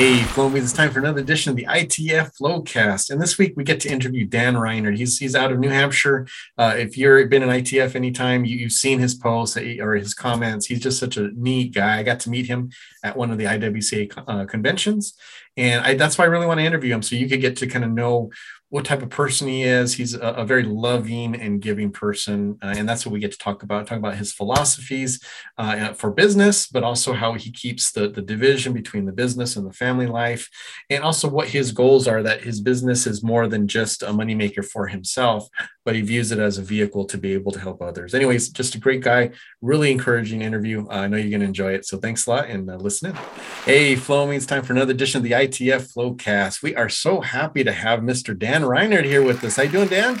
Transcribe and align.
Hey, 0.00 0.20
Flowmies, 0.20 0.62
it's 0.62 0.72
time 0.72 0.90
for 0.90 0.98
another 0.98 1.20
edition 1.20 1.50
of 1.50 1.56
the 1.56 1.66
ITF 1.66 2.34
Flowcast. 2.38 3.10
And 3.10 3.20
this 3.20 3.36
week 3.36 3.52
we 3.54 3.64
get 3.64 3.80
to 3.80 3.90
interview 3.90 4.24
Dan 4.24 4.54
Rinard. 4.54 4.96
He's, 4.96 5.18
he's 5.18 5.34
out 5.34 5.52
of 5.52 5.58
New 5.58 5.68
Hampshire. 5.68 6.26
Uh, 6.56 6.74
if 6.74 6.96
you've 6.96 7.28
been 7.28 7.42
in 7.42 7.50
ITF 7.50 7.94
anytime, 7.94 8.46
you, 8.46 8.60
have 8.60 8.72
seen 8.72 8.98
his 8.98 9.14
posts 9.14 9.58
or 9.58 9.96
his 9.96 10.14
comments. 10.14 10.64
He's 10.64 10.80
just 10.80 10.98
such 10.98 11.18
a 11.18 11.28
neat 11.36 11.74
guy. 11.74 11.98
I 11.98 12.02
got 12.02 12.18
to 12.20 12.30
meet 12.30 12.46
him 12.46 12.70
at 13.04 13.14
one 13.14 13.30
of 13.30 13.36
the 13.36 13.44
IWCA 13.44 14.24
uh, 14.26 14.46
conventions. 14.46 15.18
And 15.58 15.84
I, 15.84 15.96
that's 15.96 16.16
why 16.16 16.24
I 16.24 16.28
really 16.28 16.46
want 16.46 16.60
to 16.60 16.64
interview 16.64 16.94
him 16.94 17.02
so 17.02 17.14
you 17.14 17.28
could 17.28 17.42
get 17.42 17.58
to 17.58 17.66
kind 17.66 17.84
of 17.84 17.90
know 17.90 18.30
what 18.70 18.84
type 18.84 19.02
of 19.02 19.10
person 19.10 19.48
he 19.48 19.64
is. 19.64 19.94
He's 19.94 20.14
a, 20.14 20.20
a 20.20 20.44
very 20.44 20.62
loving 20.62 21.34
and 21.34 21.60
giving 21.60 21.90
person, 21.90 22.56
uh, 22.62 22.74
and 22.76 22.88
that's 22.88 23.04
what 23.04 23.12
we 23.12 23.18
get 23.20 23.32
to 23.32 23.38
talk 23.38 23.62
about. 23.62 23.86
Talk 23.86 23.98
about 23.98 24.16
his 24.16 24.32
philosophies 24.32 25.22
uh, 25.58 25.92
for 25.92 26.10
business, 26.10 26.68
but 26.68 26.84
also 26.84 27.12
how 27.12 27.34
he 27.34 27.50
keeps 27.50 27.90
the 27.90 28.08
the 28.08 28.22
division 28.22 28.72
between 28.72 29.04
the 29.04 29.12
business 29.12 29.56
and 29.56 29.66
the 29.66 29.72
family 29.72 30.06
life, 30.06 30.48
and 30.88 31.04
also 31.04 31.28
what 31.28 31.48
his 31.48 31.72
goals 31.72 32.06
are. 32.06 32.22
That 32.22 32.42
his 32.42 32.60
business 32.60 33.06
is 33.06 33.22
more 33.22 33.48
than 33.48 33.66
just 33.66 34.02
a 34.02 34.06
moneymaker 34.06 34.64
for 34.64 34.86
himself, 34.86 35.48
but 35.84 35.94
he 35.94 36.00
views 36.02 36.30
it 36.30 36.38
as 36.38 36.58
a 36.58 36.62
vehicle 36.62 37.04
to 37.06 37.18
be 37.18 37.32
able 37.32 37.52
to 37.52 37.60
help 37.60 37.80
others. 37.80 38.14
Anyways, 38.14 38.50
just 38.50 38.74
a 38.74 38.78
great 38.78 39.02
guy. 39.02 39.30
Really 39.60 39.90
encouraging 39.90 40.42
interview. 40.42 40.86
Uh, 40.88 41.00
I 41.00 41.06
know 41.08 41.16
you're 41.16 41.30
going 41.30 41.40
to 41.40 41.46
enjoy 41.46 41.72
it. 41.72 41.86
So 41.86 41.98
thanks 41.98 42.26
a 42.26 42.30
lot 42.30 42.48
and 42.48 42.70
uh, 42.70 42.76
listen 42.76 43.10
in. 43.10 43.16
Hey, 43.64 43.96
Flow, 43.96 44.30
it's 44.30 44.46
time 44.46 44.62
for 44.62 44.72
another 44.72 44.92
edition 44.92 45.18
of 45.18 45.24
the 45.24 45.32
ITF 45.32 45.92
Flowcast. 45.94 46.62
We 46.62 46.74
are 46.76 46.88
so 46.88 47.20
happy 47.20 47.64
to 47.64 47.72
have 47.72 48.00
Mr. 48.00 48.38
Dan 48.38 48.62
Rinard 48.62 49.04
here 49.04 49.22
with 49.22 49.42
us. 49.44 49.56
How 49.56 49.62
you 49.62 49.70
doing, 49.70 49.88
Dan? 49.88 50.16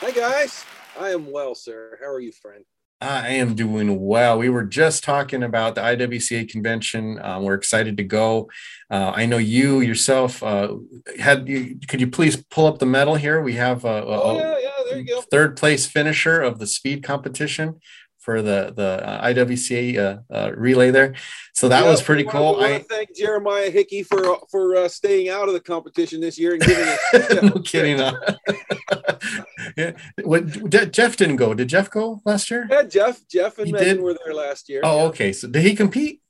Hi, 0.00 0.10
guys. 0.10 0.64
I 0.98 1.10
am 1.10 1.30
well, 1.30 1.54
sir. 1.54 1.98
How 2.00 2.08
are 2.08 2.20
you, 2.20 2.32
friend? 2.32 2.64
I 3.02 3.30
am 3.30 3.54
doing 3.54 4.00
well. 4.00 4.38
We 4.38 4.48
were 4.48 4.62
just 4.62 5.02
talking 5.02 5.42
about 5.42 5.74
the 5.74 5.80
IWCA 5.80 6.48
convention. 6.48 7.18
Um, 7.20 7.42
we're 7.42 7.54
excited 7.54 7.96
to 7.96 8.04
go. 8.04 8.48
Uh, 8.88 9.12
I 9.14 9.26
know 9.26 9.38
you 9.38 9.80
yourself 9.80 10.40
uh, 10.42 10.76
had. 11.18 11.48
You, 11.48 11.78
could 11.88 12.00
you 12.00 12.06
please 12.06 12.36
pull 12.36 12.66
up 12.66 12.78
the 12.78 12.86
medal 12.86 13.16
here? 13.16 13.42
We 13.42 13.54
have 13.54 13.84
a, 13.84 13.88
a, 13.88 14.04
oh, 14.04 14.38
yeah, 14.38 14.58
yeah, 14.58 14.71
there 14.92 15.00
you 15.00 15.06
go. 15.06 15.20
third 15.22 15.56
place 15.56 15.86
finisher 15.86 16.40
of 16.40 16.58
the 16.58 16.66
speed 16.66 17.02
competition 17.02 17.80
for 18.22 18.40
the 18.40 18.72
the 18.74 19.06
uh, 19.06 19.26
IWCA 19.26 19.98
uh, 19.98 20.32
uh, 20.32 20.52
relay 20.54 20.90
there. 20.90 21.14
So 21.54 21.68
that 21.68 21.84
yeah, 21.84 21.90
was 21.90 22.00
pretty 22.00 22.24
cool. 22.24 22.56
I, 22.60 22.74
I 22.74 22.78
thank 22.78 23.14
Jeremiah 23.16 23.70
Hickey 23.70 24.02
for 24.04 24.38
for 24.50 24.76
uh, 24.76 24.88
staying 24.88 25.28
out 25.28 25.48
of 25.48 25.54
the 25.54 25.60
competition 25.60 26.20
this 26.20 26.38
year 26.38 26.52
and 26.52 26.62
giving 26.62 26.84
it. 26.86 27.42
no 27.42 27.60
kidding. 27.62 27.98
yeah. 29.76 29.92
What 30.22 30.92
Jeff 30.92 31.16
didn't 31.16 31.36
go? 31.36 31.52
Did 31.52 31.68
Jeff 31.68 31.90
go 31.90 32.22
last 32.24 32.50
year? 32.50 32.68
Yeah, 32.70 32.84
Jeff. 32.84 33.26
Jeff 33.28 33.58
and 33.58 33.72
Megan 33.72 34.00
were 34.00 34.16
there 34.24 34.34
last 34.34 34.68
year. 34.68 34.80
Oh, 34.84 34.98
yeah. 34.98 35.04
okay. 35.04 35.32
So 35.32 35.48
did 35.48 35.62
he 35.64 35.74
compete? 35.74 36.22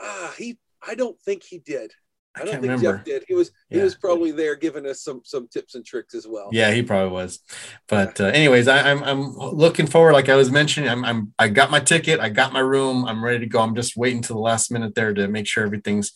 Ah, 0.00 0.32
he. 0.38 0.58
I 0.86 0.94
don't 0.94 1.20
think 1.20 1.42
he 1.42 1.58
did. 1.58 1.92
I, 2.36 2.42
I 2.42 2.44
don't 2.44 2.52
think 2.52 2.62
remember. 2.62 2.96
Jeff 2.98 3.04
did. 3.04 3.24
He 3.26 3.34
was 3.34 3.50
yeah. 3.70 3.78
he 3.78 3.84
was 3.84 3.94
probably 3.96 4.30
there 4.30 4.54
giving 4.54 4.86
us 4.86 5.02
some 5.02 5.20
some 5.24 5.48
tips 5.48 5.74
and 5.74 5.84
tricks 5.84 6.14
as 6.14 6.26
well. 6.28 6.48
Yeah, 6.52 6.70
he 6.70 6.82
probably 6.82 7.10
was. 7.10 7.40
But 7.88 8.20
uh, 8.20 8.26
anyways, 8.26 8.68
I, 8.68 8.90
am 8.90 9.02
I'm, 9.02 9.24
I'm 9.24 9.36
looking 9.36 9.86
forward. 9.86 10.12
Like 10.12 10.28
I 10.28 10.36
was 10.36 10.50
mentioning, 10.50 10.88
I'm 10.88 11.04
I'm 11.04 11.34
I 11.38 11.48
got 11.48 11.70
my 11.70 11.80
ticket, 11.80 12.20
I 12.20 12.28
got 12.28 12.52
my 12.52 12.60
room, 12.60 13.04
I'm 13.04 13.24
ready 13.24 13.40
to 13.40 13.46
go. 13.46 13.60
I'm 13.60 13.74
just 13.74 13.96
waiting 13.96 14.22
to 14.22 14.32
the 14.32 14.38
last 14.38 14.70
minute 14.70 14.94
there 14.94 15.12
to 15.12 15.26
make 15.28 15.46
sure 15.46 15.64
everything's 15.64 16.12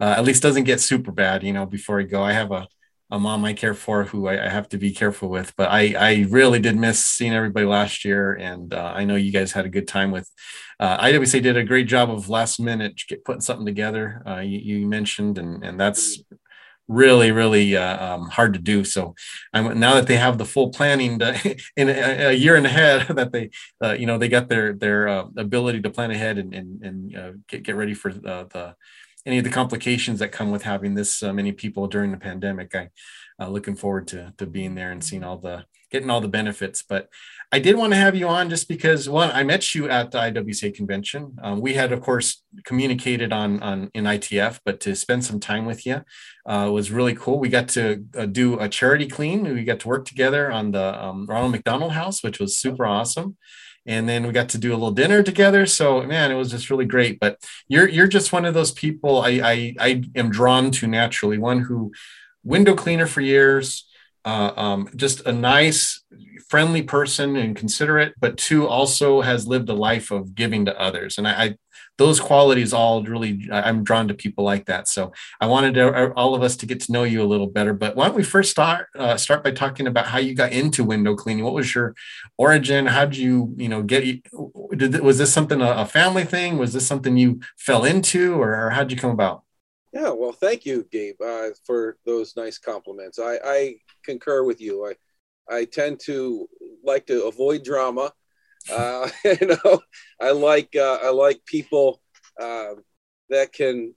uh, 0.00 0.14
at 0.16 0.24
least 0.24 0.42
doesn't 0.42 0.64
get 0.64 0.80
super 0.80 1.10
bad, 1.10 1.42
you 1.42 1.52
know, 1.52 1.66
before 1.66 2.00
I 2.00 2.04
go. 2.04 2.22
I 2.22 2.32
have 2.32 2.52
a 2.52 2.68
a 3.10 3.18
mom 3.18 3.44
I 3.44 3.52
care 3.52 3.74
for 3.74 4.04
who 4.04 4.26
I, 4.26 4.46
I, 4.46 4.48
have 4.48 4.68
to 4.70 4.78
be 4.78 4.90
careful 4.90 5.28
with. 5.28 5.54
But 5.56 5.70
I, 5.70 5.94
I 5.96 6.26
really 6.28 6.58
did 6.58 6.76
miss 6.76 7.04
seeing 7.04 7.32
everybody 7.32 7.66
last 7.66 8.04
year, 8.04 8.32
and 8.34 8.74
uh, 8.74 8.92
I 8.94 9.04
know 9.04 9.14
you 9.14 9.30
guys 9.32 9.52
had 9.52 9.64
a 9.64 9.70
good 9.70 9.86
time 9.86 10.10
with. 10.10 10.30
Uh, 10.80 10.98
IWC 10.98 11.42
did 11.42 11.56
a 11.56 11.64
great 11.64 11.86
job 11.86 12.10
of 12.10 12.28
last 12.28 12.58
minute 12.58 13.00
putting 13.24 13.40
something 13.40 13.64
together. 13.64 14.22
Uh, 14.26 14.40
you, 14.40 14.58
you, 14.58 14.86
mentioned, 14.86 15.38
and 15.38 15.64
and 15.64 15.78
that's 15.78 16.20
really 16.88 17.32
really 17.32 17.76
uh, 17.76 18.14
um, 18.14 18.28
hard 18.28 18.52
to 18.54 18.58
do. 18.58 18.84
So 18.84 19.14
I'm, 19.52 19.78
now 19.78 19.94
that 19.94 20.06
they 20.06 20.16
have 20.16 20.38
the 20.38 20.44
full 20.44 20.70
planning 20.70 21.18
to, 21.20 21.56
in 21.76 21.88
a, 21.88 22.28
a, 22.28 22.32
year 22.32 22.56
and 22.56 22.66
ahead, 22.66 23.06
that 23.16 23.32
they 23.32 23.50
uh, 23.82 23.92
you 23.92 24.06
know 24.06 24.18
they 24.18 24.28
got 24.28 24.48
their 24.48 24.72
their 24.72 25.08
uh, 25.08 25.24
ability 25.36 25.80
to 25.82 25.90
plan 25.90 26.10
ahead 26.10 26.38
and 26.38 26.52
and, 26.52 26.82
and 26.82 27.44
get 27.46 27.62
get 27.62 27.76
ready 27.76 27.94
for 27.94 28.12
the, 28.12 28.48
the 28.52 28.74
any 29.26 29.38
of 29.38 29.44
the 29.44 29.50
complications 29.50 30.20
that 30.20 30.32
come 30.32 30.50
with 30.50 30.62
having 30.62 30.94
this 30.94 31.22
uh, 31.22 31.32
many 31.32 31.52
people 31.52 31.88
during 31.88 32.12
the 32.12 32.16
pandemic. 32.16 32.74
I 32.74 32.88
uh, 33.38 33.48
looking 33.48 33.76
forward 33.76 34.06
to 34.08 34.32
to 34.38 34.46
being 34.46 34.74
there 34.74 34.92
and 34.92 35.04
seeing 35.04 35.24
all 35.24 35.38
the 35.38 35.64
getting 35.90 36.10
all 36.10 36.20
the 36.20 36.28
benefits. 36.28 36.82
But 36.82 37.08
I 37.52 37.58
did 37.58 37.76
want 37.76 37.92
to 37.92 37.98
have 37.98 38.16
you 38.16 38.28
on 38.28 38.50
just 38.50 38.68
because 38.68 39.08
one, 39.08 39.30
I 39.30 39.44
met 39.44 39.74
you 39.74 39.88
at 39.88 40.10
the 40.10 40.18
IWCA 40.18 40.74
convention. 40.74 41.36
Um, 41.42 41.60
we 41.60 41.74
had, 41.74 41.92
of 41.92 42.00
course, 42.00 42.42
communicated 42.64 43.32
on 43.32 43.62
on 43.62 43.90
in 43.94 44.04
ITF, 44.04 44.60
but 44.64 44.80
to 44.80 44.94
spend 44.96 45.24
some 45.24 45.40
time 45.40 45.66
with 45.66 45.86
you 45.86 46.02
uh, 46.46 46.70
was 46.72 46.90
really 46.90 47.14
cool. 47.14 47.38
We 47.38 47.48
got 47.48 47.68
to 47.70 48.04
uh, 48.16 48.26
do 48.26 48.58
a 48.58 48.68
charity 48.68 49.06
clean. 49.06 49.42
We 49.44 49.64
got 49.64 49.80
to 49.80 49.88
work 49.88 50.06
together 50.06 50.50
on 50.50 50.72
the 50.72 51.04
um, 51.04 51.26
Ronald 51.26 51.52
McDonald 51.52 51.92
House, 51.92 52.22
which 52.22 52.38
was 52.38 52.56
super 52.56 52.86
awesome 52.86 53.36
and 53.86 54.08
then 54.08 54.26
we 54.26 54.32
got 54.32 54.48
to 54.50 54.58
do 54.58 54.72
a 54.72 54.74
little 54.74 54.90
dinner 54.90 55.22
together. 55.22 55.66
So 55.66 56.02
man, 56.02 56.30
it 56.30 56.34
was 56.34 56.50
just 56.50 56.70
really 56.70 56.84
great. 56.84 57.20
But 57.20 57.38
you're 57.68 57.88
you're 57.88 58.08
just 58.08 58.32
one 58.32 58.44
of 58.44 58.54
those 58.54 58.72
people 58.72 59.20
I 59.20 59.40
I, 59.42 59.74
I 59.78 60.02
am 60.14 60.30
drawn 60.30 60.70
to 60.72 60.86
naturally. 60.86 61.38
One 61.38 61.60
who 61.60 61.92
window 62.44 62.74
cleaner 62.74 63.06
for 63.06 63.20
years, 63.20 63.86
uh, 64.24 64.52
um, 64.56 64.88
just 64.96 65.26
a 65.26 65.32
nice, 65.32 66.02
friendly 66.48 66.82
person 66.82 67.36
and 67.36 67.56
considerate, 67.56 68.14
but 68.20 68.36
two 68.36 68.66
also 68.66 69.20
has 69.20 69.46
lived 69.46 69.68
a 69.68 69.74
life 69.74 70.10
of 70.10 70.34
giving 70.34 70.64
to 70.64 70.80
others. 70.80 71.18
And 71.18 71.26
I, 71.26 71.44
I 71.44 71.56
those 71.98 72.20
qualities 72.20 72.72
all 72.72 73.02
really 73.02 73.48
i'm 73.50 73.82
drawn 73.82 74.08
to 74.08 74.14
people 74.14 74.44
like 74.44 74.66
that. 74.66 74.88
So 74.88 75.12
i 75.40 75.46
wanted 75.46 75.74
to, 75.74 75.92
uh, 75.92 76.12
all 76.16 76.34
of 76.34 76.42
us 76.42 76.56
to 76.56 76.66
get 76.66 76.80
to 76.80 76.92
know 76.92 77.04
you 77.04 77.22
a 77.22 77.24
little 77.24 77.46
better 77.46 77.72
but 77.72 77.96
why 77.96 78.06
don't 78.06 78.16
we 78.16 78.22
first 78.22 78.50
start 78.50 78.88
uh, 78.96 79.16
start 79.16 79.42
by 79.42 79.50
talking 79.50 79.86
about 79.86 80.06
how 80.06 80.18
you 80.18 80.34
got 80.34 80.52
into 80.52 80.84
window 80.84 81.14
cleaning? 81.14 81.44
What 81.44 81.54
was 81.54 81.74
your 81.74 81.94
origin? 82.36 82.86
How 82.86 83.06
did 83.06 83.16
you 83.16 83.54
you 83.56 83.68
know 83.68 83.82
get 83.82 84.04
did 84.76 85.00
was 85.00 85.18
this 85.18 85.32
something 85.32 85.60
a, 85.60 85.86
family 85.86 86.24
thing? 86.24 86.58
Was 86.58 86.72
this 86.72 86.86
something 86.86 87.16
you 87.16 87.40
fell 87.56 87.84
into 87.84 88.34
or, 88.34 88.66
or 88.66 88.70
how 88.70 88.82
did 88.82 88.92
you 88.92 88.98
come 88.98 89.10
about? 89.10 89.42
Yeah 89.92 90.10
well 90.10 90.32
thank 90.32 90.66
you 90.66 90.86
gabe 90.90 91.20
uh, 91.20 91.48
for 91.64 91.96
those 92.04 92.36
nice 92.36 92.58
compliments. 92.58 93.18
I 93.18 93.38
i 93.44 93.74
concur 94.04 94.44
with 94.44 94.60
you. 94.60 94.86
I 94.86 94.94
i 95.48 95.64
tend 95.64 96.00
to 96.00 96.48
like 96.84 97.06
to 97.06 97.24
avoid 97.24 97.64
drama 97.64 98.12
uh, 98.70 99.08
you 99.24 99.58
know, 99.64 99.80
I 100.20 100.30
like 100.32 100.74
uh, 100.76 100.98
I 101.02 101.10
like 101.10 101.44
people 101.44 102.00
uh, 102.40 102.74
that 103.30 103.52
can 103.52 103.94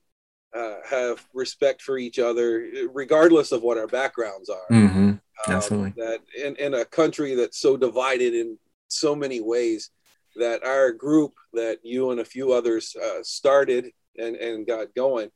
uh, 0.55 0.75
have 0.89 1.25
respect 1.33 1.81
for 1.81 1.97
each 1.97 2.19
other, 2.19 2.67
regardless 2.91 3.51
of 3.51 3.61
what 3.61 3.77
our 3.77 3.87
backgrounds 3.87 4.49
are. 4.49 4.67
Mm-hmm. 4.71 5.09
Um, 5.09 5.21
Absolutely. 5.47 5.93
that 5.97 6.19
in, 6.37 6.55
in 6.57 6.73
a 6.73 6.85
country 6.85 7.35
that's 7.35 7.59
so 7.59 7.77
divided 7.77 8.33
in 8.33 8.57
so 8.87 9.15
many 9.15 9.41
ways, 9.41 9.91
that 10.35 10.63
our 10.63 10.91
group 10.91 11.33
that 11.53 11.79
you 11.83 12.11
and 12.11 12.19
a 12.19 12.25
few 12.25 12.51
others 12.51 12.95
uh, 12.95 13.19
started 13.23 13.91
and, 14.17 14.35
and 14.35 14.67
got 14.67 14.93
going 14.95 15.29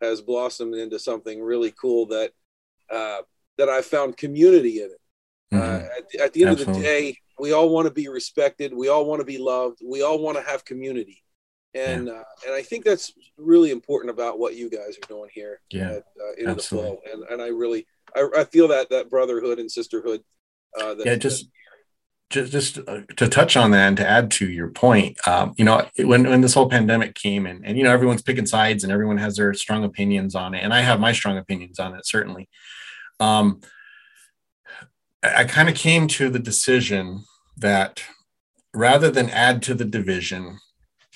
has 0.00 0.20
blossomed 0.20 0.74
into 0.74 0.98
something 0.98 1.42
really 1.42 1.72
cool 1.72 2.06
that 2.06 2.30
uh, 2.90 3.18
that 3.56 3.68
I 3.68 3.82
found 3.82 4.16
community 4.16 4.82
in 4.82 4.90
it. 4.90 5.00
Mm-hmm. 5.52 5.86
At, 5.86 6.26
at, 6.26 6.32
the 6.32 6.42
end 6.42 6.50
Absolutely. 6.50 6.62
of 6.62 6.76
the 6.76 6.82
day, 6.82 7.16
we 7.38 7.52
all 7.52 7.68
want 7.68 7.86
to 7.86 7.92
be 7.92 8.08
respected. 8.08 8.74
We 8.74 8.88
all 8.88 9.04
want 9.06 9.20
to 9.20 9.24
be 9.24 9.38
loved. 9.38 9.80
We 9.84 10.02
all 10.02 10.18
want 10.18 10.36
to 10.36 10.42
have 10.42 10.64
community. 10.64 11.22
And 11.74 12.06
yeah. 12.06 12.14
uh, 12.14 12.24
and 12.46 12.54
i 12.54 12.62
think 12.62 12.82
that's 12.82 13.12
really 13.36 13.70
important 13.70 14.10
about 14.10 14.38
what 14.38 14.56
you 14.56 14.70
guys 14.70 14.96
are 14.96 15.06
doing 15.06 15.28
here 15.34 15.60
yeah 15.70 15.90
at, 15.90 15.96
uh, 15.98 16.32
into 16.38 16.54
the 16.54 16.62
flow 16.62 16.98
and 17.12 17.22
and 17.24 17.42
i 17.42 17.48
really 17.48 17.86
I, 18.16 18.26
I 18.38 18.44
feel 18.44 18.68
that 18.68 18.88
that 18.88 19.10
brotherhood 19.10 19.58
and 19.58 19.70
sisterhood 19.70 20.24
uh, 20.80 20.94
that, 20.94 21.04
yeah 21.04 21.16
just 21.16 21.50
just 22.30 22.52
just 22.52 22.78
uh, 22.88 23.02
to 23.18 23.28
touch 23.28 23.54
on 23.54 23.72
that 23.72 23.88
and 23.88 23.96
to 23.98 24.08
add 24.08 24.30
to 24.30 24.48
your 24.48 24.68
point 24.68 25.18
um, 25.28 25.52
you 25.58 25.64
know 25.66 25.86
when 25.98 26.26
when 26.26 26.40
this 26.40 26.54
whole 26.54 26.70
pandemic 26.70 27.14
came 27.14 27.44
and 27.44 27.66
and 27.66 27.76
you 27.76 27.84
know 27.84 27.92
everyone's 27.92 28.22
picking 28.22 28.46
sides 28.46 28.82
and 28.82 28.90
everyone 28.90 29.18
has 29.18 29.36
their 29.36 29.52
strong 29.52 29.84
opinions 29.84 30.34
on 30.34 30.54
it 30.54 30.64
and 30.64 30.72
i 30.72 30.80
have 30.80 30.98
my 30.98 31.12
strong 31.12 31.36
opinions 31.36 31.78
on 31.78 31.94
it 31.94 32.06
certainly 32.06 32.48
um, 33.20 33.60
I 35.22 35.44
kind 35.44 35.68
of 35.68 35.74
came 35.74 36.06
to 36.08 36.30
the 36.30 36.38
decision 36.38 37.24
that 37.60 38.02
rather 38.74 39.10
than 39.10 39.30
add 39.30 39.62
to 39.62 39.74
the 39.74 39.84
division, 39.84 40.58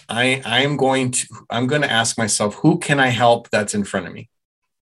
I 0.09 0.43
I'm 0.45 0.77
going 0.77 1.11
to 1.13 1.27
I'm 1.51 1.67
going 1.67 1.83
to 1.83 1.91
ask 1.91 2.19
myself 2.19 2.57
who 2.57 2.79
can 2.79 3.01
I 3.01 3.09
help 3.09 3.51
that's 3.51 3.75
in 3.75 3.85
front 3.85 4.07
of 4.07 4.13
me. 4.13 4.29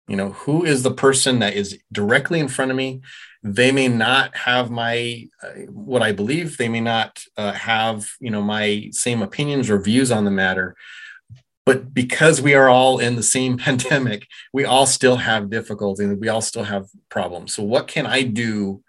You 0.07 0.15
know, 0.15 0.31
who 0.31 0.65
is 0.65 0.81
the 0.81 0.93
person 0.93 1.39
that 1.39 1.53
is 1.53 1.77
directly 1.91 2.39
in 2.39 2.47
front 2.47 2.71
of 2.71 2.77
me? 2.77 3.01
They 3.43 3.71
may 3.71 3.87
not 3.87 4.35
have 4.35 4.71
my 4.71 5.27
uh, 5.43 5.65
what 5.69 6.01
I 6.01 6.11
believe. 6.11 6.57
They 6.57 6.69
may 6.69 6.81
not 6.81 7.23
uh, 7.37 7.53
have 7.53 8.07
you 8.19 8.31
know 8.31 8.41
my 8.41 8.89
same 8.91 9.21
opinions 9.21 9.69
or 9.69 9.79
views 9.79 10.11
on 10.11 10.25
the 10.25 10.31
matter. 10.31 10.75
But 11.65 11.93
because 11.93 12.41
we 12.41 12.55
are 12.55 12.67
all 12.67 12.97
in 12.97 13.15
the 13.15 13.23
same 13.23 13.57
pandemic, 13.65 14.27
we 14.51 14.65
all 14.65 14.87
still 14.87 15.17
have 15.17 15.51
difficulty 15.51 16.03
and 16.03 16.19
we 16.19 16.27
all 16.27 16.41
still 16.41 16.63
have 16.63 16.87
problems. 17.09 17.53
So, 17.53 17.61
what 17.61 17.87
can 17.87 18.07
I 18.07 18.23
do 18.23 18.81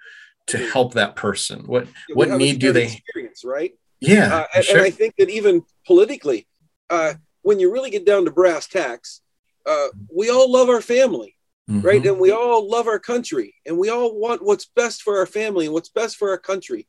to 0.50 0.58
help 0.58 0.94
that 0.94 1.16
person? 1.16 1.64
What 1.66 1.86
yeah, 1.86 2.14
what 2.14 2.30
need 2.30 2.58
do 2.58 2.72
they 2.72 2.84
experience, 2.84 3.44
right? 3.44 3.72
Yeah, 4.00 4.34
uh, 4.34 4.46
and, 4.54 4.64
sure. 4.64 4.78
and, 4.78 4.86
I 4.86 4.90
think 4.90 5.14
that 5.18 5.28
even 5.28 5.62
politically, 5.86 6.46
uh, 6.88 7.14
when 7.42 7.58
you 7.58 7.72
really 7.72 7.90
get 7.90 8.06
down 8.06 8.24
to 8.24 8.30
brass 8.30 8.66
tacks, 8.66 9.20
uh, 9.66 9.88
we 10.14 10.30
all 10.30 10.50
love 10.50 10.68
our 10.68 10.80
family, 10.80 11.36
mm-hmm. 11.68 11.86
right? 11.86 12.04
And 12.04 12.18
we 12.18 12.30
all 12.30 12.68
love 12.68 12.86
our 12.86 12.98
country, 12.98 13.54
and 13.66 13.78
we 13.78 13.90
all 13.90 14.18
want 14.18 14.42
what's 14.42 14.66
best 14.66 15.02
for 15.02 15.18
our 15.18 15.26
family 15.26 15.66
and 15.66 15.74
what's 15.74 15.90
best 15.90 16.16
for 16.16 16.30
our 16.30 16.38
country. 16.38 16.88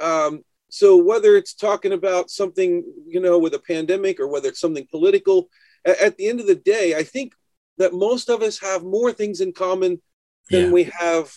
Um, 0.00 0.44
so 0.70 0.96
whether 0.96 1.36
it's 1.36 1.52
talking 1.52 1.92
about 1.92 2.30
something, 2.30 2.82
you 3.06 3.20
know, 3.20 3.38
with 3.38 3.54
a 3.54 3.58
pandemic 3.58 4.18
or 4.18 4.26
whether 4.26 4.48
it's 4.48 4.60
something 4.60 4.86
political, 4.90 5.50
at, 5.84 6.00
at 6.00 6.16
the 6.16 6.28
end 6.28 6.40
of 6.40 6.46
the 6.46 6.54
day, 6.54 6.94
I 6.96 7.02
think 7.02 7.34
that 7.78 7.92
most 7.92 8.30
of 8.30 8.42
us 8.42 8.58
have 8.60 8.82
more 8.82 9.12
things 9.12 9.40
in 9.40 9.52
common 9.52 10.00
than 10.50 10.66
yeah. 10.66 10.70
we 10.70 10.84
have 10.84 11.36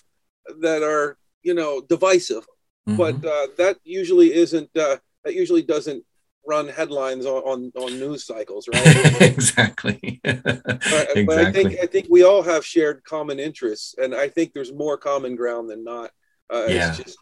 that 0.61 0.83
are, 0.83 1.17
you 1.45 1.53
know, 1.53 1.81
divisive. 1.87 2.45
Mm-hmm. 2.87 2.97
But 2.97 3.15
uh, 3.25 3.47
that 3.57 3.77
usually 3.83 4.33
isn't. 4.33 4.69
Uh, 4.75 4.97
that 5.23 5.33
usually 5.33 5.63
doesn't 5.63 6.03
run 6.47 6.67
headlines 6.67 7.25
on, 7.25 7.41
on, 7.43 7.71
on 7.75 7.99
news 7.99 8.25
cycles, 8.25 8.67
right? 8.71 9.21
exactly. 9.21 10.21
but, 10.23 10.35
exactly. 10.45 11.25
but 11.25 11.39
I 11.39 11.51
think 11.51 11.75
I 11.81 11.85
think 11.85 12.07
we 12.09 12.23
all 12.23 12.43
have 12.43 12.65
shared 12.65 13.03
common 13.03 13.39
interests, 13.39 13.95
and 13.97 14.13
I 14.13 14.27
think 14.27 14.53
there's 14.53 14.73
more 14.73 14.97
common 14.97 15.35
ground 15.35 15.69
than 15.69 15.83
not. 15.83 16.11
Uh, 16.53 16.65
yeah. 16.67 16.89
It's 16.89 16.97
just 16.97 17.17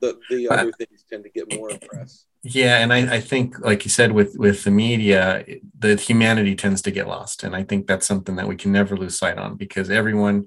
the 0.00 0.18
the 0.30 0.48
other 0.48 0.72
things 0.72 1.04
tend 1.08 1.24
to 1.24 1.30
get 1.30 1.52
more 1.56 1.70
press. 1.90 2.24
Yeah, 2.44 2.78
and 2.78 2.92
I, 2.92 3.16
I 3.16 3.20
think, 3.20 3.58
like 3.58 3.84
you 3.84 3.90
said, 3.90 4.12
with 4.12 4.36
with 4.38 4.62
the 4.62 4.70
media, 4.70 5.44
the 5.76 5.96
humanity 5.96 6.54
tends 6.54 6.82
to 6.82 6.92
get 6.92 7.08
lost, 7.08 7.42
and 7.42 7.56
I 7.56 7.64
think 7.64 7.86
that's 7.86 8.06
something 8.06 8.36
that 8.36 8.46
we 8.46 8.54
can 8.54 8.70
never 8.70 8.96
lose 8.96 9.18
sight 9.18 9.38
on 9.38 9.56
because 9.56 9.90
everyone 9.90 10.46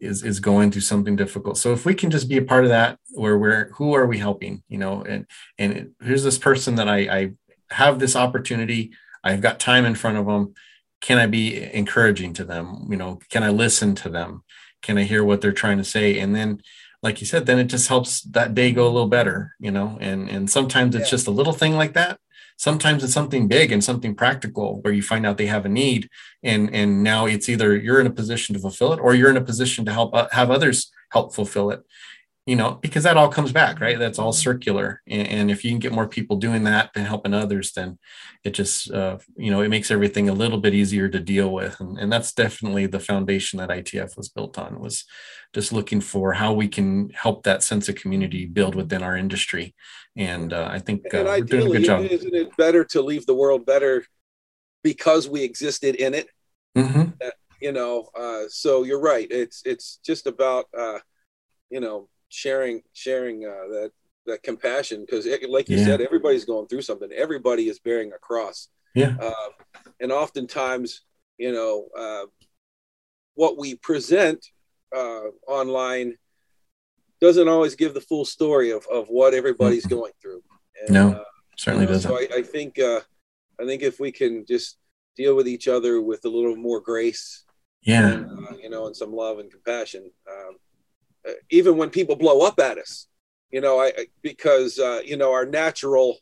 is 0.00 0.22
is 0.22 0.40
going 0.40 0.70
through 0.70 0.82
something 0.82 1.16
difficult. 1.16 1.58
So 1.58 1.72
if 1.72 1.84
we 1.84 1.94
can 1.94 2.10
just 2.10 2.28
be 2.28 2.36
a 2.36 2.42
part 2.42 2.64
of 2.64 2.70
that, 2.70 2.98
where 3.10 3.38
we're 3.38 3.70
who 3.74 3.94
are 3.94 4.06
we 4.06 4.18
helping, 4.18 4.62
you 4.68 4.78
know, 4.78 5.02
and 5.02 5.26
and 5.58 5.90
here's 6.02 6.24
this 6.24 6.38
person 6.38 6.76
that 6.76 6.88
I, 6.88 6.98
I 6.98 7.30
have 7.70 7.98
this 7.98 8.16
opportunity. 8.16 8.92
I've 9.22 9.40
got 9.40 9.60
time 9.60 9.84
in 9.84 9.94
front 9.94 10.18
of 10.18 10.26
them. 10.26 10.54
Can 11.00 11.18
I 11.18 11.26
be 11.26 11.62
encouraging 11.74 12.32
to 12.34 12.44
them? 12.44 12.86
You 12.90 12.96
know, 12.96 13.20
can 13.30 13.42
I 13.42 13.50
listen 13.50 13.94
to 13.96 14.08
them? 14.08 14.42
Can 14.82 14.98
I 14.98 15.04
hear 15.04 15.24
what 15.24 15.40
they're 15.40 15.52
trying 15.52 15.78
to 15.78 15.84
say? 15.84 16.18
And 16.18 16.34
then, 16.34 16.62
like 17.02 17.20
you 17.20 17.26
said, 17.26 17.46
then 17.46 17.58
it 17.58 17.64
just 17.64 17.88
helps 17.88 18.22
that 18.22 18.54
day 18.54 18.72
go 18.72 18.84
a 18.84 18.90
little 18.90 19.08
better, 19.08 19.54
you 19.58 19.70
know. 19.70 19.98
And 20.00 20.28
and 20.28 20.50
sometimes 20.50 20.94
it's 20.94 21.06
yeah. 21.06 21.10
just 21.10 21.26
a 21.26 21.32
little 21.32 21.52
thing 21.52 21.76
like 21.76 21.94
that. 21.94 22.18
Sometimes 22.58 23.02
it's 23.02 23.14
something 23.14 23.48
big 23.48 23.72
and 23.72 23.82
something 23.82 24.14
practical 24.14 24.82
where 24.82 24.92
you 24.92 25.02
find 25.02 25.24
out 25.24 25.38
they 25.38 25.46
have 25.46 25.64
a 25.64 25.70
need, 25.70 26.10
and 26.42 26.74
and 26.74 27.02
now 27.02 27.24
it's 27.24 27.48
either 27.48 27.74
you're 27.74 28.00
in 28.00 28.06
a 28.06 28.18
position 28.20 28.54
to 28.54 28.60
fulfill 28.60 28.92
it 28.92 29.00
or 29.00 29.14
you're 29.14 29.30
in 29.30 29.36
a 29.38 29.50
position 29.52 29.86
to 29.86 29.92
help 29.92 30.14
uh, 30.14 30.28
have 30.32 30.50
others 30.50 30.90
help 31.10 31.34
fulfill 31.34 31.70
it 31.70 31.80
you 32.48 32.56
know, 32.56 32.78
because 32.80 33.02
that 33.02 33.18
all 33.18 33.28
comes 33.28 33.52
back, 33.52 33.78
right? 33.78 33.98
That's 33.98 34.18
all 34.18 34.32
circular. 34.32 35.02
And, 35.06 35.28
and 35.28 35.50
if 35.50 35.62
you 35.62 35.70
can 35.70 35.80
get 35.80 35.92
more 35.92 36.08
people 36.08 36.38
doing 36.38 36.64
that 36.64 36.88
and 36.94 37.06
helping 37.06 37.34
others, 37.34 37.72
then 37.72 37.98
it 38.42 38.52
just, 38.52 38.90
uh, 38.90 39.18
you 39.36 39.50
know, 39.50 39.60
it 39.60 39.68
makes 39.68 39.90
everything 39.90 40.30
a 40.30 40.32
little 40.32 40.56
bit 40.56 40.72
easier 40.72 41.10
to 41.10 41.20
deal 41.20 41.52
with. 41.52 41.78
And, 41.78 41.98
and 41.98 42.10
that's 42.10 42.32
definitely 42.32 42.86
the 42.86 43.00
foundation 43.00 43.58
that 43.58 43.68
ITF 43.68 44.16
was 44.16 44.30
built 44.30 44.58
on 44.58 44.80
was 44.80 45.04
just 45.54 45.72
looking 45.72 46.00
for 46.00 46.32
how 46.32 46.52
we 46.52 46.68
can 46.68 47.10
help 47.10 47.44
that 47.44 47.62
sense 47.62 47.88
of 47.88 47.94
community 47.94 48.44
build 48.46 48.74
within 48.74 49.02
our 49.02 49.16
industry. 49.16 49.74
And 50.16 50.52
uh, 50.52 50.68
I 50.70 50.78
think 50.78 51.06
uh, 51.14 51.24
we're 51.24 51.40
doing 51.40 51.66
a 51.68 51.70
good 51.70 51.84
job. 51.84 52.04
Isn't 52.04 52.34
it 52.34 52.56
better 52.56 52.84
to 52.84 53.02
leave 53.02 53.24
the 53.26 53.34
world 53.34 53.64
better 53.64 54.04
because 54.82 55.28
we 55.28 55.42
existed 55.42 55.94
in 55.94 56.14
it? 56.14 56.28
Mm-hmm. 56.76 57.28
you 57.60 57.72
know, 57.72 58.08
uh, 58.16 58.42
so 58.48 58.84
you're 58.84 59.00
right. 59.00 59.26
It's, 59.30 59.62
it's 59.64 59.98
just 60.04 60.26
about, 60.26 60.66
uh, 60.76 60.98
you 61.70 61.80
know, 61.80 62.08
sharing 62.28 62.82
sharing 62.92 63.44
uh, 63.44 63.68
that 63.72 63.90
that 64.26 64.42
compassion 64.42 65.00
because 65.00 65.26
like 65.48 65.68
you 65.68 65.78
yeah. 65.78 65.84
said 65.84 66.00
everybody's 66.00 66.44
going 66.44 66.66
through 66.68 66.82
something 66.82 67.10
everybody 67.12 67.68
is 67.68 67.78
bearing 67.78 68.12
a 68.12 68.18
cross 68.18 68.68
yeah 68.94 69.16
uh, 69.20 69.32
and 70.00 70.12
oftentimes 70.12 71.02
you 71.38 71.52
know 71.52 71.88
uh, 71.98 72.26
what 73.34 73.58
we 73.58 73.74
present 73.76 74.46
uh, 74.96 75.28
online 75.46 76.16
doesn't 77.20 77.48
always 77.48 77.74
give 77.74 77.94
the 77.94 78.00
full 78.00 78.24
story 78.24 78.70
of, 78.70 78.86
of 78.92 79.08
what 79.08 79.34
everybody's 79.34 79.84
mm-hmm. 79.86 79.96
going 79.96 80.12
through. 80.22 80.42
And, 80.82 80.94
no 80.94 81.10
uh, 81.10 81.24
certainly 81.56 81.86
you 81.86 81.90
know, 81.90 81.94
doesn't. 81.94 82.10
So 82.10 82.16
I, 82.16 82.38
I 82.38 82.42
think 82.42 82.78
uh, 82.78 83.00
i 83.60 83.64
think 83.66 83.82
if 83.82 83.98
we 83.98 84.12
can 84.12 84.46
just 84.46 84.78
deal 85.16 85.34
with 85.34 85.48
each 85.48 85.66
other 85.66 86.00
with 86.00 86.24
a 86.24 86.28
little 86.28 86.54
more 86.54 86.80
grace 86.80 87.44
yeah. 87.82 88.08
and, 88.08 88.46
uh, 88.46 88.56
you 88.62 88.70
know 88.70 88.86
and 88.86 88.96
some 88.96 89.12
love 89.12 89.40
and 89.40 89.50
compassion 89.50 90.08
um, 90.30 90.56
uh, 91.28 91.32
even 91.50 91.76
when 91.76 91.90
people 91.90 92.16
blow 92.16 92.46
up 92.46 92.58
at 92.60 92.78
us, 92.78 93.06
you 93.50 93.60
know, 93.60 93.80
I, 93.80 93.92
because, 94.22 94.78
uh, 94.78 95.00
you 95.04 95.16
know, 95.16 95.32
our 95.32 95.46
natural 95.46 96.18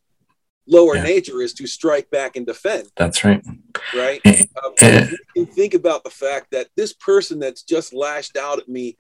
lower 0.67 0.97
yeah. 0.97 1.03
nature 1.03 1.41
is 1.43 1.53
to 1.55 1.67
strike 1.67 2.11
back 2.11 2.37
and 2.37 2.47
defend. 2.47 2.89
That's 2.97 3.25
right. 3.25 3.43
Right. 3.95 4.21
um, 4.27 5.11
you 5.35 5.47
think 5.47 5.75
about 5.75 6.05
the 6.05 6.11
fact 6.11 6.49
that 6.53 6.69
this 6.77 6.93
person 6.93 7.39
that's 7.39 7.63
just 7.63 7.93
lashed 7.95 8.37
out 8.37 8.59
at 8.59 8.69
me 8.69 8.97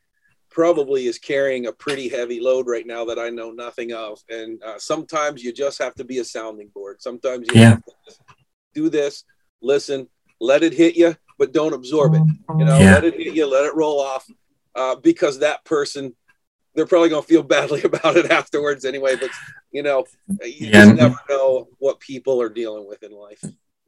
probably 0.50 1.06
is 1.06 1.18
carrying 1.18 1.66
a 1.66 1.72
pretty 1.72 2.08
heavy 2.08 2.40
load 2.40 2.66
right 2.66 2.86
now 2.86 3.04
that 3.04 3.18
I 3.18 3.28
know 3.30 3.50
nothing 3.50 3.92
of. 3.92 4.20
And 4.30 4.62
uh, 4.62 4.78
sometimes 4.78 5.42
you 5.42 5.52
just 5.52 5.78
have 5.82 5.94
to 5.96 6.04
be 6.04 6.18
a 6.18 6.24
sounding 6.24 6.68
board. 6.68 7.02
Sometimes 7.02 7.46
you 7.52 7.60
yeah. 7.60 7.70
have 7.70 7.84
to 7.84 7.92
do 8.74 8.88
this, 8.88 9.24
listen, 9.60 10.08
let 10.40 10.62
it 10.62 10.72
hit 10.72 10.96
you, 10.96 11.14
but 11.38 11.52
don't 11.52 11.74
absorb 11.74 12.14
it. 12.14 12.22
You 12.58 12.64
know, 12.64 12.78
yeah. 12.78 12.94
let 12.94 13.04
it 13.04 13.14
hit 13.14 13.34
you, 13.34 13.46
let 13.46 13.64
it 13.64 13.74
roll 13.74 14.00
off, 14.00 14.26
uh, 14.74 14.96
because 14.96 15.40
that 15.40 15.64
person 15.64 16.14
they're 16.76 16.86
probably 16.86 17.08
going 17.08 17.22
to 17.22 17.28
feel 17.28 17.42
badly 17.42 17.82
about 17.84 18.16
it 18.16 18.30
afterwards 18.30 18.84
anyway 18.84 19.16
but 19.16 19.30
you 19.72 19.82
know 19.82 20.04
you 20.44 20.68
yeah. 20.68 20.84
just 20.84 20.94
never 20.94 21.16
know 21.28 21.68
what 21.78 21.98
people 21.98 22.40
are 22.40 22.48
dealing 22.48 22.86
with 22.86 23.02
in 23.02 23.12
life. 23.12 23.42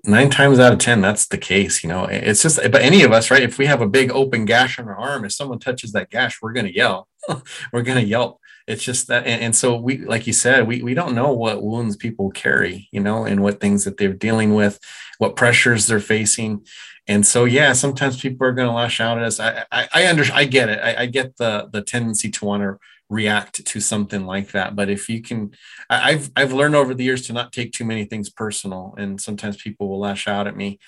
nine 0.04 0.30
times 0.30 0.58
out 0.58 0.72
of 0.72 0.78
ten 0.78 1.00
that's 1.00 1.26
the 1.26 1.38
case 1.38 1.82
you 1.84 1.88
know. 1.88 2.04
It's 2.04 2.42
just 2.42 2.60
but 2.62 2.82
any 2.82 3.02
of 3.02 3.12
us 3.12 3.30
right 3.30 3.42
if 3.42 3.58
we 3.58 3.66
have 3.66 3.82
a 3.82 3.88
big 3.88 4.10
open 4.10 4.44
gash 4.44 4.78
on 4.78 4.88
our 4.88 4.96
arm 4.96 5.24
if 5.24 5.32
someone 5.32 5.58
touches 5.58 5.92
that 5.92 6.10
gash 6.10 6.40
we're 6.42 6.52
going 6.52 6.66
to 6.66 6.74
yell. 6.74 7.08
We're 7.72 7.82
going 7.82 7.98
to 7.98 8.06
yelp. 8.06 8.40
It's 8.66 8.82
just 8.82 9.06
that 9.08 9.26
and, 9.26 9.42
and, 9.42 9.56
so 9.56 9.76
we 9.76 9.98
like 9.98 10.26
you 10.26 10.32
said 10.32 10.66
we, 10.66 10.82
we 10.82 10.94
don't 10.94 11.14
know 11.14 11.32
what 11.32 11.62
wounds 11.62 11.96
people 11.96 12.30
carry 12.30 12.88
you 12.92 13.00
know 13.00 13.24
and 13.24 13.42
what 13.42 13.60
things 13.60 13.84
that 13.84 13.96
they're 13.96 14.12
dealing 14.12 14.54
with 14.54 14.78
what 15.18 15.36
pressures 15.36 15.86
they're 15.86 16.00
facing 16.00 16.66
and 17.08 17.26
so 17.26 17.44
yeah 17.46 17.72
sometimes 17.72 18.20
people 18.20 18.46
are 18.46 18.52
going 18.52 18.68
to 18.68 18.74
lash 18.74 19.00
out 19.00 19.18
at 19.18 19.24
us. 19.24 19.40
I 19.40 19.64
i, 19.72 19.88
I 19.94 20.08
under 20.08 20.24
i 20.32 20.44
get 20.44 20.68
it. 20.68 20.78
I, 20.82 21.02
I 21.02 21.06
get 21.06 21.36
the 21.36 21.68
the 21.72 21.82
tendency 21.82 22.30
to 22.30 22.44
want 22.44 22.62
to 22.62 22.78
react 23.10 23.64
to 23.64 23.80
something 23.80 24.26
like 24.26 24.52
that. 24.52 24.76
But 24.76 24.90
if 24.90 25.08
you 25.08 25.22
can 25.22 25.52
I, 25.88 26.12
i've 26.12 26.30
i've 26.36 26.52
learned 26.52 26.76
over 26.76 26.94
the 26.94 27.04
years 27.04 27.26
to 27.26 27.32
not 27.32 27.52
take 27.52 27.72
too 27.72 27.84
many 27.84 28.04
things 28.04 28.30
personal. 28.30 28.94
And 28.98 29.20
sometimes 29.20 29.56
people 29.56 29.88
will 29.88 30.00
lash 30.00 30.28
out 30.28 30.46
at 30.46 30.56
me 30.56 30.78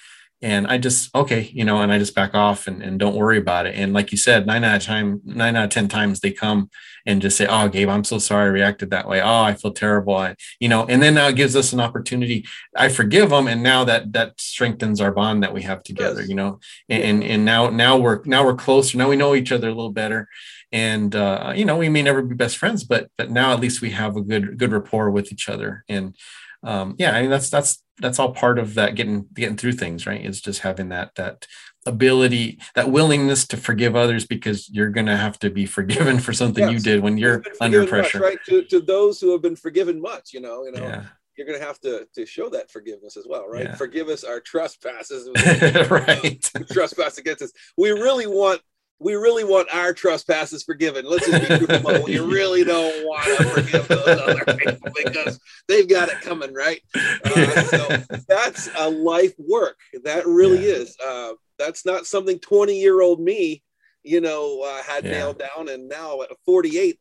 and 0.42 0.66
I 0.66 0.78
just 0.78 1.14
okay, 1.14 1.50
you 1.52 1.64
know, 1.64 1.82
and 1.82 1.92
I 1.92 1.98
just 1.98 2.14
back 2.14 2.34
off 2.34 2.66
and, 2.66 2.82
and 2.82 2.98
don't 2.98 3.14
worry 3.14 3.36
about 3.36 3.66
it. 3.66 3.74
And 3.74 3.92
like 3.92 4.10
you 4.10 4.18
said, 4.18 4.46
nine 4.46 4.64
out 4.64 4.76
of 4.76 4.82
time, 4.82 5.20
nine 5.24 5.54
out 5.54 5.64
of 5.64 5.70
ten 5.70 5.86
times 5.86 6.20
they 6.20 6.30
come 6.32 6.70
and 7.04 7.20
just 7.20 7.36
say, 7.36 7.46
"Oh, 7.46 7.68
Gabe, 7.68 7.88
I'm 7.88 8.04
so 8.04 8.18
sorry, 8.18 8.46
I 8.46 8.52
reacted 8.52 8.90
that 8.90 9.06
way. 9.06 9.20
Oh, 9.20 9.42
I 9.42 9.54
feel 9.54 9.72
terrible." 9.72 10.16
I, 10.16 10.36
you 10.58 10.68
know, 10.68 10.86
and 10.86 11.02
then 11.02 11.14
now 11.14 11.28
it 11.28 11.36
gives 11.36 11.56
us 11.56 11.72
an 11.72 11.80
opportunity. 11.80 12.46
I 12.74 12.88
forgive 12.88 13.30
them, 13.30 13.48
and 13.48 13.62
now 13.62 13.84
that 13.84 14.12
that 14.14 14.40
strengthens 14.40 15.00
our 15.00 15.12
bond 15.12 15.42
that 15.42 15.52
we 15.52 15.62
have 15.62 15.82
together. 15.82 16.22
You 16.22 16.34
know, 16.34 16.60
and, 16.88 17.02
and 17.02 17.24
and 17.24 17.44
now 17.44 17.68
now 17.68 17.98
we're 17.98 18.22
now 18.24 18.44
we're 18.44 18.54
closer. 18.54 18.96
Now 18.96 19.10
we 19.10 19.16
know 19.16 19.34
each 19.34 19.52
other 19.52 19.68
a 19.68 19.74
little 19.74 19.92
better, 19.92 20.26
and 20.72 21.14
uh, 21.14 21.52
you 21.54 21.64
know, 21.64 21.76
we 21.76 21.88
may 21.88 22.02
never 22.02 22.22
be 22.22 22.34
best 22.34 22.56
friends, 22.56 22.84
but 22.84 23.10
but 23.18 23.30
now 23.30 23.52
at 23.52 23.60
least 23.60 23.82
we 23.82 23.90
have 23.90 24.16
a 24.16 24.22
good 24.22 24.56
good 24.58 24.72
rapport 24.72 25.10
with 25.10 25.32
each 25.32 25.48
other. 25.48 25.84
And 25.88 26.16
um, 26.62 26.94
yeah, 26.98 27.12
I 27.12 27.22
mean 27.22 27.30
that's 27.30 27.50
that's 27.50 27.82
that's 28.00 28.18
all 28.18 28.32
part 28.32 28.58
of 28.58 28.74
that 28.74 28.94
getting 28.94 29.26
getting 29.34 29.56
through 29.56 29.72
things, 29.72 30.06
right? 30.06 30.24
Is 30.24 30.40
just 30.40 30.60
having 30.60 30.88
that 30.88 31.14
that 31.16 31.46
ability, 31.86 32.58
that 32.74 32.90
willingness 32.90 33.46
to 33.48 33.56
forgive 33.56 33.96
others 33.96 34.26
because 34.26 34.68
you're 34.70 34.90
going 34.90 35.06
to 35.06 35.16
have 35.16 35.38
to 35.40 35.50
be 35.50 35.66
forgiven 35.78 36.18
for 36.18 36.32
something 36.32 36.64
yes. 36.64 36.72
you 36.72 36.78
did 36.80 37.02
when 37.02 37.18
you're 37.18 37.42
under 37.60 37.86
pressure, 37.86 38.18
much, 38.18 38.28
right? 38.28 38.38
To, 38.46 38.64
to 38.64 38.80
those 38.80 39.20
who 39.20 39.32
have 39.32 39.42
been 39.42 39.56
forgiven 39.56 40.00
much, 40.00 40.32
you 40.32 40.40
know, 40.40 40.64
you 40.64 40.72
know. 40.72 40.82
Yeah. 40.82 41.04
You're 41.36 41.46
going 41.46 41.58
to 41.58 41.64
have 41.64 41.80
to 41.80 42.06
to 42.16 42.26
show 42.26 42.50
that 42.50 42.70
forgiveness 42.70 43.16
as 43.16 43.24
well, 43.26 43.48
right? 43.48 43.64
Yeah. 43.64 43.74
Forgive 43.74 44.08
us 44.08 44.24
our 44.24 44.40
trespasses, 44.40 45.30
right? 45.90 46.50
trespass 46.70 47.16
against 47.16 47.40
us. 47.40 47.52
We 47.78 47.92
really 47.92 48.26
want 48.26 48.60
we 49.00 49.14
really 49.14 49.44
want 49.44 49.74
our 49.74 49.94
trespasses 49.94 50.62
forgiven. 50.62 51.06
Let's 51.06 51.26
just 51.26 51.48
be 51.48 51.66
truthful. 51.66 52.04
we 52.04 52.18
really 52.18 52.64
don't 52.64 53.06
want 53.06 53.24
to 53.24 53.44
forgive 53.44 53.88
those 53.88 54.06
other 54.06 54.56
people 54.56 54.92
because 54.94 55.40
they've 55.66 55.88
got 55.88 56.10
it 56.10 56.20
coming, 56.20 56.52
right? 56.52 56.82
Uh, 57.24 57.62
so 57.62 57.88
that's 58.28 58.68
a 58.78 58.90
life 58.90 59.32
work. 59.38 59.78
That 60.04 60.26
really 60.26 60.68
yeah. 60.68 60.74
is. 60.74 60.96
Uh, 61.02 61.32
that's 61.58 61.86
not 61.86 62.06
something 62.06 62.38
20 62.38 62.78
year 62.78 63.00
old 63.00 63.20
me, 63.20 63.62
you 64.02 64.20
know, 64.20 64.60
uh, 64.62 64.82
had 64.82 65.04
yeah. 65.04 65.12
nailed 65.12 65.38
down. 65.38 65.70
And 65.70 65.88
now 65.88 66.20
at 66.20 66.28
48, 66.44 66.96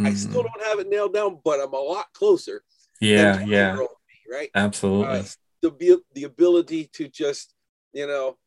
mm-hmm. 0.00 0.06
I 0.06 0.14
still 0.14 0.42
don't 0.42 0.64
have 0.64 0.78
it 0.78 0.88
nailed 0.88 1.12
down, 1.12 1.40
but 1.44 1.60
I'm 1.60 1.74
a 1.74 1.78
lot 1.78 2.06
closer. 2.14 2.64
Yeah. 3.02 3.44
Yeah. 3.44 3.76
Me, 3.76 3.86
right. 4.32 4.50
Absolutely. 4.54 5.18
Uh, 5.18 5.24
the, 5.60 6.02
the 6.14 6.24
ability 6.24 6.88
to 6.94 7.06
just, 7.06 7.52
you 7.92 8.06
know, 8.06 8.38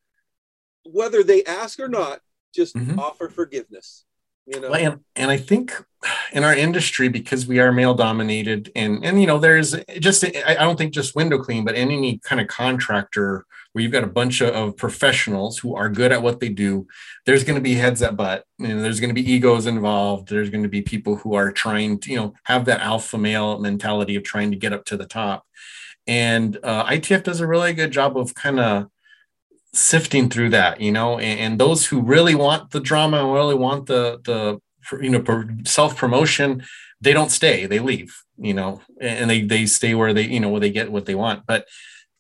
whether 0.84 1.24
they 1.24 1.44
ask 1.44 1.80
or 1.80 1.88
not, 1.88 2.22
just 2.56 2.76
mm-hmm. 2.76 3.00
offer 3.00 3.30
forgiveness 3.30 4.06
you 4.46 4.60
know 4.60 4.74
and, 4.74 5.00
and 5.16 5.32
i 5.32 5.38
think 5.38 5.74
in 6.34 6.44
our 6.44 6.56
industry 6.56 7.08
because 7.08 7.48
we 7.48 7.60
are 7.60 7.72
male 7.72 7.94
dominated 7.94 8.72
and 8.76 9.04
and 9.04 9.20
you 9.20 9.28
know 9.28 9.40
there's 9.40 9.76
just 10.00 10.24
i 10.24 10.54
don't 10.56 10.78
think 10.78 10.94
just 10.94 11.16
window 11.16 11.38
clean 11.38 11.66
but 11.66 11.76
any 11.76 12.20
kind 12.20 12.40
of 12.40 12.48
contractor 12.48 13.46
where 13.76 13.84
you've 13.84 13.92
got 13.92 14.06
a 14.06 14.08
bunch 14.08 14.40
of, 14.40 14.56
of 14.56 14.78
professionals 14.78 15.58
who 15.58 15.76
are 15.76 15.90
good 15.90 16.14
at 16.14 16.24
what 16.24 16.40
they 16.40 16.48
do, 16.48 16.88
there's 17.26 17.44
going 17.44 17.58
to 17.58 17.62
be 17.62 17.76
heads 17.76 18.02
at 18.02 18.16
butt. 18.16 18.46
You 18.58 18.70
know, 18.70 18.82
there's 18.82 19.02
going 19.02 19.14
to 19.14 19.22
be 19.22 19.30
egos 19.30 19.66
involved. 19.66 20.30
There's 20.30 20.50
going 20.50 20.64
to 20.64 20.70
be 20.70 20.82
people 20.82 21.18
who 21.18 21.34
are 21.34 21.52
trying 21.52 22.00
to, 22.00 22.10
you 22.10 22.16
know, 22.16 22.34
have 22.46 22.64
that 22.66 22.80
alpha 22.80 23.18
male 23.18 23.60
mentality 23.60 24.16
of 24.16 24.24
trying 24.24 24.52
to 24.52 24.56
get 24.56 24.72
up 24.72 24.86
to 24.86 24.96
the 24.96 25.06
top. 25.06 25.46
And 26.08 26.58
uh, 26.64 26.86
ITF 26.86 27.24
does 27.24 27.42
a 27.42 27.48
really 27.48 27.74
good 27.74 27.92
job 27.92 28.18
of 28.18 28.34
kind 28.34 28.62
of 28.62 28.88
sifting 29.76 30.30
through 30.30 30.50
that, 30.52 30.82
you 30.82 30.92
know, 30.92 31.20
and, 31.20 31.40
and, 31.40 31.60
those 31.60 31.86
who 31.86 32.02
really 32.02 32.36
want 32.36 32.72
the 32.72 32.80
drama 32.80 33.24
and 33.24 33.34
really 33.34 33.56
want 33.56 33.86
the 33.88 34.20
the 34.24 34.60
you 35.02 35.10
know 35.10 35.24
self 35.66 35.98
promotion, 35.98 36.64
they 37.02 37.14
don't 37.14 37.32
stay, 37.32 37.66
they 37.66 37.80
leave, 37.80 38.16
you 38.38 38.54
know, 38.54 38.82
and 39.02 39.30
they 39.30 39.42
they 39.42 39.66
stay 39.66 39.94
where 39.94 40.14
they 40.14 40.24
you 40.24 40.40
know 40.40 40.50
where 40.50 40.62
they 40.62 40.72
get 40.72 40.92
what 40.92 41.06
they 41.06 41.16
want. 41.16 41.46
But 41.46 41.68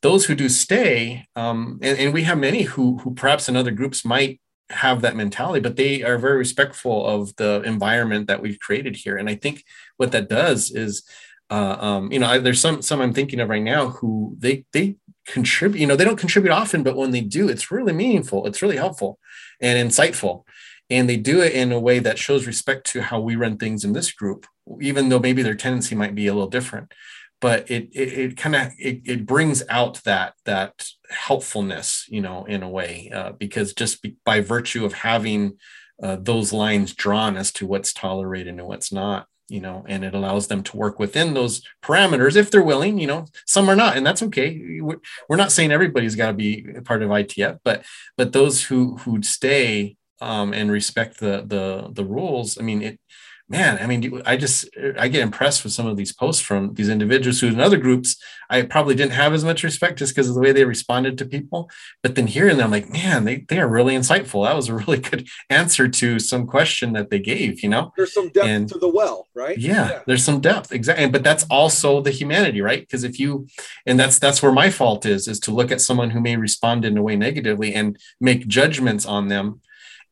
those 0.02 0.26
who 0.26 0.36
do 0.36 0.50
stay, 0.50 1.28
um, 1.36 1.80
and, 1.82 1.98
and 1.98 2.14
we 2.14 2.24
have 2.24 2.38
many 2.38 2.64
who 2.64 2.98
who 3.00 3.14
perhaps 3.14 3.48
in 3.50 3.56
other 3.56 3.72
groups 3.72 4.06
might 4.06 4.42
have 4.70 5.02
that 5.02 5.16
mentality, 5.16 5.60
but 5.60 5.76
they 5.76 6.04
are 6.04 6.18
very 6.18 6.38
respectful 6.38 7.06
of 7.06 7.36
the 7.36 7.62
environment 7.64 8.28
that 8.28 8.42
we've 8.42 8.60
created 8.60 8.96
here. 8.96 9.16
And 9.16 9.30
I 9.30 9.36
think 9.36 9.64
what 9.98 10.12
that 10.12 10.28
does 10.28 10.72
is 10.72 11.04
uh, 11.50 11.78
um, 11.80 12.12
you 12.12 12.20
know, 12.20 12.28
I, 12.28 12.38
there's 12.40 12.60
some 12.60 12.82
some 12.82 13.02
I'm 13.02 13.14
thinking 13.14 13.40
of 13.40 13.50
right 13.50 13.62
now 13.62 13.90
who 13.90 14.36
they 14.40 14.66
they 14.74 14.96
contribute. 15.26 15.80
You 15.80 15.88
know, 15.88 15.96
they 15.96 16.06
don't 16.06 16.20
contribute 16.20 16.52
often, 16.52 16.84
but 16.84 16.96
when 16.96 17.12
they 17.12 17.22
do, 17.22 17.50
it's 17.50 17.72
really 17.72 17.94
meaningful. 17.94 18.46
It's 18.46 18.62
really 18.62 18.78
helpful 18.78 19.20
and 19.60 19.90
insightful, 19.90 20.44
and 20.90 21.10
they 21.10 21.18
do 21.18 21.42
it 21.42 21.54
in 21.54 21.72
a 21.72 21.80
way 21.80 22.00
that 22.00 22.20
shows 22.20 22.48
respect 22.48 22.86
to 22.92 23.02
how 23.02 23.20
we 23.20 23.36
run 23.36 23.58
things 23.58 23.84
in 23.84 23.94
this 23.94 24.12
group, 24.12 24.46
even 24.82 25.10
though 25.10 25.20
maybe 25.20 25.42
their 25.42 25.56
tendency 25.56 25.96
might 25.96 26.16
be 26.16 26.28
a 26.28 26.34
little 26.34 26.50
different. 26.50 26.94
But 27.42 27.70
it 27.70 27.90
it, 27.94 28.14
it 28.14 28.38
kind 28.38 28.56
of 28.56 28.72
it, 28.78 29.02
it 29.06 29.26
brings 29.26 29.64
out 29.70 30.04
that 30.04 30.36
that 30.46 30.88
helpfulness, 31.10 32.06
you 32.08 32.22
know, 32.22 32.46
in 32.46 32.64
a 32.64 32.70
way, 32.70 33.12
uh, 33.14 33.34
because 33.34 33.74
just 33.74 34.02
be, 34.02 34.18
by 34.24 34.42
virtue 34.42 34.86
of 34.86 34.94
having 34.94 35.58
uh, 36.02 36.18
those 36.20 36.54
lines 36.54 36.94
drawn 36.94 37.38
as 37.38 37.52
to 37.54 37.66
what's 37.66 37.94
tolerated 37.94 38.54
and 38.54 38.68
what's 38.68 38.92
not 38.92 39.28
you 39.48 39.60
know 39.60 39.86
and 39.88 40.04
it 40.04 40.14
allows 40.16 40.48
them 40.48 40.64
to 40.64 40.78
work 40.78 40.98
within 40.98 41.34
those 41.34 41.62
parameters 41.84 42.36
if 42.36 42.50
they're 42.50 42.64
willing 42.64 42.98
you 42.98 43.08
know 43.08 43.26
some 43.46 43.70
are 43.70 43.76
not 43.76 43.96
and 43.96 44.06
that's 44.06 44.24
okay. 44.24 44.80
We're 44.82 45.36
not 45.36 45.52
saying 45.52 45.72
everybody's 45.72 46.16
got 46.16 46.28
to 46.28 46.34
be 46.34 46.66
part 46.84 47.04
of 47.04 47.10
itf 47.10 47.60
but 47.64 47.84
but 48.18 48.34
those 48.34 48.64
who 48.64 48.98
who 48.98 49.22
stay 49.22 49.98
um, 50.22 50.54
and 50.54 50.72
respect 50.72 51.20
the 51.20 51.44
the 51.46 51.90
the 51.92 52.06
rules 52.06 52.58
i 52.58 52.62
mean 52.64 52.82
it 52.82 53.00
man, 53.48 53.78
I 53.80 53.86
mean, 53.86 54.22
I 54.26 54.38
just 54.38 54.68
uh, 54.78 54.94
I 54.98 55.08
get 55.08 55.22
impressed 55.22 55.64
with 55.64 55.74
some 55.74 55.86
of 55.86 55.98
these 55.98 56.12
posts 56.12 56.42
from 56.42 56.74
these 56.74 56.90
individuals 56.90 57.40
who 57.40 57.48
in 57.48 57.60
other 57.60 57.78
groups 57.78 58.18
I 58.50 58.64
probably 58.64 58.96
didn't 58.96 59.14
have 59.14 59.34
as 59.34 59.44
much 59.44 59.64
respect 59.64 60.00
just 60.00 60.16
because 60.16 60.30
of 60.30 60.36
the 60.36 60.42
way 60.42 60.52
they 60.52 60.66
responded 60.66 61.18
to 61.18 61.26
people. 61.26 61.70
But 62.04 62.16
then 62.16 62.28
hearing 62.28 62.58
them, 62.58 62.72
like, 62.72 62.90
man, 62.90 63.26
they 63.26 63.46
they 63.48 63.60
are 63.60 63.68
really 63.68 63.96
insightful. 63.96 64.46
That 64.46 64.56
was 64.56 64.70
a 64.70 64.76
really 64.86 65.00
good 65.00 65.28
answer 65.50 65.88
to 65.88 66.20
some 66.20 66.48
question 66.48 66.94
that 66.94 67.10
they 67.10 67.20
gave. 67.20 67.62
You 67.62 67.70
know, 67.70 67.94
there's 67.96 68.14
some 68.14 68.30
depth 68.30 68.48
and, 68.48 68.70
to 68.70 68.78
the 68.78 68.90
well, 68.90 69.28
right? 69.34 69.58
Yeah, 69.58 69.90
yeah, 69.90 70.02
there's 70.08 70.24
some 70.24 70.42
depth 70.42 70.72
exactly. 70.72 71.08
But 71.10 71.24
that's 71.24 71.46
also 71.50 72.02
the 72.02 72.12
humanity, 72.12 72.62
right? 72.62 72.82
Because 72.82 73.04
if 73.04 73.20
you 73.20 73.48
and 73.86 74.00
that's 74.00 74.20
that's 74.20 74.42
where 74.42 74.52
my 74.52 74.70
fault 74.70 75.06
is 75.06 75.28
is 75.28 75.40
to 75.42 75.52
look 75.52 75.72
at 75.72 75.82
someone 75.82 76.12
who 76.12 76.20
may 76.20 76.36
respond 76.36 76.86
in 76.86 76.98
a 76.98 77.04
way 77.04 77.16
negatively 77.16 77.74
and 77.74 77.98
make 78.20 78.48
judgments 78.48 79.06
on 79.06 79.28
them 79.28 79.62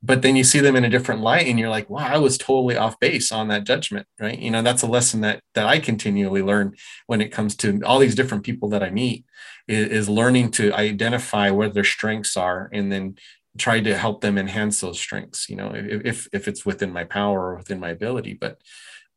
but 0.06 0.22
then 0.22 0.36
you 0.36 0.44
see 0.44 0.60
them 0.60 0.76
in 0.76 0.84
a 0.84 0.90
different 0.90 1.22
light 1.22 1.48
and 1.48 1.58
you're 1.58 1.70
like 1.70 1.90
wow 1.90 2.06
i 2.06 2.18
was 2.18 2.38
totally 2.38 2.76
off 2.76 3.00
base 3.00 3.32
on 3.32 3.48
that 3.48 3.64
judgment 3.64 4.06
right? 4.20 4.38
You 4.40 4.52
know 4.52 4.62
that's 4.62 4.84
a 4.84 4.88
lesson 4.88 5.22
that 5.22 5.42
that 5.56 5.66
i 5.66 5.80
continually 5.80 6.42
learn 6.42 6.76
when 7.08 7.22
it 7.22 7.32
comes 7.32 7.56
to 7.58 7.82
all 7.86 8.00
these 8.00 8.16
different 8.16 8.44
people 8.44 8.70
that 8.70 8.84
i 8.84 8.90
meet 8.90 9.26
is, 9.68 9.88
is 9.88 10.10
learning 10.10 10.52
to 10.52 10.74
identify 10.74 11.50
where 11.50 11.70
their 11.70 11.84
strengths 11.84 12.36
are 12.38 12.70
and 12.74 12.92
then 12.92 13.16
try 13.58 13.80
to 13.80 13.96
help 13.96 14.22
them 14.22 14.38
enhance 14.38 14.82
those 14.82 15.00
strengths 15.00 15.50
you 15.50 15.56
know 15.56 15.72
if 15.76 16.28
if 16.34 16.48
it's 16.48 16.66
within 16.66 16.92
my 16.92 17.04
power 17.04 17.52
or 17.52 17.56
within 17.58 17.80
my 17.80 17.90
ability. 17.90 18.34
But 18.34 18.60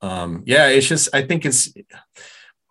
um 0.03 0.43
yeah 0.47 0.69
it's 0.69 0.87
just 0.87 1.09
i 1.15 1.23
think 1.23 1.47
it's 1.47 1.73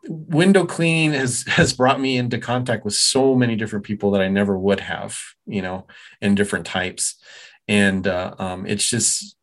window 0.07 0.65
clean 0.65 1.12
has 1.12 1.43
has 1.48 1.74
brought 1.74 2.00
me 2.00 2.17
into 2.17 2.38
contact 2.38 2.86
with 2.86 2.93
so 2.93 3.36
many 3.36 3.55
different 3.55 3.86
people 3.86 4.12
that 4.12 4.22
i 4.22 4.27
never 4.27 4.57
would 4.57 4.79
have 4.79 5.17
you 5.48 5.62
know 5.62 5.88
in 6.22 6.36
different 6.36 6.65
types 6.65 7.15
and 7.67 8.07
uh, 8.07 8.36
um, 8.38 8.65
it's 8.65 8.89
just 8.89 9.36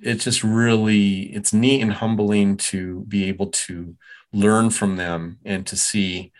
it's 0.00 0.24
just 0.24 0.44
really 0.44 1.34
it's 1.34 1.52
neat 1.52 1.80
and 1.80 1.94
humbling 1.94 2.56
to 2.56 3.04
be 3.08 3.24
able 3.24 3.46
to 3.46 3.96
learn 4.32 4.70
from 4.70 4.96
them 4.96 5.38
and 5.44 5.66
to 5.66 5.76
see 5.76 6.32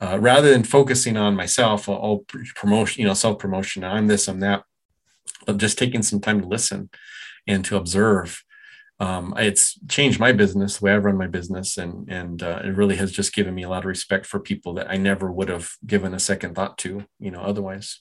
uh, 0.00 0.18
rather 0.20 0.50
than 0.50 0.64
focusing 0.64 1.16
on 1.16 1.36
myself 1.36 1.88
all 1.88 2.24
promotion 2.56 3.00
you 3.00 3.06
know 3.06 3.14
self 3.14 3.38
promotion 3.38 3.84
i'm 3.84 4.06
this 4.06 4.28
i'm 4.28 4.40
that 4.40 4.64
but 5.46 5.58
just 5.58 5.78
taking 5.78 6.02
some 6.02 6.20
time 6.20 6.40
to 6.40 6.48
listen 6.48 6.90
and 7.46 7.64
to 7.64 7.76
observe 7.76 8.42
um, 9.00 9.34
it's 9.36 9.78
changed 9.88 10.20
my 10.20 10.32
business 10.32 10.78
the 10.78 10.84
way 10.84 10.92
i 10.92 10.96
run 10.96 11.16
my 11.16 11.26
business 11.26 11.76
and 11.76 12.08
and 12.08 12.42
uh, 12.42 12.60
it 12.64 12.76
really 12.76 12.96
has 12.96 13.12
just 13.12 13.34
given 13.34 13.54
me 13.54 13.62
a 13.62 13.68
lot 13.68 13.84
of 13.84 13.88
respect 13.88 14.26
for 14.26 14.40
people 14.40 14.74
that 14.74 14.90
i 14.90 14.96
never 14.96 15.30
would 15.30 15.48
have 15.48 15.70
given 15.86 16.14
a 16.14 16.18
second 16.18 16.54
thought 16.54 16.76
to 16.78 17.04
you 17.20 17.30
know 17.30 17.40
otherwise 17.40 18.00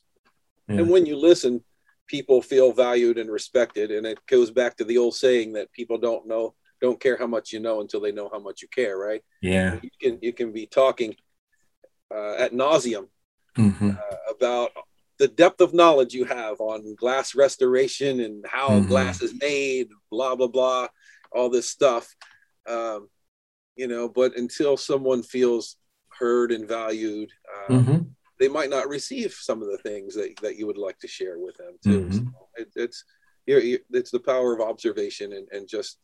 yeah. 0.67 0.77
and 0.77 0.89
when 0.89 1.05
you 1.05 1.15
listen 1.15 1.63
people 2.07 2.41
feel 2.41 2.71
valued 2.71 3.17
and 3.17 3.31
respected. 3.31 3.91
And 3.91 4.05
it 4.05 4.19
goes 4.27 4.51
back 4.51 4.77
to 4.77 4.83
the 4.83 4.97
old 4.97 5.15
saying 5.15 5.53
that 5.53 5.71
people 5.71 5.97
don't 5.97 6.27
know, 6.27 6.53
don't 6.81 6.99
care 6.99 7.17
how 7.17 7.27
much 7.27 7.51
you 7.53 7.59
know 7.59 7.81
until 7.81 8.01
they 8.01 8.11
know 8.11 8.29
how 8.31 8.39
much 8.39 8.61
you 8.61 8.67
care, 8.67 8.97
right? 8.97 9.23
Yeah. 9.41 9.79
You 9.81 9.89
can 10.01 10.19
you 10.21 10.33
can 10.33 10.51
be 10.51 10.65
talking 10.65 11.15
uh, 12.13 12.35
at 12.35 12.53
nauseum 12.53 13.07
mm-hmm. 13.57 13.91
uh, 13.91 14.31
about 14.31 14.71
the 15.19 15.27
depth 15.27 15.61
of 15.61 15.73
knowledge 15.73 16.13
you 16.13 16.25
have 16.25 16.59
on 16.59 16.95
glass 16.95 17.35
restoration 17.35 18.19
and 18.19 18.45
how 18.47 18.69
mm-hmm. 18.69 18.87
glass 18.87 19.21
is 19.21 19.33
made, 19.39 19.89
blah 20.11 20.35
blah 20.35 20.47
blah, 20.47 20.87
all 21.31 21.49
this 21.49 21.69
stuff. 21.69 22.13
Um, 22.67 23.09
you 23.75 23.87
know, 23.87 24.07
but 24.07 24.35
until 24.37 24.77
someone 24.77 25.23
feels 25.23 25.77
heard 26.09 26.51
and 26.51 26.67
valued, 26.67 27.31
uh, 27.55 27.71
mm-hmm 27.73 28.01
they 28.39 28.47
might 28.47 28.69
not 28.69 28.87
receive 28.87 29.33
some 29.33 29.61
of 29.61 29.69
the 29.69 29.77
things 29.77 30.15
that, 30.15 30.35
that 30.41 30.57
you 30.57 30.67
would 30.67 30.77
like 30.77 30.99
to 30.99 31.07
share 31.07 31.37
with 31.39 31.55
them 31.57 31.73
too. 31.83 32.01
Mm-hmm. 32.01 32.27
So 32.27 32.47
it, 32.55 32.69
it's 32.75 33.03
you're, 33.45 33.59
you're, 33.59 33.79
it's 33.91 34.11
the 34.11 34.19
power 34.19 34.53
of 34.53 34.61
observation 34.61 35.33
and, 35.33 35.47
and 35.51 35.67
just 35.67 35.99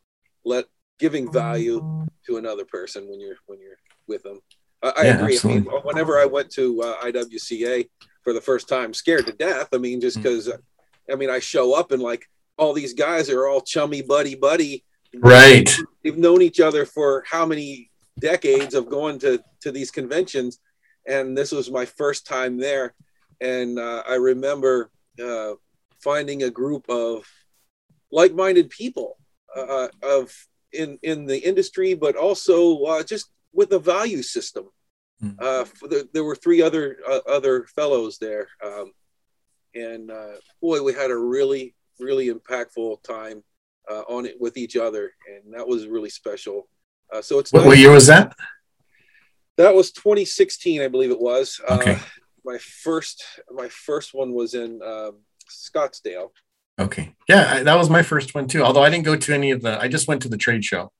let 0.45 0.65
giving 0.99 1.31
value 1.31 2.05
to 2.25 2.37
another 2.37 2.65
person 2.65 3.09
when 3.09 3.19
you're 3.19 3.37
when 3.47 3.59
you're 3.59 3.79
with 4.07 4.23
them. 4.23 4.39
I, 4.81 4.93
I 4.97 5.03
agree. 5.05 5.39
I 5.43 5.47
mean, 5.47 5.63
whenever 5.83 6.19
I 6.19 6.25
went 6.25 6.49
to 6.51 6.81
uh, 6.81 7.03
IWCA 7.03 7.89
for 8.23 8.33
the 8.33 8.41
first 8.41 8.69
time, 8.69 8.93
scared 8.93 9.25
to 9.25 9.33
death. 9.33 9.69
I 9.73 9.77
mean, 9.77 9.99
just 9.99 10.17
because 10.17 10.47
mm-hmm. 10.47 11.11
I 11.11 11.15
mean, 11.15 11.29
I 11.29 11.39
show 11.39 11.73
up 11.73 11.91
and 11.91 12.01
like 12.01 12.29
all 12.57 12.73
these 12.73 12.93
guys 12.93 13.29
are 13.29 13.47
all 13.47 13.61
chummy 13.61 14.01
buddy 14.01 14.35
buddy. 14.35 14.83
Right. 15.15 15.69
They've 16.03 16.17
known 16.17 16.41
each 16.41 16.59
other 16.59 16.85
for 16.85 17.23
how 17.27 17.45
many 17.45 17.89
decades 18.19 18.75
of 18.75 18.89
going 18.89 19.19
to 19.19 19.41
to 19.61 19.71
these 19.71 19.91
conventions 19.91 20.59
and 21.07 21.37
this 21.37 21.51
was 21.51 21.71
my 21.71 21.85
first 21.85 22.25
time 22.25 22.57
there. 22.57 22.93
And 23.41 23.79
uh, 23.79 24.03
I 24.07 24.15
remember 24.15 24.91
uh, 25.23 25.53
finding 26.01 26.43
a 26.43 26.49
group 26.49 26.89
of 26.89 27.25
like-minded 28.11 28.69
people 28.69 29.17
uh, 29.55 29.87
of 30.03 30.33
in 30.71 30.99
in 31.03 31.25
the 31.25 31.37
industry, 31.37 31.93
but 31.93 32.15
also 32.15 32.83
uh, 32.83 33.03
just 33.03 33.31
with 33.53 33.71
a 33.71 33.79
value 33.79 34.21
system. 34.21 34.69
Mm. 35.21 35.37
The, 35.89 36.07
there 36.13 36.23
were 36.23 36.35
three 36.35 36.61
other 36.61 36.97
uh, 37.07 37.19
other 37.27 37.65
fellows 37.75 38.17
there, 38.19 38.47
um, 38.63 38.91
and 39.75 40.11
uh, 40.11 40.37
boy, 40.61 40.81
we 40.81 40.93
had 40.93 41.11
a 41.11 41.17
really 41.17 41.75
really 41.99 42.29
impactful 42.29 43.03
time 43.03 43.43
on 44.07 44.25
it 44.25 44.39
with 44.39 44.55
each 44.55 44.77
other, 44.77 45.11
and 45.27 45.53
that 45.53 45.67
was 45.67 45.87
really 45.87 46.09
special. 46.09 46.69
so 47.21 47.39
it's 47.39 47.51
what, 47.51 47.61
nice 47.61 47.67
what 47.67 47.77
year 47.79 47.91
was 47.91 48.07
that? 48.07 48.35
That 49.59 49.75
was 49.75 49.91
2016, 49.91 50.81
I 50.81 50.87
believe 50.87 51.11
it 51.11 51.19
was. 51.19 51.59
Uh, 51.67 51.79
okay. 51.81 51.95
Uh, 51.95 51.99
my 52.45 52.57
first, 52.59 53.25
my 53.51 53.67
first 53.67 54.13
one 54.13 54.31
was 54.31 54.53
in 54.53 54.81
um, 54.81 55.17
Scottsdale. 55.49 56.29
Okay. 56.79 57.13
Yeah, 57.27 57.63
that 57.63 57.77
was 57.77 57.89
my 57.89 58.01
first 58.01 58.33
one 58.33 58.47
too. 58.47 58.63
Although 58.63 58.83
I 58.83 58.89
didn't 58.89 59.03
go 59.03 59.17
to 59.17 59.33
any 59.33 59.51
of 59.51 59.61
the, 59.61 59.77
I 59.77 59.89
just 59.89 60.07
went 60.07 60.21
to 60.21 60.29
the 60.29 60.37
trade 60.37 60.63
show. 60.63 60.93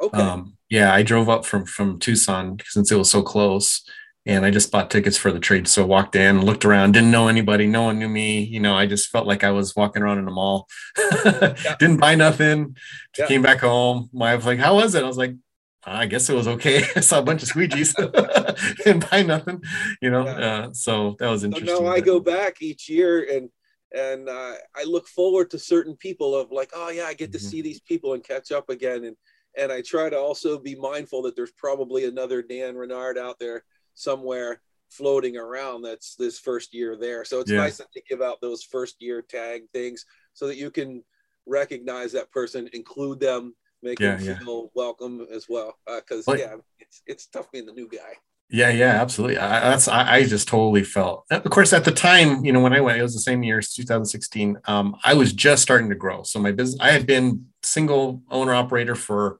Okay. 0.00 0.16
Um, 0.16 0.56
yeah, 0.70 0.94
I 0.94 1.02
drove 1.02 1.28
up 1.28 1.44
from 1.44 1.66
from 1.66 1.98
Tucson 1.98 2.58
since 2.64 2.90
it 2.90 2.96
was 2.96 3.10
so 3.10 3.22
close, 3.22 3.82
and 4.24 4.46
I 4.46 4.50
just 4.50 4.72
bought 4.72 4.90
tickets 4.90 5.18
for 5.18 5.30
the 5.30 5.38
trade. 5.38 5.68
So 5.68 5.84
walked 5.84 6.16
in, 6.16 6.40
looked 6.40 6.64
around, 6.64 6.92
didn't 6.92 7.10
know 7.10 7.28
anybody, 7.28 7.66
no 7.66 7.82
one 7.82 7.98
knew 7.98 8.08
me. 8.08 8.40
You 8.40 8.60
know, 8.60 8.74
I 8.74 8.86
just 8.86 9.10
felt 9.10 9.26
like 9.26 9.44
I 9.44 9.50
was 9.50 9.76
walking 9.76 10.02
around 10.02 10.20
in 10.20 10.26
a 10.26 10.30
mall. 10.30 10.68
yeah. 11.22 11.76
Didn't 11.78 11.98
buy 11.98 12.14
nothing. 12.14 12.76
Yeah. 13.18 13.26
Came 13.26 13.42
back 13.42 13.60
home. 13.60 14.08
My 14.14 14.32
wife 14.32 14.38
was 14.38 14.46
like, 14.46 14.58
"How 14.58 14.76
was 14.76 14.94
it?" 14.94 15.04
I 15.04 15.06
was 15.06 15.18
like, 15.18 15.34
I 15.84 16.06
guess 16.06 16.28
it 16.28 16.34
was 16.34 16.48
okay. 16.48 16.84
I 16.96 17.00
saw 17.00 17.20
a 17.20 17.22
bunch 17.22 17.42
of 17.42 17.48
squeegees 17.48 17.94
and 18.86 19.08
buy 19.10 19.22
nothing, 19.22 19.62
you 20.02 20.10
know. 20.10 20.24
Yeah. 20.24 20.32
Uh, 20.32 20.72
so 20.72 21.16
that 21.18 21.28
was 21.28 21.44
interesting. 21.44 21.74
So 21.76 21.82
now 21.82 21.90
I 21.90 22.00
go 22.00 22.20
back 22.20 22.60
each 22.60 22.88
year 22.88 23.26
and 23.30 23.48
and 23.92 24.28
uh, 24.28 24.54
I 24.76 24.84
look 24.84 25.08
forward 25.08 25.50
to 25.50 25.58
certain 25.58 25.96
people 25.96 26.36
of 26.36 26.52
like, 26.52 26.70
oh 26.74 26.90
yeah, 26.90 27.04
I 27.04 27.14
get 27.14 27.32
to 27.32 27.38
mm-hmm. 27.38 27.46
see 27.48 27.62
these 27.62 27.80
people 27.80 28.14
and 28.14 28.22
catch 28.22 28.52
up 28.52 28.68
again. 28.68 29.04
And 29.04 29.16
and 29.56 29.72
I 29.72 29.82
try 29.82 30.08
to 30.10 30.18
also 30.18 30.58
be 30.58 30.76
mindful 30.76 31.22
that 31.22 31.34
there's 31.34 31.52
probably 31.52 32.04
another 32.04 32.42
Dan 32.42 32.74
Rinard 32.74 33.18
out 33.18 33.38
there 33.40 33.64
somewhere 33.94 34.60
floating 34.90 35.36
around 35.36 35.82
that's 35.82 36.14
this 36.16 36.38
first 36.38 36.74
year 36.74 36.96
there. 36.96 37.24
So 37.24 37.40
it's 37.40 37.50
Yeah. 37.50 37.58
nice 37.58 37.78
to 37.78 38.02
give 38.08 38.22
out 38.22 38.40
those 38.40 38.62
first 38.62 39.00
year 39.00 39.22
tag 39.22 39.62
things 39.72 40.04
so 40.34 40.46
that 40.46 40.56
you 40.56 40.70
can 40.70 41.04
recognize 41.46 42.12
that 42.12 42.30
person, 42.30 42.68
include 42.72 43.20
them, 43.20 43.54
make 43.82 44.00
Yeah, 44.00 44.18
yeah. 44.20 44.38
feel 44.38 44.70
welcome 44.74 45.26
as 45.32 45.46
well. 45.48 45.76
Because 45.86 46.24
But- 46.24 46.38
yeah, 46.38 46.56
it's 46.78 47.02
it's 47.06 47.26
tough 47.26 47.50
being 47.52 47.66
the 47.66 47.72
new 47.72 47.88
guy. 47.88 48.14
Yeah, 48.52 48.70
yeah, 48.70 49.00
absolutely. 49.00 49.38
I, 49.38 49.60
that's 49.60 49.86
I, 49.86 50.16
I 50.16 50.24
just 50.24 50.48
totally 50.48 50.82
felt. 50.82 51.24
Of 51.30 51.44
course, 51.50 51.72
at 51.72 51.84
the 51.84 51.92
time, 51.92 52.44
you 52.44 52.52
know, 52.52 52.58
when 52.60 52.72
I 52.72 52.80
went, 52.80 52.98
it 52.98 53.02
was 53.02 53.14
the 53.14 53.20
same 53.20 53.44
year, 53.44 53.60
it's 53.60 53.72
2016. 53.76 54.58
Um, 54.64 54.96
I 55.04 55.14
was 55.14 55.32
just 55.32 55.62
starting 55.62 55.88
to 55.90 55.94
grow. 55.94 56.24
So 56.24 56.40
my 56.40 56.50
business, 56.50 56.80
I 56.80 56.90
had 56.90 57.06
been 57.06 57.46
single 57.62 58.22
owner 58.28 58.52
operator 58.52 58.96
for 58.96 59.38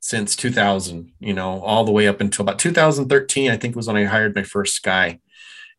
since 0.00 0.34
2000. 0.34 1.12
You 1.20 1.34
know, 1.34 1.60
all 1.60 1.84
the 1.84 1.92
way 1.92 2.08
up 2.08 2.20
until 2.20 2.42
about 2.42 2.58
2013. 2.58 3.48
I 3.48 3.56
think 3.56 3.76
was 3.76 3.86
when 3.86 3.96
I 3.96 4.04
hired 4.06 4.34
my 4.34 4.42
first 4.42 4.82
guy, 4.82 5.20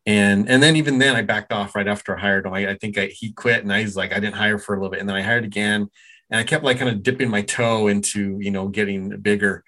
and 0.05 0.49
and 0.49 0.63
then 0.63 0.77
even 0.77 0.99
then 0.99 1.17
I 1.17 1.21
backed 1.21 1.51
off 1.51 1.75
right 1.75 1.87
after 1.87 2.15
I 2.17 2.21
hired 2.21 2.45
him. 2.45 2.53
I, 2.53 2.69
I 2.69 2.75
think 2.77 2.97
I, 2.97 3.07
he 3.07 3.33
quit, 3.33 3.61
and 3.61 3.73
I 3.73 3.81
was 3.83 3.97
like, 3.97 4.13
I 4.13 4.21
didn't 4.21 4.35
hire 4.37 4.57
for 4.57 4.73
a 4.73 4.77
little 4.77 4.91
bit, 4.91 5.01
and 5.01 5.09
then 5.09 5.17
I 5.17 5.21
hired 5.21 5.43
again, 5.43 5.89
and 6.29 6.39
I 6.39 6.43
kept 6.43 6.63
like 6.63 6.77
kind 6.77 6.89
of 6.89 7.03
dipping 7.03 7.29
my 7.29 7.41
toe 7.41 7.87
into 7.87 8.37
you 8.39 8.51
know 8.51 8.67
getting 8.67 9.19
bigger 9.21 9.63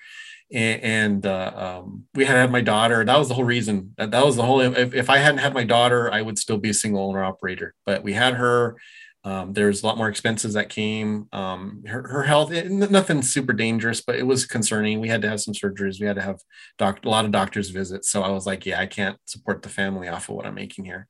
and, 0.53 1.25
uh, 1.25 1.51
um, 1.55 2.05
we 2.13 2.25
had 2.25 2.35
had 2.35 2.51
my 2.51 2.61
daughter. 2.61 3.05
That 3.05 3.17
was 3.17 3.29
the 3.29 3.33
whole 3.33 3.45
reason. 3.45 3.93
That, 3.97 4.11
that 4.11 4.25
was 4.25 4.35
the 4.35 4.43
whole. 4.43 4.59
If, 4.59 4.93
if 4.93 5.09
I 5.09 5.17
hadn't 5.17 5.39
had 5.39 5.53
my 5.53 5.63
daughter, 5.63 6.11
I 6.11 6.21
would 6.21 6.37
still 6.37 6.57
be 6.57 6.69
a 6.69 6.73
single 6.73 7.07
owner 7.07 7.23
operator. 7.23 7.73
But 7.85 8.03
we 8.03 8.13
had 8.13 8.35
her. 8.35 8.77
Um, 9.23 9.53
there's 9.53 9.83
a 9.83 9.85
lot 9.85 9.97
more 9.97 10.09
expenses 10.09 10.55
that 10.55 10.69
came. 10.69 11.29
Um, 11.31 11.83
her, 11.87 12.07
her 12.07 12.23
health, 12.23 12.51
it, 12.51 12.71
nothing 12.71 13.21
super 13.21 13.53
dangerous, 13.53 14.01
but 14.01 14.15
it 14.15 14.25
was 14.25 14.47
concerning. 14.47 14.99
We 14.99 15.09
had 15.09 15.21
to 15.21 15.29
have 15.29 15.39
some 15.39 15.53
surgeries. 15.53 16.01
We 16.01 16.07
had 16.07 16.15
to 16.15 16.23
have 16.23 16.39
doc, 16.79 17.05
a 17.05 17.09
lot 17.09 17.25
of 17.25 17.31
doctors 17.31 17.69
visits. 17.69 18.09
So 18.09 18.23
I 18.23 18.29
was 18.29 18.47
like, 18.47 18.65
yeah, 18.65 18.79
I 18.79 18.87
can't 18.87 19.17
support 19.25 19.61
the 19.61 19.69
family 19.69 20.07
off 20.07 20.27
of 20.27 20.35
what 20.35 20.47
I'm 20.47 20.55
making 20.55 20.85
here. 20.85 21.07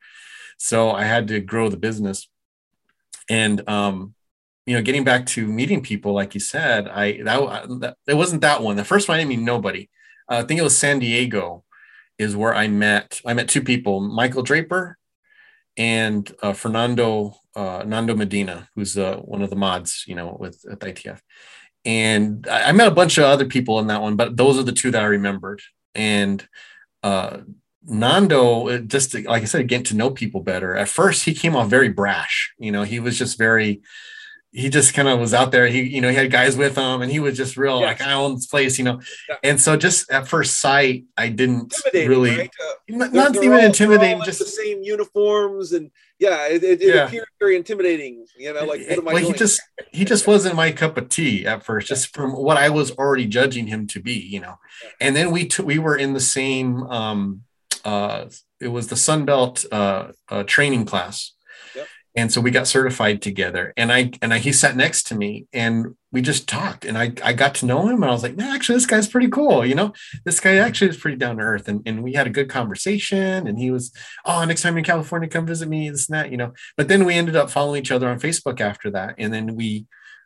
So 0.58 0.92
I 0.92 1.06
had 1.06 1.30
to 1.30 1.40
grow 1.40 1.70
the 1.70 1.78
business. 1.78 2.28
And 3.30 3.68
um, 3.70 4.14
you 4.66 4.76
know, 4.76 4.82
getting 4.82 5.04
back 5.04 5.26
to 5.28 5.48
meeting 5.48 5.82
people, 5.82 6.14
like 6.14 6.34
you 6.34 6.40
said, 6.40 6.88
I 6.88 7.22
that, 7.24 7.68
that 7.80 7.98
it 8.08 8.14
wasn't 8.16 8.42
that 8.42 8.62
one. 8.62 8.76
The 8.76 8.86
first 8.86 9.08
one 9.08 9.16
I 9.16 9.20
didn't 9.20 9.30
meet 9.30 9.40
nobody. 9.40 9.90
Uh, 10.30 10.38
I 10.38 10.44
think 10.44 10.60
it 10.60 10.64
was 10.64 10.78
San 10.78 11.00
Diego, 11.00 11.64
is 12.18 12.36
where 12.36 12.54
I 12.54 12.68
met. 12.68 13.20
I 13.26 13.34
met 13.34 13.50
two 13.50 13.62
people, 13.62 14.00
Michael 14.00 14.44
Draper 14.44 14.98
and 15.78 16.32
uh, 16.42 16.54
Fernando 16.54 17.36
uh, 17.56 17.84
Nando 17.86 18.16
Medina, 18.16 18.70
who's 18.76 18.98
uh, 18.98 19.18
one 19.18 19.42
of 19.42 19.50
the 19.50 19.56
mods, 19.56 20.06
you 20.08 20.16
know, 20.16 20.38
with 20.40 20.64
at 20.72 20.80
ITF. 20.80 21.20
And 21.84 22.48
I, 22.48 22.70
I 22.70 22.72
met 22.72 22.88
a 22.88 22.96
bunch 22.96 23.18
of 23.18 23.26
other 23.26 23.46
people 23.46 23.80
in 23.80 23.88
that 23.88 24.02
one, 24.02 24.16
but 24.16 24.38
those 24.38 24.58
are 24.58 24.64
the 24.64 24.72
two 24.72 24.92
that 24.92 25.02
I 25.02 25.08
remembered. 25.08 25.62
And 25.96 26.48
uh, 27.04 27.40
Nando, 27.84 28.78
just 28.80 29.12
to- 29.12 29.28
like 29.28 29.42
I 29.42 29.46
said, 29.46 29.68
getting 29.68 29.86
to 29.86 29.98
know 29.98 30.12
people 30.12 30.42
better. 30.42 30.76
At 30.76 30.90
first, 30.90 31.26
he 31.26 31.34
came 31.34 31.56
off 31.56 31.70
very 31.70 31.90
brash. 31.90 32.54
You 32.58 32.72
know, 32.72 32.84
he 32.84 33.00
was 33.00 33.18
just 33.18 33.38
very. 33.38 33.82
He 34.54 34.68
just 34.68 34.94
kind 34.94 35.08
of 35.08 35.18
was 35.18 35.34
out 35.34 35.52
there. 35.54 35.68
He, 35.68 35.82
you 35.84 36.02
know, 36.02 36.10
he 36.10 36.16
had 36.16 36.30
guys 36.30 36.58
with 36.58 36.76
him, 36.78 37.02
and 37.02 37.10
he 37.10 37.22
was 37.22 37.38
just 37.38 37.56
real 37.56 37.80
Yes. 37.80 38.00
like 38.00 38.08
I 38.08 38.12
own 38.14 38.36
this 38.36 38.48
place, 38.48 38.78
you 38.78 38.84
know. 38.84 39.00
Yeah. 39.30 39.38
And 39.44 39.62
so, 39.62 39.78
just 39.78 40.12
at 40.12 40.28
first 40.28 40.60
sight, 40.60 41.06
I 41.16 41.30
didn't 41.30 41.74
really, 41.94 42.36
right? 42.38 42.52
Uh, 42.62 42.74
not, 42.90 43.12
they're- 43.14 43.22
not 43.24 43.34
they're 43.34 43.44
even 43.46 43.60
all- 43.60 43.66
intimidating. 43.66 44.22
Just 44.26 44.40
the 44.40 44.46
same 44.46 44.84
uniforms 44.84 45.72
and 45.72 45.90
yeah, 46.20 46.48
it, 46.50 46.64
it, 46.64 46.82
it 46.82 46.94
Yeah. 46.94 47.06
appeared 47.08 47.28
very 47.40 47.56
intimidating. 47.56 48.26
You 48.38 48.54
know, 48.54 48.66
like 48.66 48.82
what 48.90 48.98
am 49.00 49.08
I 49.08 49.14
well, 49.14 49.24
he 49.26 49.32
just 49.34 49.62
he 49.94 50.04
just 50.04 50.28
wasn't 50.28 50.56
my 50.56 50.72
cup 50.74 50.98
of 50.98 51.08
tea 51.08 51.46
at 51.48 51.64
first, 51.64 51.88
just 51.88 52.14
from 52.14 52.32
what 52.34 52.58
I 52.58 52.70
was 52.70 52.92
already 52.92 53.28
judging 53.28 53.68
him 53.68 53.88
to 53.88 54.02
be, 54.02 54.14
you 54.20 54.42
know. 54.42 54.56
And 55.00 55.16
then 55.16 55.32
we 55.32 55.46
t- 55.46 55.64
we 55.64 55.80
were 55.80 55.96
in 55.96 56.12
the 56.14 56.20
same 56.20 56.84
um 56.84 57.44
uh 57.86 58.26
it 58.60 58.68
was 58.68 58.88
the 58.90 58.96
Sunbelt 58.96 59.66
uh, 59.72 60.12
uh 60.30 60.44
training 60.44 60.84
class. 60.86 61.32
And 62.16 62.32
so 62.32 62.42
we 62.42 62.52
got 62.52 62.68
certified 62.68 63.22
together 63.22 63.74
and 63.78 63.92
I 63.92 64.12
and 64.22 64.34
I, 64.34 64.40
he 64.40 64.52
sat 64.52 64.76
next 64.76 65.04
to 65.08 65.16
me 65.16 65.48
and 65.54 65.96
we 66.12 66.22
just 66.22 66.48
talked 66.48 66.84
and 66.84 66.98
I, 66.98 67.14
I 67.24 67.32
got 67.32 67.56
to 67.56 67.66
know 67.66 67.88
him 67.88 68.04
and 68.04 68.06
I 68.06 68.12
was 68.12 68.24
like, 68.24 68.36
man, 68.36 68.54
actually 68.54 68.76
this 68.76 68.86
guy's 68.86 69.08
pretty 69.08 69.30
cool. 69.30 69.66
You 69.66 69.76
know, 69.76 69.94
this 70.26 70.42
guy 70.42 70.56
actually 70.56 70.90
is 70.90 70.98
pretty 70.98 71.16
down 71.16 71.38
to 71.38 71.44
earth 71.44 71.70
and, 71.70 71.82
and 71.86 72.04
we 72.04 72.14
had 72.14 72.28
a 72.28 72.32
good 72.32 72.50
conversation 72.50 73.48
and 73.48 73.58
he 73.58 73.72
was, 73.72 73.94
oh, 74.26 74.44
next 74.44 74.62
time 74.62 74.78
in 74.78 74.84
California, 74.84 75.30
come 75.30 75.46
visit 75.46 75.70
me, 75.70 75.90
this 75.90 76.10
and 76.10 76.18
that, 76.18 76.32
you 76.32 76.38
know. 76.38 76.52
But 76.76 76.90
then 76.90 77.06
we 77.06 77.14
ended 77.14 77.38
up 77.38 77.50
following 77.50 77.82
each 77.82 77.92
other 77.92 78.10
on 78.10 78.20
Facebook 78.20 78.60
after 78.60 78.92
that. 78.92 79.16
And 79.18 79.34
then 79.34 79.56
we 79.56 79.86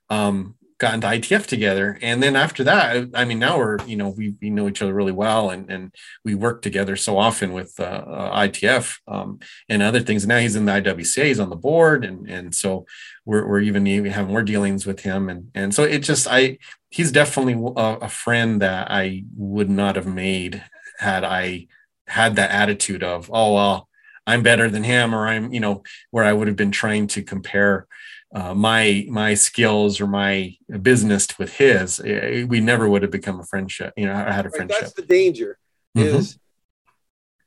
um, 0.10 0.56
got 0.78 0.94
into 0.94 1.08
ITF 1.08 1.46
together. 1.46 1.98
And 2.02 2.22
then 2.22 2.36
after 2.36 2.64
that, 2.66 3.10
I 3.14 3.24
mean, 3.24 3.40
now 3.40 3.58
we're, 3.58 3.78
you 3.86 3.96
know, 3.96 4.10
we, 4.10 4.36
we 4.42 4.50
know 4.50 4.68
each 4.68 4.82
other 4.82 4.94
really 4.94 5.14
well 5.14 5.50
and, 5.50 5.70
and 5.72 5.96
we 6.26 6.36
work 6.36 6.62
together 6.62 6.98
so 6.98 7.18
often 7.18 7.54
with 7.54 7.80
uh, 7.80 7.84
uh, 7.84 8.40
ITF 8.42 9.00
um, 9.08 9.40
and 9.70 9.82
other 9.82 10.02
things. 10.02 10.28
Now 10.28 10.40
he's 10.40 10.56
in 10.56 10.66
the 10.66 10.74
IWCA, 10.74 11.26
he's 11.26 11.40
on 11.40 11.50
the 11.50 11.56
board. 11.56 12.04
And, 12.04 12.30
and 12.30 12.54
so 12.54 12.86
we're, 13.24 13.48
we're 13.48 13.62
even 13.62 13.88
even 13.88 14.12
having 14.12 14.32
more 14.32 14.44
dealings 14.44 14.86
with 14.86 15.00
him. 15.00 15.30
And, 15.30 15.50
and 15.56 15.74
so 15.74 15.84
it 15.84 16.00
just, 16.00 16.28
I, 16.30 16.58
he's 16.90 17.12
definitely 17.12 17.54
a, 17.54 17.98
a 18.00 18.10
friend 18.10 18.62
that 18.62 18.92
I 18.92 19.24
would 19.38 19.70
not 19.70 19.96
have 19.96 20.08
made 20.08 20.62
had 21.00 21.24
I 21.24 21.68
had 22.08 22.36
that 22.36 22.52
attitude 22.52 23.04
of, 23.04 23.30
oh, 23.34 23.54
well, 23.54 23.90
I'm 24.28 24.44
better 24.44 24.70
than 24.70 24.84
him, 24.84 25.14
or 25.14 25.28
I'm, 25.28 25.54
you 25.54 25.60
know, 25.60 25.84
where 26.12 26.24
I 26.24 26.34
would 26.34 26.48
have 26.48 26.56
been 26.58 26.72
trying 26.72 27.08
to 27.08 27.22
compare 27.22 27.88
uh, 28.34 28.54
my 28.54 29.06
my 29.10 29.34
skills 29.34 30.02
or 30.02 30.08
my 30.08 30.56
business 30.82 31.28
with 31.40 31.54
his. 31.58 32.00
Eh, 32.00 32.44
We 32.48 32.60
never 32.60 32.90
would 32.90 33.02
have 33.04 33.12
become 33.12 33.40
a 33.40 33.46
friendship, 33.46 33.94
you 33.96 34.06
know, 34.06 34.14
I 34.16 34.32
had 34.32 34.46
a 34.46 34.50
Right, 34.50 34.58
friendship. 34.58 34.80
that's 34.82 34.94
the 34.94 35.04
danger 35.04 35.58
Mhm. 35.98 36.18
is 36.20 36.40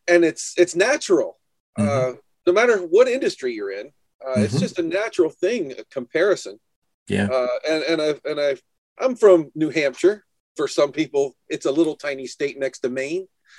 and 0.07 0.25
it's 0.25 0.55
it's 0.57 0.75
natural 0.75 1.39
Mm-hmm. 1.79 1.89
uh 1.89 2.13
no 2.47 2.53
matter 2.53 2.79
what 2.79 3.07
industry 3.09 3.53
you're 3.55 3.71
in 3.71 3.89
uh, 4.27 4.39
it's 4.45 4.57
Mhm. 4.57 4.61
just 4.61 4.79
a 4.79 4.83
natural 4.83 5.31
thing 5.31 5.73
a 5.73 5.85
comparison 5.97 6.59
Yeah. 7.09 7.29
uh 7.31 7.59
and 7.69 7.83
and 7.91 8.03
i 8.03 8.15
and 8.25 8.41
i 8.41 8.57
i'm 8.99 9.15
from 9.15 9.51
new 9.55 9.69
hampshire 9.71 10.25
for 10.57 10.67
some 10.67 10.91
people 10.93 11.37
it's 11.49 11.67
a 11.67 11.71
little 11.71 11.95
tiny 11.95 12.27
state 12.27 12.59
next 12.59 12.79
to 12.81 12.89
maine 12.89 13.29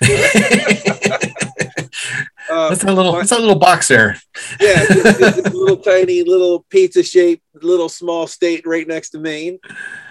uh, 2.50 2.68
that's 2.70 2.84
a 2.84 2.92
little 2.92 3.12
my- 3.12 3.18
that's 3.20 3.32
a 3.32 3.38
little 3.38 3.58
box 3.58 3.88
there. 3.88 4.16
yeah 4.60 4.82
it's, 4.82 5.18
it's 5.20 5.48
a 5.48 5.50
little 5.56 5.76
tiny 5.76 6.22
little 6.22 6.64
pizza 6.70 7.02
shaped 7.02 7.42
little 7.62 7.88
small 7.88 8.26
state 8.26 8.66
right 8.66 8.86
next 8.88 9.10
to 9.10 9.18
maine 9.18 9.58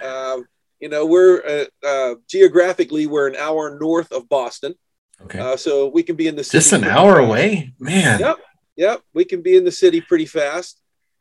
um, 0.04 0.46
you 0.80 0.90
know 0.90 1.06
we're 1.06 1.42
uh, 1.46 1.66
uh, 1.88 2.16
geographically 2.30 3.06
we're 3.08 3.28
an 3.28 3.36
hour 3.36 3.78
north 3.80 4.12
of 4.12 4.28
boston 4.30 4.74
Okay. 5.22 5.40
uh, 5.40 5.58
so 5.58 5.88
we 5.90 6.02
can 6.02 6.16
be 6.16 6.28
in 6.28 6.36
the 6.38 6.44
city 6.46 6.60
Just 6.60 6.72
an 6.72 6.86
hour 6.86 7.16
fast. 7.18 7.28
away, 7.28 7.74
man. 7.78 8.22
Yep. 8.22 8.38
Yep, 8.78 9.02
we 9.14 9.26
can 9.26 9.42
be 9.42 9.58
in 9.58 9.66
the 9.66 9.72
city 9.72 10.00
pretty 10.00 10.26
fast. 10.26 10.80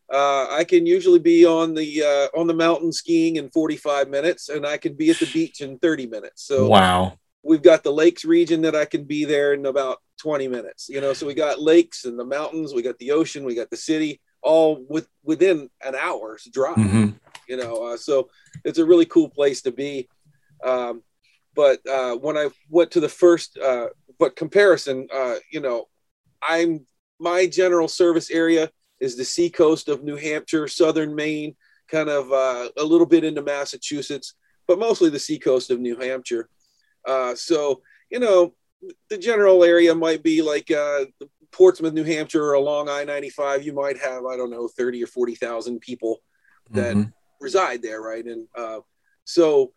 Uh, 0.09 0.47
I 0.49 0.63
can 0.63 0.87
usually 0.87 1.19
be 1.19 1.45
on 1.45 1.75
the 1.75 2.05
uh, 2.05 2.39
on 2.39 2.47
the 2.47 2.55
mountain 2.55 2.93
skiing 2.93 3.35
in 3.37 3.51
45 3.51 4.09
minutes, 4.09 4.51
and 4.51 4.65
I 4.65 4.77
can 4.77 4.95
be 4.95 5.11
at 5.11 5.19
the 5.19 5.27
beach 5.27 5.61
in 5.63 5.81
30 5.81 6.07
minutes. 6.07 6.45
So 6.45 6.69
Wow. 6.69 7.19
We've 7.43 7.63
got 7.63 7.83
the 7.83 7.93
lakes 7.93 8.25
region 8.25 8.63
that 8.63 8.75
I 8.75 8.85
can 8.85 9.05
be 9.05 9.25
there 9.25 9.55
in 9.55 9.67
about 9.67 9.99
20 10.21 10.49
minutes. 10.49 10.89
You 10.89 11.01
know, 11.01 11.13
so 11.13 11.27
we 11.27 11.35
got 11.35 11.61
lakes 11.61 12.05
and 12.05 12.19
the 12.19 12.25
mountains, 12.25 12.75
we 12.75 12.83
got 12.83 12.99
the 12.99 13.13
ocean, 13.13 13.45
we 13.45 13.55
got 13.55 13.71
the 13.71 13.77
city, 13.77 14.21
all 14.43 14.85
with 14.89 15.09
within 15.23 15.69
an 15.83 15.95
hour's 15.95 16.49
drive 16.53 16.77
hmm 16.77 17.09
you 17.49 17.57
know 17.57 17.93
uh, 17.93 17.97
so 17.97 18.29
it's 18.65 18.79
a 18.79 18.85
really 18.85 19.07
cool 19.07 19.29
place 19.29 19.63
to 19.63 19.73
be 19.73 20.09
um, 20.65 21.03
but 21.55 21.81
uh, 21.89 22.15
when 22.17 22.37
i 22.37 22.49
went 22.69 22.91
to 22.91 23.01
the 23.01 23.09
first 23.09 23.59
uh, 23.59 23.87
but 24.19 24.37
comparison 24.37 25.09
uh, 25.13 25.37
you 25.51 25.61
know 25.61 25.87
i'm 26.43 26.85
my 27.19 27.47
general 27.47 27.89
service 27.89 28.31
area 28.31 28.71
is 29.01 29.17
the 29.17 29.25
seacoast 29.25 29.89
of 29.89 30.05
new 30.05 30.17
hampshire 30.17 30.69
southern 30.69 31.15
maine 31.15 31.57
kind 31.91 32.09
of 32.11 32.31
uh, 32.33 32.69
a 32.77 32.85
little 32.85 33.07
bit 33.07 33.25
into 33.25 33.43
massachusetts 33.43 34.35
but 34.67 34.79
mostly 34.79 35.09
the 35.09 35.19
seacoast 35.19 35.71
of 35.71 35.81
new 35.81 35.97
hampshire 35.97 36.49
uh, 37.07 37.35
so 37.35 37.83
you 38.11 38.19
know 38.19 38.55
the 39.11 39.19
general 39.19 39.65
area 39.65 39.95
might 39.95 40.23
be 40.23 40.41
like 40.43 40.71
uh, 40.71 41.05
portsmouth 41.51 41.95
new 41.95 42.05
hampshire 42.05 42.45
or 42.45 42.53
along 42.55 42.89
i-95 42.89 43.65
you 43.65 43.73
might 43.73 43.99
have 43.99 44.25
i 44.27 44.37
don't 44.37 44.51
know 44.51 44.69
30 44.69 45.03
or 45.03 45.07
40000 45.07 45.81
people 45.81 46.21
that 46.71 46.95
Mhm. 46.95 47.13
reside 47.41 47.83
there, 47.83 48.03
right? 48.03 48.25
And 48.25 48.47
uh, 48.57 48.81
so 49.25 49.73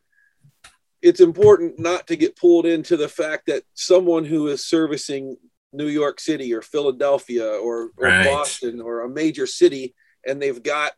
it's 1.01 1.19
important 1.19 1.79
not 1.79 2.07
to 2.07 2.15
get 2.15 2.35
pulled 2.35 2.65
into 2.65 2.97
the 2.97 3.07
fact 3.07 3.47
that 3.47 3.63
someone 3.73 4.25
who 4.25 4.47
is 4.47 4.65
servicing 4.65 5.37
New 5.73 5.87
York 5.87 6.19
City 6.19 6.53
or 6.53 6.61
Philadelphia 6.61 7.47
or, 7.47 7.91
or 7.97 8.09
Right. 8.09 8.25
Boston 8.25 8.81
or 8.81 9.01
a 9.01 9.09
major 9.09 9.47
city, 9.47 9.95
and 10.27 10.41
they've 10.41 10.61
got 10.61 10.93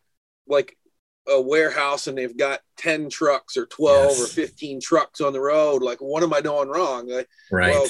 like 0.48 0.78
a 1.28 1.40
warehouse 1.42 2.08
and 2.08 2.18
they've 2.18 2.38
got 2.38 2.60
10 2.78 3.10
trucks 3.10 3.56
or 3.56 3.66
12 3.68 4.20
or 4.20 4.28
15 4.28 4.82
trucks 4.82 5.22
on 5.22 5.32
the 5.34 5.40
road 5.40 5.82
like 5.82 6.00
what 6.00 6.24
am 6.24 6.34
i 6.34 6.42
doing 6.42 6.68
wrong 6.68 7.08
Like, 7.08 7.30
Right. 7.52 7.70
well, 7.72 7.88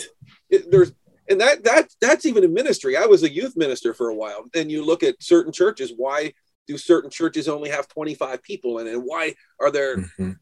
it, 0.49 0.69
there's 0.69 0.91
and 1.29 1.41
that 1.41 1.63
that 1.63 1.87
that's 1.99 2.25
even 2.25 2.43
a 2.43 2.47
ministry 2.47 2.95
i 2.95 3.05
was 3.05 3.23
a 3.23 3.31
youth 3.31 3.55
minister 3.55 3.93
for 3.93 4.09
a 4.09 4.15
while 4.15 4.45
and 4.55 4.71
you 4.71 4.85
look 4.85 5.01
at 5.03 5.15
certain 5.21 5.51
churches 5.51 5.93
why 5.97 6.33
do 6.67 6.77
certain 6.77 7.09
churches 7.09 7.47
only 7.47 7.69
have 7.69 7.87
25 7.87 8.43
people 8.43 8.79
in 8.79 8.87
it 8.87 9.01
why 9.01 9.33
are 9.59 9.71
there 9.71 9.97
Mhm. 10.19 10.37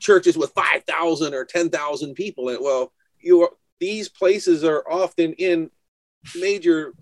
churches 0.00 0.36
with 0.36 0.52
5000 0.54 1.32
or 1.32 1.44
10000 1.46 2.14
people 2.14 2.48
in 2.50 2.56
it 2.56 2.62
well 2.62 2.92
you 3.20 3.42
are, 3.42 3.50
these 3.80 4.08
places 4.08 4.64
are 4.64 4.84
often 4.90 5.32
in 5.34 5.70
major, 6.36 6.94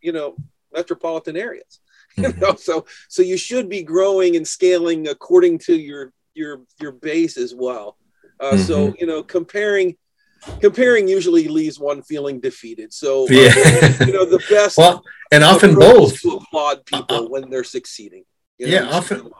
you 0.00 0.12
know, 0.12 0.36
metropolitan 0.72 1.36
areas. 1.36 1.80
You 2.16 2.24
mm-hmm. 2.24 2.40
know, 2.40 2.54
so 2.56 2.84
so 3.08 3.22
you 3.22 3.38
should 3.38 3.68
be 3.68 3.82
growing 3.82 4.36
and 4.36 4.46
scaling 4.46 5.08
according 5.08 5.58
to 5.60 5.74
your 5.74 6.12
your 6.34 6.60
your 6.80 6.92
base 6.92 7.38
as 7.38 7.54
well. 7.54 7.96
Uh, 8.38 8.52
mm-hmm. 8.52 8.62
So 8.62 8.94
you 8.98 9.06
know, 9.06 9.22
comparing 9.22 9.96
comparing 10.60 11.08
usually 11.08 11.48
leaves 11.48 11.78
one 11.78 12.02
feeling 12.02 12.40
defeated. 12.40 12.92
So 12.92 13.24
uh, 13.30 13.32
yeah. 13.32 14.04
you 14.04 14.12
know, 14.12 14.24
the 14.24 14.42
best 14.50 14.76
well, 14.76 15.02
and 15.30 15.42
often 15.42 15.74
both 15.74 16.20
to 16.20 16.32
applaud 16.32 16.84
people 16.84 17.30
when 17.30 17.48
they're 17.48 17.64
succeeding. 17.64 18.24
You 18.58 18.66
know, 18.66 18.72
yeah, 18.72 18.90
often 18.90 19.30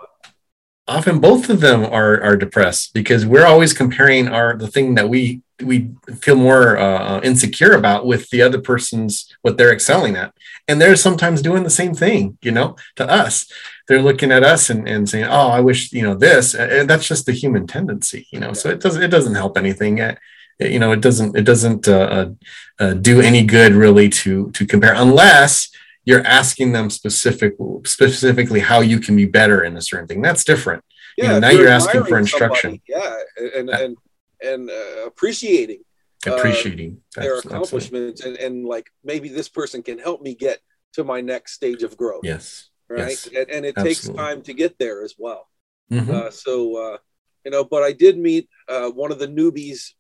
often 0.89 1.21
both 1.21 1.49
of 1.49 1.61
them 1.61 1.85
are 1.85 2.21
are 2.23 2.37
depressed 2.37 2.93
because 2.93 3.25
we're 3.25 3.47
always 3.47 3.73
comparing 3.73 4.29
our 4.29 4.57
the 4.57 4.69
thing 4.69 4.95
that 4.95 5.09
we 5.09 5.43
we 5.63 5.91
feel 6.21 6.35
more 6.35 6.77
uh, 6.77 7.21
insecure 7.21 7.75
about 7.75 8.05
with 8.05 8.29
the 8.31 8.43
other 8.43 8.61
person's 8.61 9.33
what 9.43 9.57
they're 9.57 9.73
excelling 9.73 10.17
at. 10.17 10.35
And 10.67 10.81
they're 10.81 10.97
sometimes 10.97 11.41
doing 11.41 11.63
the 11.63 11.71
same 11.71 11.95
thing 11.95 12.39
you 12.43 12.53
know 12.53 12.77
to 12.97 13.09
us. 13.09 13.51
They're 13.89 14.03
looking 14.03 14.33
at 14.33 14.45
us 14.45 14.71
and, 14.71 14.89
and 14.89 15.09
saying 15.09 15.27
oh 15.27 15.49
i 15.49 15.61
wish 15.61 15.93
you 15.93 16.03
know 16.03 16.15
this. 16.15 16.55
And 16.55 16.89
that's 16.89 17.07
just 17.07 17.27
the 17.27 17.33
human 17.33 17.67
tendency 17.67 18.27
you 18.31 18.41
know 18.41 18.49
yeah. 18.49 18.55
so 18.55 18.71
it 18.71 18.81
doesn't 18.81 19.03
it 19.03 19.11
doesn't 19.11 19.35
help 19.35 19.57
anything. 19.57 19.99
It, 19.99 20.19
you 20.61 20.79
know 20.79 20.93
it 20.93 21.01
doesn't 21.01 21.37
it 21.37 21.43
doesn't 21.43 21.89
uh, 21.89 21.93
uh, 21.93 22.31
uh, 22.79 22.95
do 22.95 23.21
any 23.21 23.43
good 23.43 23.73
really 23.73 24.09
to 24.09 24.51
to 24.53 24.67
compare 24.67 24.95
unless 24.95 25.71
you're 26.05 26.27
asking 26.27 26.73
them 26.73 26.91
specific 26.91 27.55
specifically 27.85 28.61
how 28.61 28.81
you 28.81 28.99
can 29.01 29.17
be 29.17 29.27
better 29.27 29.63
in 29.63 29.77
a 29.77 29.83
certain 29.83 30.07
thing. 30.07 30.23
That's 30.23 30.45
different. 30.45 30.85
Yeah, 31.17 31.25
you 31.25 31.31
know, 31.33 31.39
now 31.41 31.51
you're, 31.51 31.63
you're 31.63 31.71
asking 31.71 32.05
for 32.05 32.19
instruction. 32.19 32.71
somebody, 32.71 32.83
yeah 32.89 33.17
and 33.55 33.71
and 33.71 33.97
and 34.43 34.71
uh, 34.71 35.07
appreciating 35.07 35.83
uh, 36.27 36.35
appreciating. 36.35 36.99
their 37.17 37.39
accomplishments 37.39 38.25
and, 38.25 38.37
and 38.37 38.65
like 38.65 38.91
maybe 39.05 39.29
this 39.29 39.49
person 39.49 39.83
can 39.83 39.99
help 39.99 40.23
me 40.23 40.35
get 40.35 40.61
to 40.95 41.05
my 41.05 41.21
next 41.21 41.53
stage 41.53 41.83
of 41.83 41.97
growth. 41.97 42.23
Yes. 42.23 42.69
Right? 42.89 43.09
Yes. 43.11 43.27
And, 43.27 43.51
and, 43.51 43.67
it 43.67 43.75
Absolutely. 43.77 43.95
takes 43.95 44.09
time 44.09 44.43
to 44.43 44.53
get 44.53 44.79
there 44.79 45.03
as 45.03 45.15
well. 45.19 45.49
Mm-hmm. 45.91 46.11
uh, 46.11 46.31
so 46.31 46.77
uh, 46.77 46.99
you 47.45 47.51
know 47.51 47.65
but 47.65 47.83
i 47.83 47.93
did 47.93 48.17
meet 48.17 48.49
uh, 48.69 48.89
one 48.91 49.13
of 49.13 49.19
the 49.19 49.29
newbies. 49.29 49.91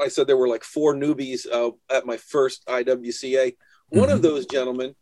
I 0.00 0.08
said 0.08 0.26
there 0.26 0.38
were 0.38 0.48
like 0.48 0.64
four 0.64 0.94
newbies 0.94 1.46
uh, 1.50 1.72
at 1.94 2.06
my 2.06 2.16
first 2.16 2.64
iwca 2.66 3.46
mm-hmm. 3.46 3.98
one 3.98 4.08
of 4.08 4.20
mm-hmm. 4.20 4.22
those 4.22 4.46
gentlemen 4.46 4.94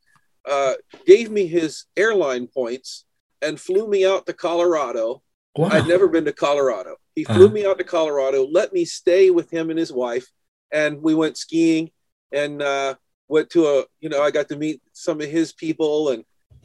uh, 0.46 0.74
gave 1.06 1.30
me 1.30 1.46
his 1.46 1.86
airline 1.96 2.46
points 2.46 3.04
and 3.42 3.60
flew 3.60 3.88
me 3.88 4.06
out 4.06 4.26
to 4.26 4.32
colorado 4.32 5.22
wow. 5.56 5.68
i'd 5.72 5.86
never 5.86 6.08
been 6.08 6.24
to 6.24 6.32
colorado 6.32 6.96
he 7.16 7.24
flew 7.24 7.46
uh-huh. 7.46 7.54
me 7.54 7.66
out 7.66 7.78
to 7.78 7.84
Colorado, 7.84 8.46
let 8.46 8.74
me 8.74 8.84
stay 8.84 9.30
with 9.30 9.50
him 9.50 9.70
and 9.70 9.78
his 9.78 9.90
wife, 9.90 10.30
and 10.70 11.02
we 11.02 11.14
went 11.14 11.38
skiing 11.38 11.90
and 12.30 12.60
uh, 12.60 12.94
went 13.26 13.48
to 13.50 13.66
a, 13.66 13.84
you 14.00 14.10
know, 14.10 14.22
I 14.22 14.30
got 14.30 14.50
to 14.50 14.56
meet 14.56 14.82
some 14.92 15.22
of 15.22 15.26
his 15.26 15.54
people, 15.54 16.10
and 16.10 16.24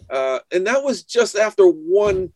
uh, 0.10 0.40
and 0.52 0.68
that 0.68 0.84
was 0.84 1.04
just 1.04 1.38
after 1.38 1.66
one 1.66 2.34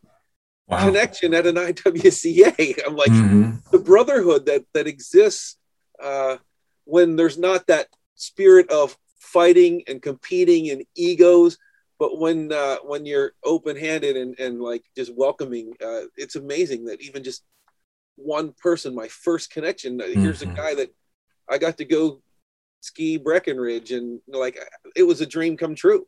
wow. 0.66 0.86
connection 0.86 1.34
at 1.34 1.46
an 1.46 1.54
IWCA. 1.56 2.86
I'm 2.86 2.96
like 2.96 3.10
mm-hmm. 3.10 3.56
the 3.70 3.78
brotherhood 3.78 4.46
that 4.46 4.64
that 4.72 4.86
exists 4.86 5.58
uh, 6.02 6.38
when 6.84 7.16
there's 7.16 7.36
not 7.36 7.66
that 7.66 7.88
spirit 8.14 8.70
of 8.70 8.96
fighting 9.18 9.82
and 9.88 10.02
competing 10.02 10.70
and 10.70 10.84
egos 10.94 11.58
but 11.98 12.18
when 12.18 12.52
uh, 12.52 12.76
when 12.84 13.06
you're 13.06 13.32
open-handed 13.42 14.16
and, 14.16 14.38
and 14.38 14.60
like 14.60 14.84
just 14.94 15.14
welcoming 15.16 15.72
uh, 15.84 16.02
it's 16.16 16.36
amazing 16.36 16.84
that 16.84 17.00
even 17.00 17.24
just 17.24 17.42
one 18.16 18.52
person, 18.52 18.94
my 18.94 19.08
first 19.08 19.50
connection. 19.50 19.98
Mm-hmm. 19.98 20.20
Here's 20.20 20.42
a 20.42 20.46
mm-hmm. 20.46 20.56
guy 20.56 20.74
that 20.74 20.94
I 21.48 21.58
got 21.58 21.78
to 21.78 21.84
go 21.84 22.22
ski 22.80 23.18
Breckenridge, 23.18 23.92
and 23.92 24.20
like 24.26 24.58
it 24.96 25.04
was 25.04 25.20
a 25.20 25.26
dream 25.26 25.56
come 25.56 25.74
true. 25.74 26.06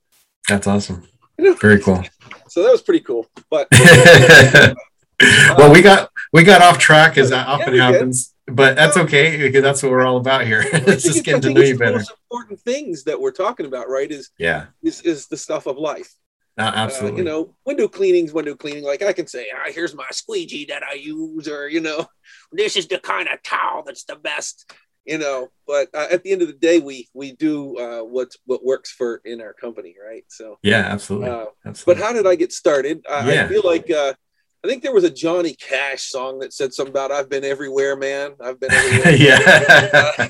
That's 0.48 0.66
awesome. 0.66 1.06
You 1.38 1.44
know? 1.50 1.54
Very 1.54 1.80
cool. 1.80 2.02
So 2.48 2.62
that 2.62 2.72
was 2.72 2.82
pretty 2.82 3.00
cool. 3.00 3.26
But 3.50 3.68
well, 5.20 5.72
we 5.72 5.82
got 5.82 6.10
we 6.32 6.42
got 6.42 6.62
off 6.62 6.78
track 6.78 7.18
as 7.18 7.30
that 7.30 7.46
often 7.46 7.74
yeah, 7.74 7.90
happens. 7.90 8.34
But 8.50 8.76
that's 8.76 8.96
okay 8.96 9.36
because 9.36 9.62
that's 9.62 9.82
what 9.82 9.92
we're 9.92 10.06
all 10.06 10.16
about 10.16 10.46
here. 10.46 10.62
it's 10.72 11.04
just 11.04 11.24
getting 11.24 11.40
to 11.42 11.50
know 11.52 11.60
you 11.60 11.78
better. 11.78 11.92
The 11.92 11.98
most 11.98 12.14
important 12.30 12.60
things 12.60 13.04
that 13.04 13.20
we're 13.20 13.32
talking 13.32 13.66
about, 13.66 13.88
right? 13.88 14.10
Is 14.10 14.30
yeah, 14.38 14.66
is, 14.82 15.00
is 15.02 15.26
the 15.26 15.36
stuff 15.36 15.66
of 15.66 15.76
life. 15.76 16.14
Uh, 16.56 16.72
absolutely. 16.74 17.12
Uh, 17.12 17.18
you 17.18 17.24
know, 17.24 17.54
window 17.64 17.86
cleaning's 17.86 18.32
window 18.32 18.54
cleaning. 18.54 18.82
Like 18.82 19.02
I 19.02 19.12
can 19.12 19.26
say, 19.26 19.46
ah, 19.54 19.70
here's 19.70 19.94
my 19.94 20.06
squeegee 20.10 20.64
that 20.66 20.82
I 20.82 20.94
use, 20.94 21.46
or 21.46 21.68
you 21.68 21.80
know, 21.80 22.06
this 22.52 22.76
is 22.76 22.88
the 22.88 22.98
kind 22.98 23.28
of 23.28 23.42
towel 23.42 23.82
that's 23.86 24.04
the 24.04 24.16
best. 24.16 24.72
You 25.04 25.16
know, 25.16 25.48
but 25.66 25.88
uh, 25.94 26.08
at 26.10 26.22
the 26.22 26.32
end 26.32 26.42
of 26.42 26.48
the 26.48 26.54
day, 26.54 26.80
we 26.80 27.08
we 27.14 27.32
do 27.32 27.78
uh, 27.78 28.00
what 28.00 28.32
what 28.44 28.64
works 28.64 28.90
for 28.90 29.22
in 29.24 29.40
our 29.40 29.54
company, 29.54 29.94
right? 30.04 30.24
So 30.28 30.58
yeah, 30.62 30.80
absolutely. 30.80 31.30
Uh, 31.30 31.46
absolutely. 31.64 32.00
But 32.00 32.06
how 32.06 32.12
did 32.12 32.26
I 32.26 32.34
get 32.34 32.52
started? 32.52 33.04
I, 33.08 33.32
yeah. 33.32 33.44
I 33.44 33.48
feel 33.48 33.62
like 33.64 33.90
uh, 33.90 34.12
I 34.64 34.68
think 34.68 34.82
there 34.82 34.92
was 34.92 35.04
a 35.04 35.10
Johnny 35.10 35.54
Cash 35.54 36.10
song 36.10 36.40
that 36.40 36.52
said 36.52 36.74
something 36.74 36.92
about 36.92 37.12
"I've 37.12 37.28
been 37.28 37.44
everywhere, 37.44 37.96
man. 37.96 38.32
I've 38.40 38.58
been 38.58 38.72
everywhere." 38.72 39.14
yeah. 39.14 40.28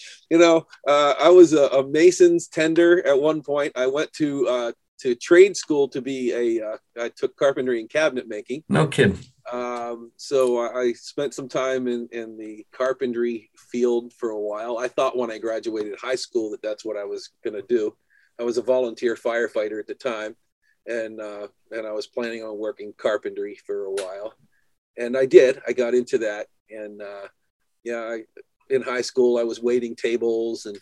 you 0.30 0.38
know, 0.38 0.66
uh, 0.88 1.14
I 1.20 1.28
was 1.28 1.52
a, 1.52 1.66
a, 1.68 1.86
mason's 1.86 2.48
tender 2.48 3.06
at 3.06 3.20
one 3.20 3.42
point. 3.42 3.72
I 3.76 3.86
went 3.86 4.12
to 4.14 4.48
uh, 4.48 4.72
to 5.00 5.14
trade 5.14 5.56
school 5.56 5.88
to 5.88 6.00
be 6.00 6.32
a. 6.32 6.66
Uh, 6.66 6.76
I 6.98 7.08
took 7.10 7.36
carpentry 7.36 7.80
and 7.80 7.90
cabinet 7.90 8.28
making. 8.28 8.64
No 8.68 8.86
kidding. 8.86 9.18
Um, 9.52 10.10
so 10.16 10.58
I 10.58 10.92
spent 10.94 11.34
some 11.34 11.48
time 11.48 11.86
in, 11.86 12.08
in 12.10 12.36
the 12.36 12.66
carpentry 12.72 13.50
field 13.70 14.12
for 14.12 14.30
a 14.30 14.40
while. 14.40 14.78
I 14.78 14.88
thought 14.88 15.16
when 15.16 15.30
I 15.30 15.38
graduated 15.38 15.98
high 16.00 16.16
school 16.16 16.50
that 16.50 16.62
that's 16.62 16.84
what 16.84 16.96
I 16.96 17.04
was 17.04 17.30
going 17.44 17.54
to 17.54 17.66
do. 17.68 17.94
I 18.38 18.42
was 18.42 18.58
a 18.58 18.62
volunteer 18.62 19.14
firefighter 19.14 19.78
at 19.78 19.86
the 19.86 19.94
time, 19.94 20.36
and 20.86 21.20
uh, 21.20 21.48
and 21.70 21.86
I 21.86 21.92
was 21.92 22.06
planning 22.06 22.42
on 22.42 22.58
working 22.58 22.92
carpentry 22.96 23.58
for 23.66 23.84
a 23.84 23.92
while, 23.92 24.34
and 24.96 25.16
I 25.16 25.26
did. 25.26 25.60
I 25.66 25.72
got 25.72 25.94
into 25.94 26.18
that, 26.18 26.46
and 26.70 27.02
uh, 27.02 27.28
yeah, 27.84 28.00
I, 28.00 28.22
in 28.70 28.82
high 28.82 29.02
school 29.02 29.38
I 29.38 29.44
was 29.44 29.62
waiting 29.62 29.94
tables 29.94 30.66
and 30.66 30.78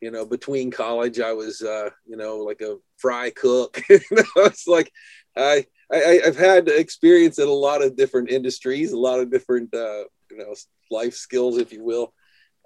you 0.00 0.10
know 0.10 0.24
between 0.24 0.70
college 0.70 1.20
i 1.20 1.32
was 1.32 1.62
uh 1.62 1.90
you 2.06 2.16
know 2.16 2.38
like 2.38 2.60
a 2.60 2.76
fry 2.96 3.30
cook 3.30 3.80
it's 3.90 4.66
like 4.66 4.92
I, 5.36 5.66
I 5.92 6.20
i've 6.26 6.36
had 6.36 6.68
experience 6.68 7.38
in 7.38 7.48
a 7.48 7.52
lot 7.52 7.82
of 7.82 7.96
different 7.96 8.30
industries 8.30 8.92
a 8.92 8.98
lot 8.98 9.20
of 9.20 9.30
different 9.30 9.74
uh 9.74 10.04
you 10.30 10.38
know 10.38 10.54
life 10.90 11.14
skills 11.14 11.58
if 11.58 11.72
you 11.72 11.84
will 11.84 12.12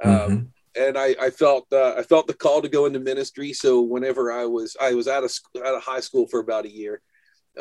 mm-hmm. 0.05 0.33
um 0.33 0.53
and 0.77 0.97
I, 0.97 1.15
I 1.21 1.31
felt 1.31 1.67
uh, 1.73 1.95
I 1.97 2.03
felt 2.03 2.27
the 2.27 2.35
call 2.35 2.63
to 2.63 2.69
go 2.69 2.87
into 2.87 2.99
ministry. 2.99 3.53
So 3.53 3.81
whenever 3.81 4.33
I 4.33 4.47
was 4.47 4.77
I 4.81 4.95
was 4.95 5.09
out 5.09 5.25
of 5.25 5.33
out 5.59 5.75
of 5.75 5.83
high 5.83 6.01
school 6.01 6.27
for 6.27 6.41
about 6.41 6.65
a 6.65 6.73
year, 6.73 7.03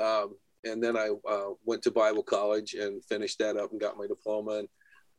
um, 0.01 0.35
and 0.63 0.83
then 0.83 0.95
I 0.95 1.09
uh, 1.29 1.49
went 1.65 1.81
to 1.83 1.91
Bible 1.91 2.23
college 2.23 2.73
and 2.73 3.03
finished 3.05 3.39
that 3.39 3.57
up 3.57 3.71
and 3.71 3.81
got 3.81 3.97
my 3.97 4.07
diploma 4.07 4.59
and 4.59 4.67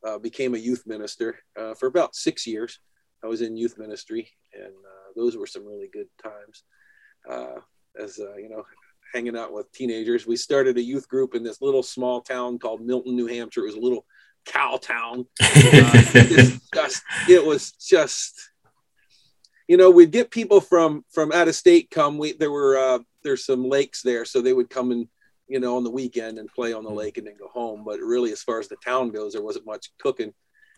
uh, 0.07 0.19
became 0.19 0.55
a 0.55 0.59
youth 0.59 0.85
minister 0.87 1.39
uh, 1.59 1.75
for 1.75 1.87
about 1.87 2.15
six 2.15 2.47
years. 2.47 2.79
I 3.23 3.29
was 3.29 3.43
in 3.43 3.57
youth 3.57 3.79
ministry, 3.79 4.31
and 4.55 4.73
uh, 4.73 5.13
those 5.15 5.37
were 5.37 5.47
some 5.47 5.67
really 5.67 5.89
good 5.93 6.09
times. 6.23 6.65
Uh, 7.29 7.61
as 8.03 8.19
you 8.19 8.49
know, 8.49 8.65
hanging 9.13 9.37
out 9.37 9.53
with 9.53 9.71
teenagers, 9.73 10.27
we 10.27 10.37
started 10.37 10.79
a 10.79 10.83
youth 10.83 11.07
group 11.09 11.35
in 11.35 11.43
this 11.43 11.61
little 11.61 11.83
small 11.83 12.21
town 12.23 12.59
called 12.59 12.81
Milton, 12.81 13.15
New 13.15 13.27
Hampshire. 13.27 13.61
It 13.61 13.67
was 13.67 13.75
a 13.75 13.81
little 13.81 14.07
cow 14.45 14.79
town. 14.81 15.27
it, 15.41 16.61
just, 16.75 17.03
it 17.29 17.45
was 17.45 17.73
just, 17.73 18.51
you 19.69 19.77
know, 19.77 19.91
we'd 19.91 20.11
get 20.11 20.31
people 20.31 20.61
from 20.61 21.05
from 21.11 21.33
out 21.33 21.49
of 21.49 21.55
state 21.55 21.91
come. 21.91 22.19
We 22.19 22.33
there 22.33 22.51
were 22.51 22.77
uh, 22.77 22.99
there's 23.23 23.45
some 23.45 23.69
lakes 23.69 24.03
there, 24.03 24.25
so 24.25 24.41
they 24.41 24.53
would 24.53 24.71
come 24.71 24.91
and 24.91 25.09
you 25.49 25.61
know 25.61 25.77
on 25.77 25.85
the 25.85 25.91
weekend 25.91 26.39
and 26.39 26.49
play 26.49 26.73
on 26.73 26.85
the 26.85 26.91
lake 26.91 27.19
and 27.19 27.27
then 27.27 27.37
go 27.39 27.49
home. 27.49 27.85
But 27.85 28.01
really, 28.01 28.33
as 28.33 28.43
far 28.43 28.59
as 28.59 28.69
the 28.69 28.77
town 28.85 29.11
goes, 29.11 29.33
there 29.33 29.43
wasn't 29.43 29.67
much 29.67 29.91
cooking. 29.99 30.33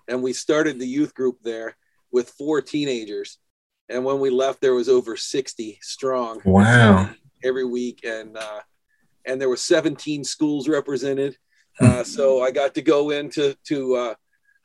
And 0.08 0.22
we 0.22 0.32
started 0.32 0.78
the 0.78 0.86
youth 0.86 1.14
group 1.14 1.38
there 1.42 1.76
with 2.12 2.30
four 2.30 2.60
teenagers. 2.60 3.38
And 3.88 4.04
when 4.04 4.20
we 4.20 4.30
left, 4.30 4.60
there 4.60 4.74
was 4.74 4.88
over 4.88 5.16
60 5.16 5.78
strong. 5.82 6.40
Wow. 6.44 7.10
Every 7.42 7.64
week. 7.64 8.00
And, 8.04 8.36
uh, 8.36 8.60
and 9.26 9.40
there 9.40 9.48
were 9.48 9.56
17 9.56 10.24
schools 10.24 10.68
represented. 10.68 11.36
Uh, 11.80 12.04
so 12.04 12.42
I 12.42 12.50
got 12.50 12.74
to 12.74 12.82
go 12.82 13.10
into 13.10 13.56
to 13.64 13.96
uh, 13.96 14.14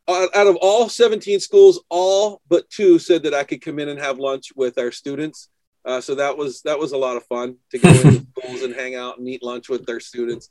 out 0.07 0.47
of 0.47 0.57
all 0.61 0.89
17 0.89 1.39
schools, 1.39 1.81
all 1.89 2.41
but 2.49 2.69
two 2.69 2.99
said 2.99 3.23
that 3.23 3.33
I 3.33 3.43
could 3.43 3.61
come 3.61 3.79
in 3.79 3.89
and 3.89 3.99
have 3.99 4.19
lunch 4.19 4.51
with 4.55 4.77
our 4.77 4.91
students. 4.91 5.49
Uh, 5.85 6.01
so 6.01 6.15
that 6.15 6.37
was 6.37 6.61
that 6.63 6.77
was 6.77 6.91
a 6.91 6.97
lot 6.97 7.17
of 7.17 7.23
fun 7.25 7.55
to 7.71 7.79
go 7.79 7.89
into 7.89 8.25
schools 8.37 8.63
and 8.63 8.75
hang 8.75 8.95
out 8.95 9.17
and 9.17 9.27
eat 9.27 9.43
lunch 9.43 9.69
with 9.69 9.85
their 9.85 9.99
students. 9.99 10.49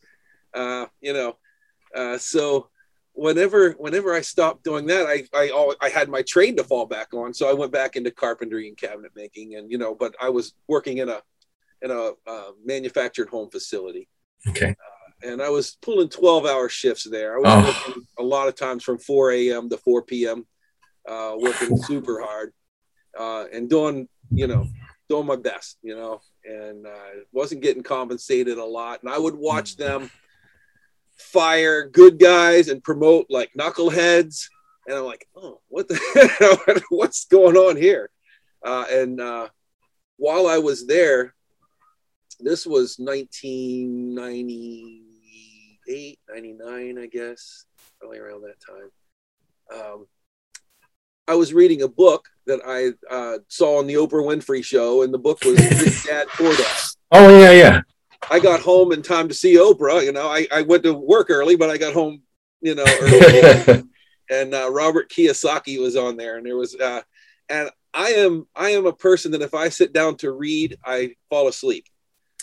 Uh, 0.54 0.86
you 1.00 1.12
know, 1.12 1.36
uh, 1.94 2.18
so 2.18 2.68
whenever 3.12 3.72
whenever 3.72 4.14
I 4.14 4.20
stopped 4.20 4.64
doing 4.64 4.86
that, 4.86 5.06
I 5.06 5.24
I 5.34 5.74
I 5.80 5.88
had 5.90 6.08
my 6.08 6.22
trade 6.22 6.56
to 6.56 6.64
fall 6.64 6.86
back 6.86 7.12
on, 7.12 7.34
so 7.34 7.48
I 7.48 7.52
went 7.52 7.72
back 7.72 7.96
into 7.96 8.10
carpentry 8.10 8.68
and 8.68 8.76
cabinet 8.76 9.12
making, 9.14 9.56
and 9.56 9.70
you 9.70 9.78
know, 9.78 9.94
but 9.94 10.14
I 10.20 10.30
was 10.30 10.54
working 10.66 10.98
in 10.98 11.08
a 11.08 11.20
in 11.82 11.90
a 11.90 12.12
uh, 12.26 12.50
manufactured 12.64 13.28
home 13.28 13.50
facility. 13.50 14.08
Okay. 14.48 14.74
And 15.22 15.42
I 15.42 15.48
was 15.48 15.76
pulling 15.83 16.09
12 16.09 16.46
hour 16.46 16.68
shifts 16.68 17.04
there. 17.04 17.35
I 17.35 17.38
was 17.38 17.46
oh. 17.48 17.87
working 17.88 18.07
a 18.18 18.22
lot 18.22 18.48
of 18.48 18.54
times 18.54 18.85
from 18.85 18.98
4 18.98 19.33
a.m. 19.33 19.68
to 19.70 19.76
4 19.76 20.02
p.m., 20.02 20.46
uh, 21.09 21.35
working 21.37 21.76
super 21.83 22.20
hard. 22.20 22.52
uh, 23.18 23.44
and 23.52 23.68
doing, 23.68 24.09
you 24.31 24.46
know, 24.46 24.66
doing 25.09 25.26
my 25.26 25.37
best, 25.37 25.78
you 25.83 25.94
know, 25.94 26.20
and 26.44 26.87
uh, 26.87 27.22
wasn't 27.33 27.62
getting 27.62 27.83
compensated 27.83 28.59
a 28.59 28.64
lot. 28.64 29.02
And 29.02 29.11
I 29.12 29.18
would 29.18 29.35
watch 29.35 29.74
mm. 29.74 29.78
them 29.78 30.11
fire 31.16 31.88
good 31.88 32.18
guys 32.18 32.68
and 32.68 32.83
promote 32.83 33.26
like 33.28 33.50
knuckleheads. 33.59 34.46
And 34.87 34.96
I'm 34.96 35.04
like, 35.04 35.26
oh, 35.37 35.61
what 35.68 35.88
the 35.88 36.83
what's 36.90 37.26
going 37.26 37.57
on 37.57 37.76
here? 37.76 38.11
Uh, 38.64 38.85
and 38.90 39.20
uh, 39.20 39.48
while 40.16 40.46
I 40.46 40.59
was 40.59 40.87
there, 40.87 41.35
this 42.40 42.66
was 42.66 42.98
1998, 45.88 46.18
99, 46.29 46.98
I 46.98 47.07
guess, 47.07 47.64
probably 47.98 48.18
around 48.18 48.42
that 48.42 48.61
time. 48.61 48.90
Um, 49.74 50.07
I 51.27 51.35
was 51.35 51.53
reading 51.53 51.83
a 51.83 51.88
book 51.88 52.29
that 52.46 52.61
I 52.66 52.92
uh, 53.12 53.38
saw 53.48 53.79
on 53.79 53.87
the 53.87 53.94
Oprah 53.94 54.24
Winfrey 54.24 54.64
show, 54.64 55.03
and 55.03 55.12
the 55.12 55.18
book 55.18 55.44
was 55.44 55.59
Rich 55.59 56.05
Dad 56.07 56.29
Poor 56.29 56.55
Dad. 56.55 56.77
Oh 57.12 57.38
yeah, 57.38 57.53
yeah. 57.53 57.81
I 58.31 58.40
got 58.40 58.61
home 58.61 58.92
in 58.92 59.03
time 59.03 59.29
to 59.29 59.35
see 59.35 59.57
Oprah. 59.57 60.05
You 60.05 60.12
know, 60.12 60.29
I, 60.29 60.46
I 60.53 60.62
went 60.62 60.83
to 60.85 60.94
work 60.94 61.31
early, 61.31 61.57
but 61.57 61.70
I 61.70 61.79
got 61.79 61.94
home, 61.94 62.22
you 62.61 62.74
know, 62.74 62.85
early. 63.01 63.85
and 64.31 64.55
uh, 64.55 64.70
Robert 64.70 65.11
Kiyosaki 65.11 65.81
was 65.81 65.96
on 65.96 66.16
there, 66.16 66.37
and 66.37 66.46
there 66.46 66.57
was, 66.57 66.74
uh, 66.74 67.03
and 67.48 67.70
I 67.94 68.11
am 68.11 68.46
I 68.55 68.70
am 68.70 68.87
a 68.87 68.92
person 68.92 69.33
that 69.33 69.42
if 69.42 69.55
I 69.55 69.68
sit 69.68 69.92
down 69.92 70.16
to 70.18 70.33
read, 70.33 70.77
I 70.85 71.14
fall 71.31 71.48
asleep. 71.48 71.85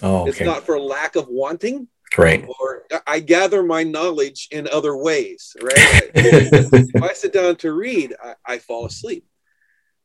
Oh, 0.02 0.22
okay. 0.22 0.32
It's 0.32 0.42
not 0.42 0.64
for 0.64 0.80
lack 0.80 1.16
of 1.16 1.28
wanting. 1.28 1.88
Right. 2.18 2.46
Or 2.60 2.84
I 3.06 3.20
gather 3.20 3.64
my 3.64 3.84
knowledge 3.84 4.48
in 4.52 4.68
other 4.68 4.96
ways, 4.96 5.56
right? 5.62 6.12
if 6.16 7.04
I 7.04 7.14
sit 7.14 7.34
down 7.34 7.56
to 7.58 7.74
read, 7.74 8.16
I, 8.24 8.36
I 8.46 8.58
fall 8.60 8.86
asleep. 8.86 9.26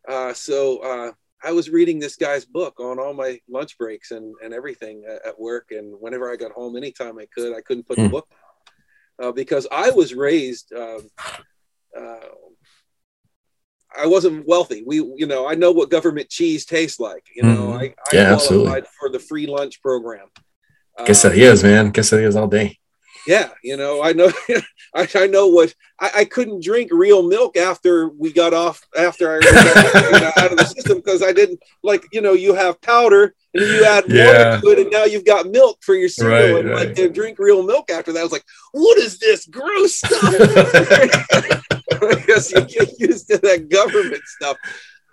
Uh, 0.09 0.33
so 0.33 0.79
uh, 0.79 1.13
I 1.43 1.53
was 1.53 1.71
reading 1.71 1.99
this 1.99 2.17
guy's 2.17 2.45
book 2.45 2.81
on 2.81 2.99
all 2.99 3.15
my 3.15 3.41
lunch 3.49 3.79
breaks 3.79 4.11
and, 4.11 4.35
and 4.43 4.53
everything 4.53 5.05
at, 5.09 5.27
at 5.27 5.41
work. 5.41 5.71
And 5.71 5.95
whenever 6.01 6.33
I 6.33 6.37
got 6.37 6.53
home, 6.53 6.77
anytime 6.77 7.19
I 7.19 7.27
could, 7.35 7.57
I 7.57 7.61
couldn't 7.61 7.87
put 7.87 7.97
mm. 7.99 8.03
the 8.03 8.09
hmm. 8.09 8.13
book 8.13 8.29
uh, 9.21 9.33
because 9.33 9.67
I 9.71 9.91
was 9.91 10.15
raised. 10.15 10.73
Um, 10.73 11.09
uh, 11.97 12.17
I 13.97 14.07
wasn't 14.07 14.47
wealthy. 14.47 14.85
We, 14.87 14.97
you 14.97 15.27
know, 15.27 15.49
I 15.49 15.55
know 15.55 15.73
what 15.73 15.91
government 15.91 16.29
cheese 16.29 16.65
tastes 16.65 17.01
like. 17.01 17.25
You 17.35 17.43
know, 17.43 17.69
mm. 17.69 17.81
I, 17.81 17.85
I 17.87 17.95
yeah, 18.13 18.33
absolutely. 18.33 18.83
for 18.99 19.11
the 19.11 19.19
free 19.19 19.47
lunch 19.47 19.83
program. 19.83 20.29
Quesadillas, 21.07 21.63
man. 21.63 21.93
Quesadillas 21.93 22.37
all 22.37 22.49
day. 22.49 22.79
Yeah, 23.27 23.51
you 23.63 23.77
know, 23.77 24.03
I 24.03 24.13
know, 24.13 24.33
I, 24.95 25.09
I 25.15 25.27
know 25.27 25.49
what 25.49 25.75
I, 26.01 26.11
I, 26.17 26.25
couldn't 26.25 26.65
drink 26.65 26.91
real 26.93 27.23
milk 27.23 27.57
after 27.57 28.09
we 28.09 28.33
got 28.33 28.55
off 28.55 28.81
after 28.99 29.37
I 29.37 29.41
got 29.41 30.39
out 30.39 30.53
of 30.53 30.59
the 30.59 30.65
system 30.65 30.99
because 30.99 31.23
I 31.23 31.33
didn't 31.33 31.61
like, 31.83 32.07
you 32.13 32.23
know, 32.23 32.33
you 32.33 32.55
have 32.55 32.81
powder 32.81 33.35
and 33.55 33.65
you 33.65 33.85
add 33.85 34.05
yeah. 34.09 34.27
water 34.27 34.61
to 34.61 34.69
it, 34.69 34.79
and 34.81 34.91
now 34.91 35.05
you've 35.05 35.25
got 35.25 35.47
milk 35.47 35.79
for 35.83 35.95
your 35.95 36.09
cereal, 36.09 36.55
right, 36.55 36.61
and 36.61 36.71
right. 36.71 36.87
like 36.87 36.97
to 36.97 37.11
drink 37.11 37.39
real 37.39 37.63
milk 37.63 37.91
after 37.91 38.13
that. 38.13 38.21
I 38.21 38.23
was 38.23 38.33
like, 38.33 38.45
what 38.73 38.99
is 38.99 39.19
this 39.19 39.47
gross 39.47 39.97
stuff? 39.97 40.13
I 42.03 42.25
guess 42.27 42.51
you 42.53 42.63
get 42.63 42.99
used 42.99 43.29
to 43.29 43.39
that 43.39 43.69
government 43.69 44.23
stuff, 44.25 44.57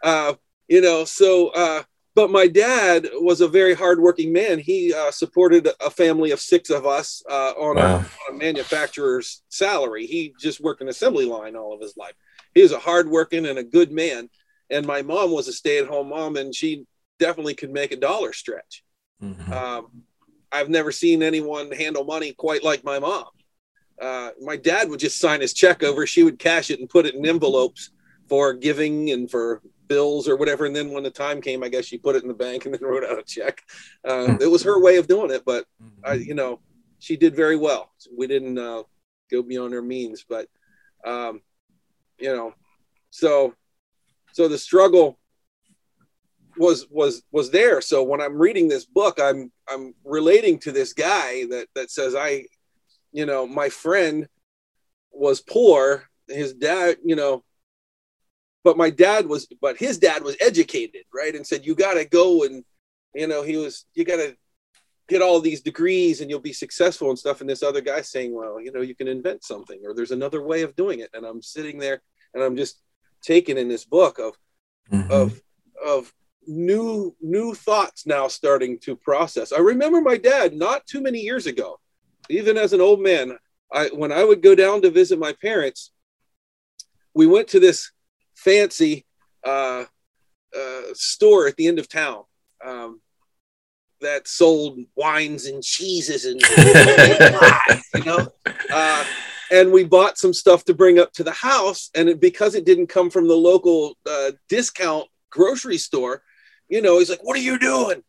uh, 0.03 0.33
you 0.67 0.81
know. 0.81 1.05
So. 1.05 1.49
Uh, 1.49 1.83
but 2.17 2.31
my 2.31 2.47
dad 2.47 3.07
was 3.21 3.41
a 3.41 3.47
very 3.47 3.75
hardworking 3.75 4.33
man. 4.33 4.57
He 4.57 4.91
uh, 4.91 5.11
supported 5.11 5.69
a 5.79 5.91
family 5.91 6.31
of 6.31 6.39
six 6.39 6.71
of 6.71 6.87
us 6.87 7.21
uh, 7.29 7.51
on, 7.51 7.75
wow. 7.75 7.83
a, 7.83 7.97
on, 7.97 8.05
a, 8.31 8.33
manufacturer's 8.33 9.43
salary. 9.49 10.07
He 10.07 10.33
just 10.39 10.59
worked 10.59 10.81
an 10.81 10.87
assembly 10.87 11.25
line 11.25 11.55
all 11.55 11.75
of 11.75 11.79
his 11.79 11.95
life. 11.95 12.15
He 12.55 12.63
was 12.63 12.71
a 12.71 12.79
hardworking 12.79 13.45
and 13.45 13.59
a 13.59 13.63
good 13.63 13.91
man. 13.91 14.31
And 14.71 14.87
my 14.87 15.03
mom 15.03 15.29
was 15.29 15.47
a 15.47 15.53
stay-at-home 15.53 16.09
mom, 16.09 16.37
and 16.37 16.55
she 16.55 16.87
definitely 17.19 17.53
could 17.53 17.69
make 17.69 17.91
a 17.91 17.95
dollar 17.95 18.33
stretch. 18.33 18.83
Mm-hmm. 19.21 19.53
Um, 19.53 20.01
I've 20.51 20.69
never 20.69 20.91
seen 20.91 21.21
anyone 21.21 21.71
handle 21.71 22.03
money 22.03 22.33
quite 22.33 22.63
like 22.63 22.83
my 22.83 22.97
mom. 22.97 23.25
Uh, 24.01 24.31
my 24.41 24.57
dad 24.57 24.89
would 24.89 24.99
just 24.99 25.19
sign 25.19 25.41
his 25.41 25.53
check 25.53 25.83
over. 25.83 26.07
She 26.07 26.23
would 26.23 26.39
cash 26.39 26.71
it 26.71 26.79
and 26.79 26.89
put 26.89 27.05
it 27.05 27.13
in 27.13 27.27
envelopes 27.27 27.91
for 28.27 28.53
giving 28.53 29.11
and 29.11 29.29
for 29.29 29.61
bills 29.87 30.27
or 30.27 30.35
whatever. 30.35 30.65
And 30.65 30.75
then 30.75 30.91
when 30.91 31.03
the 31.03 31.11
time 31.11 31.41
came, 31.41 31.63
I 31.63 31.69
guess 31.69 31.85
she 31.85 31.97
put 31.97 32.15
it 32.15 32.23
in 32.23 32.27
the 32.27 32.33
bank 32.33 32.65
and 32.65 32.73
then 32.73 32.81
wrote 32.87 33.03
out 33.03 33.19
a 33.19 33.23
check. 33.23 33.61
Uh, 34.03 34.25
hmm. 34.25 34.41
it 34.41 34.49
was 34.49 34.63
her 34.63 34.81
way 34.81 34.97
of 34.97 35.07
doing 35.07 35.31
it, 35.31 35.43
but 35.45 35.65
I, 36.03 36.13
you 36.13 36.33
know, 36.33 36.59
she 36.99 37.17
did 37.17 37.35
very 37.35 37.55
well. 37.55 37.91
We 38.15 38.27
didn't 38.27 38.57
uh, 38.57 38.83
go 39.29 39.41
beyond 39.41 39.73
her 39.73 39.81
means, 39.81 40.25
but 40.27 40.47
um, 41.05 41.41
you 42.19 42.35
know, 42.35 42.53
so 43.09 43.53
so 44.33 44.47
the 44.47 44.57
struggle 44.57 45.19
was 46.57 46.87
was 46.89 47.23
was 47.31 47.51
there. 47.51 47.81
So 47.81 48.03
when 48.03 48.21
I'm 48.21 48.37
reading 48.37 48.67
this 48.67 48.85
book, 48.85 49.19
I'm 49.21 49.51
I'm 49.67 49.93
relating 50.03 50.59
to 50.59 50.71
this 50.71 50.93
guy 50.93 51.45
that 51.45 51.67
that 51.75 51.91
says 51.91 52.15
I, 52.15 52.45
you 53.11 53.25
know, 53.25 53.47
my 53.47 53.69
friend 53.69 54.27
was 55.11 55.41
poor. 55.41 56.09
His 56.27 56.53
dad, 56.53 56.97
you 57.03 57.15
know, 57.15 57.43
but 58.63 58.77
my 58.77 58.89
dad 58.89 59.27
was 59.27 59.47
but 59.61 59.77
his 59.77 59.97
dad 59.97 60.23
was 60.23 60.35
educated 60.39 61.03
right? 61.13 61.35
And 61.35 61.45
said 61.45 61.65
you 61.65 61.75
got 61.75 61.95
to 61.95 62.05
go 62.05 62.43
and 62.43 62.63
you 63.13 63.27
know 63.27 63.43
he 63.43 63.57
was 63.57 63.85
you 63.93 64.03
got 64.03 64.17
to 64.17 64.35
get 65.07 65.21
all 65.21 65.39
these 65.39 65.61
degrees 65.61 66.19
and 66.19 66.29
you'll 66.29 66.39
be 66.39 66.53
successful 66.53 67.09
and 67.09 67.17
stuff. 67.17 67.39
And 67.39 67.49
this 67.49 67.63
other 67.63 67.81
guy 67.81 68.01
saying 68.01 68.33
well 68.33 68.61
you 68.61 68.71
know 68.71 68.81
you 68.81 68.95
can 68.95 69.07
invent 69.07 69.43
something 69.43 69.79
or 69.85 69.93
there's 69.93 70.11
another 70.11 70.41
way 70.41 70.61
of 70.61 70.75
doing 70.75 70.99
it. 70.99 71.09
And 71.13 71.25
i'm 71.25 71.41
sitting 71.41 71.79
there 71.79 72.01
and 72.33 72.43
i'm 72.43 72.55
just 72.55 72.81
taking 73.21 73.57
in 73.57 73.67
this 73.67 73.85
book 73.85 74.19
of 74.19 74.33
mm-hmm. 74.91 75.11
of 75.11 75.41
of 75.85 76.13
new 76.45 77.15
new 77.21 77.53
thoughts 77.53 78.05
now 78.05 78.27
starting 78.27 78.79
to 78.79 78.95
process. 78.95 79.51
I 79.51 79.59
remember 79.59 79.99
my 79.99 80.17
dad 80.17 80.53
not 80.53 80.85
too 80.85 81.01
many 81.01 81.19
years 81.19 81.45
ago 81.45 81.79
even 82.29 82.57
as 82.57 82.73
an 82.73 82.81
old 82.81 83.01
man 83.01 83.37
i 83.71 83.87
when 83.87 84.11
i 84.11 84.23
would 84.23 84.41
go 84.41 84.55
down 84.55 84.81
to 84.81 84.89
visit 84.89 85.19
my 85.19 85.33
parents 85.33 85.91
we 87.13 87.27
went 87.27 87.47
to 87.47 87.59
this 87.59 87.91
fancy 88.37 89.05
uh, 89.43 89.85
uh, 90.57 90.81
store 90.93 91.47
at 91.47 91.55
the 91.57 91.67
end 91.67 91.79
of 91.79 91.89
town 91.89 92.23
um, 92.63 93.01
that 94.01 94.27
sold 94.27 94.79
wines 94.95 95.45
and 95.45 95.63
cheeses 95.63 96.25
and 96.25 96.41
you 97.95 98.03
know. 98.03 98.27
Uh, 98.71 99.03
and 99.51 99.71
we 99.71 99.83
bought 99.83 100.17
some 100.17 100.33
stuff 100.33 100.65
to 100.65 100.73
bring 100.73 100.99
up 100.99 101.13
to 101.13 101.23
the 101.23 101.31
house, 101.31 101.89
and 101.95 102.09
it, 102.09 102.19
because 102.19 102.55
it 102.55 102.65
didn't 102.65 102.87
come 102.87 103.09
from 103.09 103.27
the 103.27 103.35
local 103.35 103.97
uh, 104.09 104.31
discount 104.49 105.07
grocery 105.29 105.77
store, 105.77 106.21
you 106.69 106.81
know, 106.81 106.99
he's 106.99 107.09
like, 107.09 107.23
"What 107.23 107.37
are 107.37 107.41
you 107.41 107.57
doing?" 107.57 108.03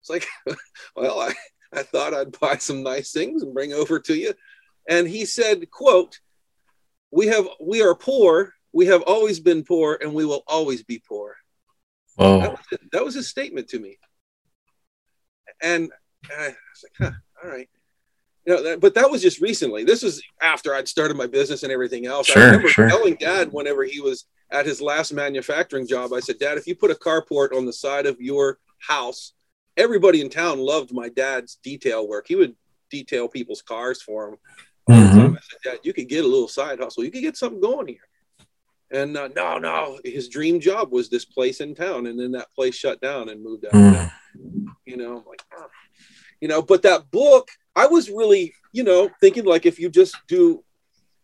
It's 0.00 0.10
like, 0.10 0.26
"Well, 0.96 1.20
I, 1.20 1.34
I 1.72 1.82
thought 1.82 2.14
I'd 2.14 2.38
buy 2.38 2.56
some 2.56 2.82
nice 2.82 3.12
things 3.12 3.42
and 3.42 3.54
bring 3.54 3.72
over 3.72 3.98
to 4.00 4.14
you." 4.14 4.34
And 4.88 5.08
he 5.08 5.24
said, 5.24 5.70
"quote 5.70 6.20
We 7.10 7.26
have 7.26 7.48
we 7.60 7.82
are 7.82 7.94
poor 7.94 8.53
we 8.74 8.86
have 8.86 9.02
always 9.02 9.40
been 9.40 9.62
poor 9.62 9.96
and 10.00 10.12
we 10.12 10.26
will 10.26 10.42
always 10.46 10.82
be 10.82 11.00
poor. 11.08 11.36
Oh. 12.18 12.40
That, 12.40 12.50
was, 12.50 12.80
that 12.92 13.04
was 13.04 13.14
his 13.14 13.28
statement 13.28 13.68
to 13.68 13.78
me. 13.78 13.98
And, 15.62 15.90
I 16.30 16.48
was 16.48 16.84
like, 16.84 16.92
huh, 16.98 17.18
all 17.42 17.50
right. 17.50 17.68
You 18.44 18.54
know, 18.54 18.62
that, 18.62 18.80
but 18.80 18.94
that 18.94 19.10
was 19.10 19.22
just 19.22 19.40
recently. 19.40 19.84
This 19.84 20.02
was 20.02 20.22
after 20.42 20.74
I'd 20.74 20.88
started 20.88 21.16
my 21.16 21.26
business 21.26 21.62
and 21.62 21.72
everything 21.72 22.06
else. 22.06 22.26
Sure, 22.26 22.42
I 22.42 22.46
remember 22.46 22.68
sure. 22.68 22.88
telling 22.88 23.14
dad 23.14 23.52
whenever 23.52 23.84
he 23.84 24.00
was 24.00 24.26
at 24.50 24.66
his 24.66 24.82
last 24.82 25.12
manufacturing 25.12 25.86
job, 25.86 26.12
I 26.12 26.20
said, 26.20 26.38
Dad, 26.38 26.58
if 26.58 26.66
you 26.66 26.74
put 26.74 26.90
a 26.90 26.94
carport 26.94 27.56
on 27.56 27.64
the 27.64 27.72
side 27.72 28.06
of 28.06 28.20
your 28.20 28.58
house, 28.80 29.32
everybody 29.76 30.20
in 30.20 30.28
town 30.28 30.58
loved 30.58 30.92
my 30.92 31.08
dad's 31.08 31.56
detail 31.62 32.06
work. 32.06 32.26
He 32.28 32.34
would 32.34 32.54
detail 32.90 33.28
people's 33.28 33.62
cars 33.62 34.02
for 34.02 34.28
him. 34.28 34.36
Mm-hmm. 34.90 35.36
I 35.36 35.40
said, 35.40 35.58
Dad, 35.64 35.78
you 35.84 35.94
could 35.94 36.08
get 36.08 36.24
a 36.24 36.28
little 36.28 36.48
side 36.48 36.80
hustle. 36.80 37.04
You 37.04 37.10
could 37.10 37.22
get 37.22 37.36
something 37.36 37.60
going 37.60 37.88
here. 37.88 38.08
And 38.90 39.16
uh, 39.16 39.28
no, 39.34 39.58
no, 39.58 39.98
his 40.04 40.28
dream 40.28 40.60
job 40.60 40.92
was 40.92 41.08
this 41.08 41.24
place 41.24 41.60
in 41.60 41.74
town, 41.74 42.06
and 42.06 42.18
then 42.18 42.32
that 42.32 42.54
place 42.54 42.74
shut 42.74 43.00
down 43.00 43.28
and 43.28 43.42
moved 43.42 43.64
out. 43.66 43.72
Mm. 43.72 44.10
You 44.84 44.96
know, 44.96 45.24
like, 45.26 45.42
oh. 45.56 45.66
you 46.40 46.48
know, 46.48 46.62
but 46.62 46.82
that 46.82 47.10
book, 47.10 47.48
I 47.74 47.86
was 47.86 48.10
really, 48.10 48.54
you 48.72 48.84
know, 48.84 49.10
thinking 49.20 49.44
like, 49.44 49.66
if 49.66 49.78
you 49.78 49.88
just 49.88 50.16
do, 50.28 50.62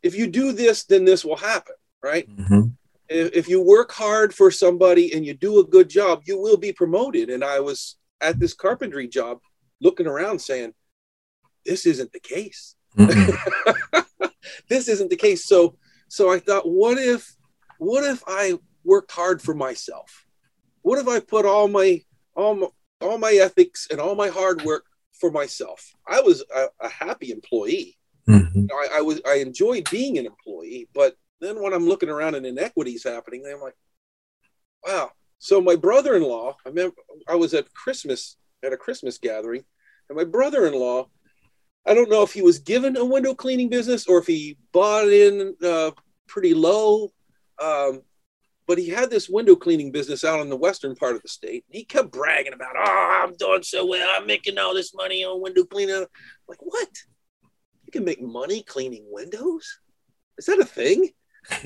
if 0.03 0.16
you 0.16 0.27
do 0.27 0.53
this, 0.53 0.85
then 0.85 1.05
this 1.05 1.25
will 1.25 1.37
happen, 1.37 1.75
right? 2.03 2.29
Mm-hmm. 2.29 2.68
If, 3.09 3.33
if 3.35 3.49
you 3.49 3.62
work 3.62 3.92
hard 3.92 4.35
for 4.35 4.51
somebody 4.51 5.12
and 5.14 5.25
you 5.25 5.35
do 5.35 5.61
a 5.61 5.64
good 5.64 5.88
job, 5.88 6.23
you 6.25 6.40
will 6.40 6.57
be 6.57 6.73
promoted. 6.73 7.29
And 7.29 7.44
I 7.44 7.61
was 7.61 7.96
at 8.20 8.38
this 8.38 8.55
carpentry 8.55 9.07
job, 9.07 9.38
looking 9.81 10.07
around, 10.07 10.40
saying, 10.40 10.73
"This 11.64 11.87
isn't 11.87 12.12
the 12.12 12.20
case. 12.20 12.75
Mm-hmm. 12.96 14.27
this 14.68 14.88
isn't 14.88 15.11
the 15.11 15.16
case." 15.16 15.44
So, 15.44 15.77
so 16.09 16.33
I 16.33 16.38
thought, 16.38 16.68
what 16.68 16.99
if 16.99 17.37
what 17.81 18.05
if 18.05 18.23
I 18.27 18.59
worked 18.85 19.11
hard 19.11 19.40
for 19.40 19.55
myself? 19.55 20.27
What 20.83 20.99
if 20.99 21.09
I 21.09 21.19
put 21.19 21.47
all 21.47 21.66
my 21.66 22.03
all 22.37 22.55
my, 22.55 22.66
all 23.01 23.16
my 23.16 23.33
ethics 23.33 23.88
and 23.90 23.99
all 23.99 24.14
my 24.14 24.29
hard 24.29 24.62
work 24.62 24.85
for 25.19 25.31
myself? 25.31 25.95
I 26.07 26.21
was 26.21 26.45
a, 26.55 26.66
a 26.81 26.88
happy 26.88 27.33
employee. 27.33 27.97
Mm-hmm. 28.29 28.66
I, 28.71 28.99
I, 28.99 29.01
was 29.01 29.21
I 29.27 29.37
enjoyed 29.37 29.88
being 29.90 30.19
an 30.19 30.27
employee, 30.27 30.88
but 30.95 31.16
then 31.40 31.61
when 31.62 31.73
I'm 31.73 31.88
looking 31.88 32.11
around 32.11 32.35
and 32.35 32.45
inequities 32.45 33.03
happening, 33.03 33.45
I'm 33.51 33.61
like, 33.61 33.77
wow, 34.87 35.11
so 35.38 35.61
my 35.61 35.75
brother-in-law, 35.75 36.57
I 36.64 36.69
remember 36.69 36.97
I 37.27 37.35
was 37.35 37.55
at 37.55 37.73
Christmas 37.73 38.37
at 38.62 38.75
a 38.75 38.77
Christmas 38.77 39.16
gathering, 39.16 39.64
and 40.09 40.19
my 40.19 40.25
brother-in-law, 40.25 41.09
I 41.87 41.95
don't 41.95 42.11
know 42.11 42.23
if 42.23 42.35
he 42.35 42.43
was 42.43 42.59
given 42.59 42.97
a 42.99 43.05
window 43.05 43.35
cleaning 43.35 43.71
business 43.71 44.07
or 44.07 44.19
if 44.19 44.27
he 44.27 44.59
bought 44.71 45.09
in 45.09 45.57
uh, 45.64 45.93
pretty 46.29 46.53
low, 46.53 47.11
um, 47.61 48.03
but 48.66 48.79
he 48.79 48.88
had 48.88 49.11
this 49.11 49.29
window 49.29 49.57
cleaning 49.57 49.90
business 49.90 50.25
out 50.25 50.40
in 50.40 50.49
the 50.49 50.57
western 50.57 50.94
part 50.94 51.16
of 51.16 51.23
the 51.23 51.29
state. 51.29 51.64
He 51.68 51.85
kept 51.85 52.12
bragging 52.12 52.53
about, 52.53 52.77
"Oh, 52.77 53.23
I'm 53.25 53.35
doing 53.35 53.62
so 53.62 53.87
well. 53.87 54.09
I'm 54.12 54.27
making 54.27 54.59
all 54.59 54.75
this 54.75 54.94
money 54.94 55.25
on 55.25 55.42
window 55.42 55.64
cleaning." 55.64 56.07
Like, 56.49 56.59
what? 56.61 56.88
You 57.85 57.92
can 57.92 58.05
make 58.05 58.23
money 58.23 58.62
cleaning 58.62 59.05
windows? 59.11 59.81
Is 60.38 60.46
that 60.46 60.61
a 60.61 60.64
thing? 60.64 61.11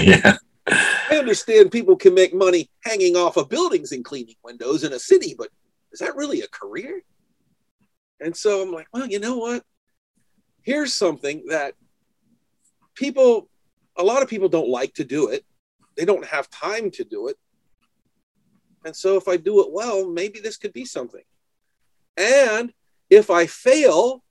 yeah. 0.00 0.36
I 0.66 1.16
understand 1.16 1.70
people 1.70 1.96
can 1.96 2.14
make 2.14 2.34
money 2.34 2.70
hanging 2.84 3.16
off 3.16 3.36
of 3.36 3.48
buildings 3.48 3.92
and 3.92 4.04
cleaning 4.04 4.36
windows 4.42 4.84
in 4.84 4.92
a 4.92 4.98
city, 4.98 5.34
but 5.36 5.48
is 5.92 6.00
that 6.00 6.16
really 6.16 6.42
a 6.42 6.48
career? 6.48 7.02
And 8.20 8.36
so 8.36 8.62
I'm 8.62 8.72
like, 8.72 8.88
well, 8.92 9.06
you 9.06 9.20
know 9.20 9.36
what? 9.36 9.62
Here's 10.62 10.94
something 10.94 11.44
that 11.48 11.74
people, 12.94 13.48
a 13.98 14.02
lot 14.02 14.22
of 14.22 14.28
people 14.28 14.48
don't 14.48 14.68
like 14.68 14.94
to 14.94 15.04
do 15.04 15.28
it. 15.28 15.44
They 15.96 16.04
don't 16.04 16.24
have 16.24 16.48
time 16.50 16.90
to 16.92 17.04
do 17.04 17.28
it. 17.28 17.36
And 18.84 18.94
so 18.94 19.16
if 19.16 19.26
I 19.28 19.36
do 19.36 19.60
it 19.60 19.72
well, 19.72 20.08
maybe 20.08 20.38
this 20.40 20.56
could 20.56 20.72
be 20.72 20.84
something. 20.84 21.24
And 22.16 22.72
if 23.10 23.30
I 23.30 23.46
fail, 23.46 24.22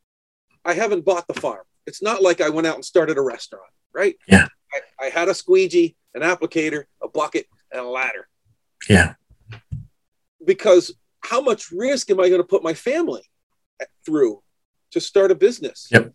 I 0.63 0.73
haven't 0.73 1.05
bought 1.05 1.27
the 1.27 1.39
farm. 1.39 1.63
It's 1.85 2.01
not 2.01 2.21
like 2.21 2.41
I 2.41 2.49
went 2.49 2.67
out 2.67 2.75
and 2.75 2.85
started 2.85 3.17
a 3.17 3.21
restaurant, 3.21 3.71
right? 3.93 4.15
Yeah. 4.27 4.47
I, 4.73 5.05
I 5.05 5.09
had 5.09 5.29
a 5.29 5.33
squeegee, 5.33 5.95
an 6.15 6.21
applicator, 6.21 6.85
a 7.01 7.07
bucket, 7.07 7.45
and 7.71 7.81
a 7.81 7.87
ladder. 7.87 8.27
Yeah. 8.89 9.15
Because 10.45 10.93
how 11.21 11.41
much 11.41 11.71
risk 11.71 12.09
am 12.09 12.19
I 12.19 12.29
going 12.29 12.41
to 12.41 12.47
put 12.47 12.63
my 12.63 12.73
family 12.73 13.23
through 14.05 14.41
to 14.91 15.01
start 15.01 15.31
a 15.31 15.35
business? 15.35 15.87
Yep. 15.91 16.13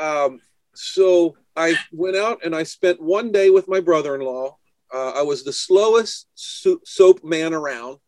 Um, 0.00 0.40
so 0.74 1.36
I 1.56 1.76
went 1.92 2.16
out 2.16 2.44
and 2.44 2.54
I 2.54 2.62
spent 2.62 3.00
one 3.00 3.30
day 3.32 3.50
with 3.50 3.68
my 3.68 3.80
brother 3.80 4.14
in 4.14 4.20
law. 4.22 4.56
Uh, 4.92 5.10
I 5.16 5.22
was 5.22 5.42
the 5.44 5.52
slowest 5.52 6.26
so- 6.34 6.80
soap 6.84 7.24
man 7.24 7.54
around. 7.54 7.98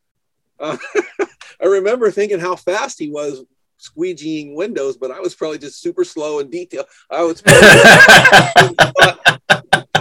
Uh, 0.61 0.77
I 1.62 1.66
remember 1.66 2.11
thinking 2.11 2.38
how 2.40 2.57
fast 2.57 2.98
he 2.98 3.11
was 3.11 3.44
squeegeeing 3.81 4.55
windows, 4.55 4.96
but 4.96 5.11
I 5.11 5.20
was 5.20 5.35
probably 5.35 5.59
just 5.59 5.81
super 5.81 6.05
slow 6.05 6.38
in 6.40 6.48
detail. 6.50 6.85
I 7.11 7.22
was 7.22 7.42
I 7.46 9.38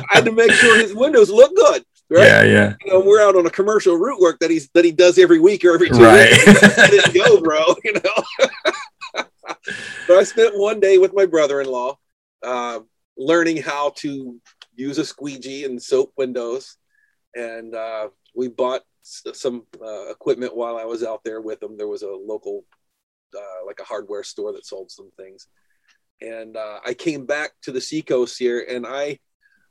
had 0.10 0.26
to 0.26 0.32
make 0.32 0.52
sure 0.52 0.78
his 0.80 0.94
windows 0.94 1.30
look 1.30 1.56
good. 1.56 1.84
Right? 2.10 2.26
Yeah, 2.26 2.44
yeah. 2.44 2.74
You 2.86 2.94
know, 2.94 3.00
we're 3.00 3.22
out 3.22 3.36
on 3.36 3.46
a 3.46 3.50
commercial 3.50 3.96
route 3.98 4.20
work 4.20 4.40
that 4.40 4.50
he's 4.52 4.70
that 4.74 4.86
he 4.86 4.92
does 4.92 5.18
every 5.18 5.40
week 5.40 5.64
or 5.66 5.74
every 5.74 5.90
two 5.90 6.04
Right. 6.04 6.30
weeks. 6.32 7.10
Go, 7.14 7.42
bro. 7.42 7.64
You 7.84 7.94
know. 7.94 8.24
but 10.08 10.18
I 10.18 10.24
spent 10.24 10.58
one 10.58 10.80
day 10.80 10.98
with 10.98 11.14
my 11.14 11.26
brother-in-law, 11.26 11.98
uh, 12.44 12.80
learning 13.18 13.58
how 13.58 13.92
to 13.98 14.40
use 14.76 14.98
a 14.98 15.06
squeegee 15.06 15.66
and 15.66 15.82
soap 15.82 16.14
windows, 16.18 16.78
and 17.36 17.76
uh, 17.76 18.10
we 18.36 18.48
bought 18.48 18.82
s- 19.04 19.24
some 19.34 19.66
uh, 19.82 20.10
equipment 20.10 20.56
while 20.56 20.78
I 20.78 20.86
was 20.86 21.04
out 21.04 21.24
there 21.24 21.42
with 21.42 21.60
them. 21.60 21.78
There 21.78 21.88
was 21.88 22.04
a 22.04 22.10
local, 22.10 22.66
uh, 23.36 23.66
like 23.66 23.80
a 23.80 23.84
hardware 23.84 24.24
store 24.24 24.52
that 24.54 24.66
sold 24.66 24.92
some 24.92 25.12
things, 25.18 25.48
and 26.22 26.56
uh, 26.58 26.80
I 26.86 26.94
came 26.94 27.26
back 27.26 27.52
to 27.64 27.72
the 27.72 27.82
seacoast 27.82 28.38
here, 28.40 28.66
and 28.70 28.86
I 28.88 29.20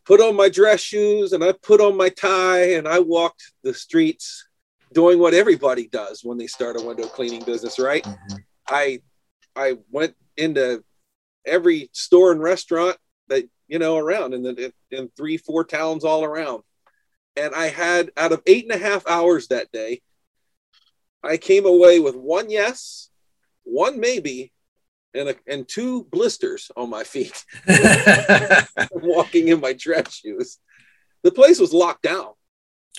put 0.04 0.20
on 0.20 0.34
my 0.34 0.48
dress 0.48 0.80
shoes 0.80 1.32
and 1.32 1.44
I 1.44 1.52
put 1.52 1.80
on 1.80 1.96
my 1.96 2.08
tie 2.08 2.72
and 2.72 2.88
I 2.88 2.98
walked 2.98 3.52
the 3.62 3.72
streets 3.72 4.48
doing 4.92 5.20
what 5.20 5.32
everybody 5.32 5.86
does 5.86 6.22
when 6.24 6.38
they 6.38 6.48
start 6.48 6.76
a 6.76 6.84
window 6.84 7.06
cleaning 7.06 7.44
business, 7.44 7.78
right? 7.78 8.04
Mhm. 8.04 8.44
I 8.68 9.00
I 9.54 9.78
went 9.90 10.16
into 10.36 10.82
every 11.46 11.90
store 11.92 12.32
and 12.32 12.42
restaurant 12.42 12.96
that 13.28 13.48
you 13.68 13.78
know 13.78 13.96
around 13.96 14.34
in 14.34 14.42
the 14.42 14.72
in 14.90 15.10
three 15.16 15.36
four 15.36 15.64
towns 15.64 16.04
all 16.04 16.24
around, 16.24 16.62
and 17.36 17.54
I 17.54 17.68
had 17.68 18.10
out 18.16 18.32
of 18.32 18.42
eight 18.46 18.64
and 18.64 18.72
a 18.72 18.84
half 18.84 19.06
hours 19.06 19.48
that 19.48 19.72
day, 19.72 20.02
I 21.22 21.36
came 21.36 21.66
away 21.66 22.00
with 22.00 22.16
one 22.16 22.50
yes, 22.50 23.10
one 23.64 24.00
maybe, 24.00 24.52
and 25.14 25.30
a, 25.30 25.36
and 25.46 25.68
two 25.68 26.04
blisters 26.04 26.70
on 26.76 26.90
my 26.90 27.04
feet 27.04 27.44
walking 28.92 29.48
in 29.48 29.60
my 29.60 29.72
dress 29.72 30.14
shoes. 30.14 30.58
The 31.22 31.32
place 31.32 31.60
was 31.60 31.72
locked 31.72 32.02
down. 32.02 32.32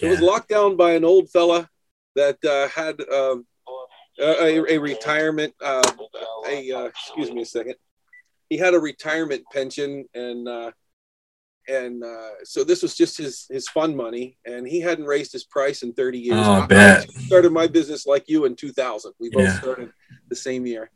It 0.01 0.09
was 0.09 0.21
locked 0.21 0.49
down 0.49 0.75
by 0.75 0.93
an 0.93 1.05
old 1.05 1.29
fella 1.29 1.69
that 2.15 2.43
uh, 2.43 2.67
had 2.69 2.99
um, 3.13 3.45
a, 4.19 4.73
a 4.73 4.77
retirement. 4.77 5.53
Uh, 5.61 5.83
a 6.47 6.71
uh, 6.71 6.83
excuse 6.85 7.31
me 7.31 7.41
a 7.41 7.45
second. 7.45 7.75
He 8.53 8.59
had 8.59 8.75
a 8.75 8.79
retirement 8.79 9.41
pension, 9.51 10.05
and 10.13 10.47
uh, 10.47 10.69
and 11.67 12.03
uh, 12.03 12.43
so 12.43 12.63
this 12.63 12.83
was 12.83 12.95
just 12.95 13.17
his 13.17 13.47
his 13.49 13.67
fun 13.67 13.95
money, 13.95 14.37
and 14.45 14.67
he 14.67 14.79
hadn't 14.79 15.05
raised 15.05 15.31
his 15.33 15.43
price 15.43 15.81
in 15.81 15.91
thirty 15.93 16.19
years. 16.19 16.45
Oh, 16.45 16.51
I 16.53 16.59
I 16.65 16.67
bet. 16.67 17.09
started 17.25 17.51
my 17.51 17.65
business 17.65 18.05
like 18.05 18.25
you 18.29 18.45
in 18.45 18.55
two 18.55 18.71
thousand. 18.71 19.13
We 19.19 19.31
both 19.31 19.45
Yeah. 19.45 19.57
started 19.57 19.89
the 20.29 20.35
same 20.35 20.67
year. 20.67 20.91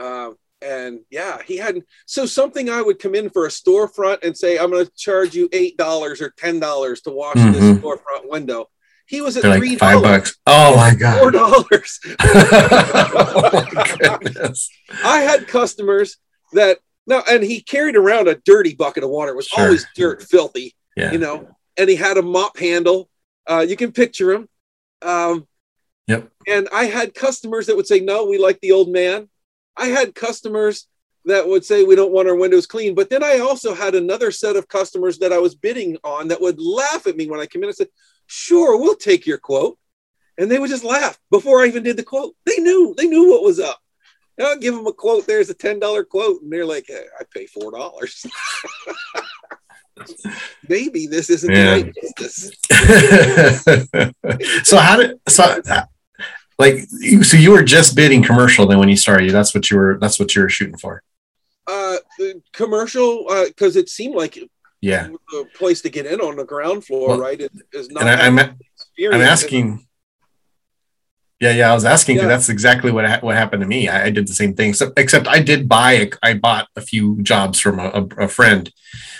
Um, 0.00 0.36
and 0.62 1.00
yeah, 1.10 1.42
he 1.46 1.58
hadn't. 1.58 1.84
So 2.06 2.24
something 2.24 2.70
I 2.70 2.80
would 2.80 2.98
come 2.98 3.14
in 3.14 3.28
for 3.28 3.44
a 3.44 3.50
storefront 3.50 4.24
and 4.24 4.34
say, 4.34 4.56
I'm 4.58 4.70
going 4.70 4.86
to 4.86 4.92
charge 4.96 5.34
you 5.34 5.50
eight 5.52 5.76
dollars 5.76 6.22
or 6.22 6.30
ten 6.38 6.58
dollars 6.58 7.02
to 7.02 7.10
wash 7.10 7.34
this 7.36 7.44
Mhm. 7.64 7.80
storefront 7.82 8.30
window. 8.30 8.70
He 9.04 9.20
was 9.20 9.36
at 9.36 9.42
They're 9.42 9.58
three 9.58 9.70
like 9.76 9.78
five 9.78 10.02
bucks. 10.02 10.38
Oh 10.46 10.74
my 10.74 10.94
god, 10.94 11.18
four 11.20 11.30
dollars. 11.32 12.00
oh. 12.20 13.66
I 15.04 15.20
had 15.20 15.46
customers 15.46 16.16
that 16.52 16.78
no, 17.06 17.22
and 17.30 17.42
he 17.42 17.60
carried 17.62 17.96
around 17.96 18.28
a 18.28 18.34
dirty 18.44 18.74
bucket 18.74 19.02
of 19.04 19.10
water. 19.10 19.32
It 19.32 19.36
was 19.36 19.46
Sure. 19.46 19.64
always 19.64 19.86
dirt, 19.94 20.22
filthy, 20.22 20.74
Yeah. 20.96 21.10
you 21.12 21.18
know. 21.18 21.48
And 21.76 21.88
he 21.88 21.96
had 21.96 22.18
a 22.18 22.22
mop 22.22 22.58
handle. 22.58 23.08
Uh, 23.46 23.64
you 23.66 23.76
can 23.76 23.92
picture 23.92 24.32
him. 24.32 24.48
Um, 25.02 25.46
Yep. 26.06 26.30
And 26.46 26.68
I 26.72 26.84
had 26.84 27.14
customers 27.14 27.66
that 27.66 27.76
would 27.76 27.86
say, 27.86 28.00
"No, 28.00 28.24
we 28.24 28.38
like 28.38 28.60
the 28.60 28.72
old 28.72 28.88
man." 28.88 29.28
I 29.76 29.88
had 29.88 30.14
customers 30.14 30.86
that 31.26 31.46
would 31.46 31.66
say, 31.66 31.84
"We 31.84 31.96
don't 31.96 32.12
want 32.12 32.28
our 32.28 32.34
windows 32.34 32.66
clean." 32.66 32.94
But 32.94 33.10
then 33.10 33.22
I 33.22 33.40
also 33.40 33.74
had 33.74 33.94
another 33.94 34.30
set 34.30 34.56
of 34.56 34.68
customers 34.68 35.18
that 35.18 35.34
I 35.34 35.38
was 35.38 35.54
bidding 35.54 35.98
on 36.04 36.28
that 36.28 36.40
would 36.40 36.58
laugh 36.58 37.06
at 37.06 37.16
me 37.18 37.26
when 37.26 37.40
I 37.40 37.46
came 37.46 37.62
in 37.62 37.68
and 37.68 37.76
said, 37.76 37.90
"Sure, 38.26 38.78
we'll 38.78 38.94
take 38.96 39.26
your 39.26 39.36
quote," 39.36 39.78
and 40.38 40.50
they 40.50 40.58
would 40.58 40.70
just 40.70 40.82
laugh 40.84 41.18
before 41.30 41.60
I 41.62 41.66
even 41.66 41.82
did 41.82 41.98
the 41.98 42.02
quote. 42.04 42.34
They 42.46 42.56
knew, 42.56 42.94
they 42.96 43.06
knew 43.06 43.28
what 43.30 43.42
was 43.42 43.60
up. 43.60 43.78
And 44.38 44.46
I'll 44.46 44.56
give 44.58 44.74
them 44.74 44.86
a 44.86 44.92
quote. 44.92 45.26
There's 45.26 45.50
a 45.50 45.54
ten 45.54 45.80
dollar 45.80 46.04
quote, 46.04 46.42
and 46.42 46.50
they're 46.52 46.64
like, 46.64 46.84
hey, 46.86 47.04
"I 47.20 47.24
pay 47.34 47.46
four 47.46 47.72
dollars." 47.72 48.24
Maybe 50.68 51.08
this 51.08 51.28
isn't 51.28 51.50
Yeah. 51.52 51.78
the 51.78 51.82
right 51.82 51.92
business. 52.16 52.52
so 54.68 54.76
how 54.78 54.96
did 54.96 55.18
so 55.28 55.60
uh, 55.68 55.82
like 56.58 56.86
so 57.22 57.36
you 57.36 57.50
were 57.50 57.64
just 57.64 57.96
bidding 57.96 58.22
commercial 58.22 58.64
then 58.66 58.78
when 58.78 58.88
you 58.88 58.96
started 58.96 59.30
that's 59.32 59.52
what 59.54 59.68
you 59.70 59.76
were 59.76 59.98
that's 60.00 60.18
what 60.20 60.34
you 60.36 60.42
were 60.42 60.48
shooting 60.48 60.76
for 60.78 61.02
Uh, 61.66 61.96
commercial, 62.52 63.26
because 63.48 63.74
it 63.76 63.88
seemed 63.88 64.14
like 64.14 64.38
yeah 64.80 65.08
the 65.32 65.44
place 65.56 65.80
to 65.82 65.90
get 65.90 66.06
in 66.06 66.20
on 66.20 66.36
the 66.36 66.44
ground 66.44 66.84
floor, 66.84 67.08
Well, 67.08 67.18
right? 67.20 67.40
Is, 67.40 67.50
is 67.72 67.90
not. 67.90 68.02
and 68.04 68.10
I, 68.10 68.26
I'm. 68.26 68.38
I'm 69.12 69.20
asking. 69.20 69.84
Yeah, 71.40 71.52
yeah, 71.52 71.70
I 71.70 71.74
was 71.74 71.84
asking 71.84 72.16
because 72.16 72.24
Yeah. 72.28 72.34
that's 72.34 72.48
exactly 72.48 72.90
what 72.90 73.04
ha- 73.08 73.20
what 73.20 73.36
happened 73.36 73.62
to 73.62 73.68
me. 73.68 73.88
I, 73.88 74.06
I 74.06 74.10
did 74.10 74.26
the 74.26 74.34
same 74.34 74.54
thing, 74.54 74.74
so, 74.74 74.92
except 74.96 75.28
I 75.28 75.38
did 75.40 75.68
buy. 75.68 75.92
A, 75.92 76.10
I 76.22 76.34
bought 76.34 76.66
a 76.74 76.80
few 76.80 77.22
jobs 77.22 77.60
from 77.60 77.78
a, 77.78 77.88
a, 77.94 78.24
a 78.24 78.28
friend, 78.28 78.72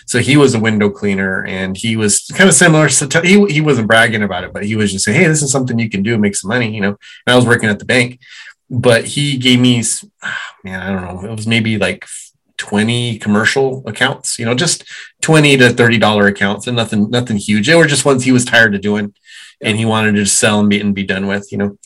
so 0.05 0.19
he 0.19 0.37
was 0.37 0.53
a 0.55 0.59
window 0.59 0.91
cleaner, 0.91 1.45
and 1.47 1.77
he 1.77 1.95
was 1.95 2.27
kind 2.35 2.49
of 2.49 2.57
similar. 2.57 2.89
So 2.89 3.07
t- 3.07 3.27
he 3.29 3.47
he 3.55 3.61
wasn't 3.61 3.87
bragging 3.87 4.25
about 4.25 4.43
it, 4.43 4.53
but 4.53 4.64
he 4.64 4.75
was 4.75 4.91
just 4.91 5.05
saying, 5.05 5.21
"Hey, 5.21 5.29
this 5.29 5.43
is 5.43 5.53
something 5.53 5.79
you 5.79 5.89
can 5.89 6.03
do, 6.03 6.19
make 6.19 6.35
some 6.35 6.49
money," 6.49 6.75
you 6.75 6.81
know. 6.81 6.97
And 7.25 7.35
I 7.35 7.37
was 7.37 7.47
working 7.47 7.69
at 7.71 7.79
the 7.79 7.85
bank, 7.85 8.19
but 8.69 9.05
he 9.05 9.37
gave 9.39 9.61
me, 9.61 9.81
ah, 10.25 10.41
man, 10.64 10.81
I 10.83 10.89
don't 10.91 11.05
know, 11.23 11.29
it 11.31 11.37
was 11.37 11.47
maybe 11.47 11.79
like. 11.79 12.05
20 12.61 13.21
commercial 13.21 13.85
accounts 13.87 14.37
you 14.37 14.45
know 14.45 14.53
just 14.53 14.83
20 15.23 15.57
to 15.59 15.73
30 15.73 15.97
dollar 15.97 16.27
accounts 16.27 16.66
and 16.66 16.77
nothing 16.77 17.09
nothing 17.09 17.37
huge 17.37 17.69
they 17.69 17.77
were 17.77 17.87
just 17.87 18.05
ones 18.05 18.25
he 18.25 18.33
was 18.33 18.45
tired 18.45 18.75
of 18.75 18.81
doing 18.81 19.14
and 19.61 19.77
he 19.77 19.85
wanted 19.85 20.13
to 20.17 20.27
sell 20.27 20.61
and 20.61 20.69
be 20.69 20.81
and 20.81 20.95
be 20.95 21.05
done 21.05 21.27
with, 21.27 21.51
you 21.53 21.59
know. 21.59 21.79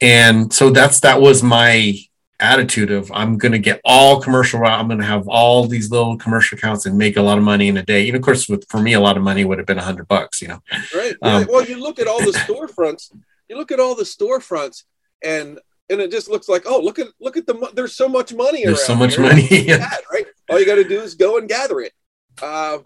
And 0.00 0.52
so 0.52 0.70
that's 0.70 1.00
that 1.00 1.20
was 1.20 1.42
my 1.42 1.94
attitude 2.40 2.90
of 2.90 3.12
I'm 3.12 3.36
gonna 3.38 3.58
get 3.58 3.80
all 3.84 4.20
commercial. 4.20 4.64
I'm 4.64 4.88
gonna 4.88 5.04
have 5.04 5.28
all 5.28 5.66
these 5.66 5.90
little 5.90 6.16
commercial 6.16 6.56
accounts 6.56 6.86
and 6.86 6.96
make 6.96 7.16
a 7.16 7.22
lot 7.22 7.38
of 7.38 7.44
money 7.44 7.68
in 7.68 7.76
a 7.76 7.84
day. 7.84 8.08
And 8.08 8.16
of 8.16 8.22
course, 8.22 8.48
with 8.48 8.66
for 8.68 8.80
me, 8.80 8.94
a 8.94 9.00
lot 9.00 9.16
of 9.16 9.22
money 9.22 9.44
would 9.44 9.58
have 9.58 9.66
been 9.66 9.78
a 9.78 9.82
hundred 9.82 10.08
bucks, 10.08 10.40
you 10.40 10.48
know. 10.48 10.60
right? 10.94 11.14
um, 11.22 11.46
well, 11.50 11.64
you 11.64 11.80
look 11.80 11.98
at 11.98 12.06
all 12.06 12.20
the 12.20 12.32
storefronts. 12.32 13.12
You 13.48 13.56
look 13.56 13.72
at 13.72 13.80
all 13.80 13.94
the 13.94 14.04
storefronts, 14.04 14.84
and 15.22 15.58
and 15.90 16.00
it 16.00 16.10
just 16.10 16.30
looks 16.30 16.48
like, 16.48 16.62
oh, 16.66 16.80
look 16.80 16.98
at 16.98 17.08
look 17.20 17.36
at 17.36 17.46
the 17.46 17.70
there's 17.74 17.94
so 17.94 18.08
much 18.08 18.32
money. 18.32 18.64
There's 18.64 18.84
so 18.84 18.94
much 18.94 19.16
here. 19.16 19.24
money. 19.24 19.46
Yeah. 19.50 19.78
that, 19.78 20.02
right? 20.10 20.26
All 20.48 20.58
you 20.58 20.66
got 20.66 20.76
to 20.76 20.88
do 20.88 21.00
is 21.00 21.14
go 21.14 21.38
and 21.38 21.48
gather 21.48 21.80
it. 21.80 21.92
Uh, 22.40 22.78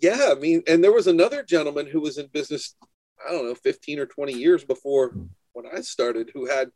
yeah, 0.00 0.28
I 0.30 0.34
mean, 0.34 0.62
and 0.66 0.82
there 0.82 0.92
was 0.92 1.06
another 1.06 1.42
gentleman 1.42 1.86
who 1.86 2.00
was 2.00 2.18
in 2.18 2.26
business 2.28 2.76
I 3.26 3.32
don't 3.32 3.46
know, 3.46 3.54
15 3.54 3.98
or 3.98 4.06
20 4.06 4.32
years 4.32 4.64
before 4.64 5.14
when 5.52 5.66
I 5.66 5.80
started, 5.80 6.30
who 6.34 6.46
had 6.46 6.70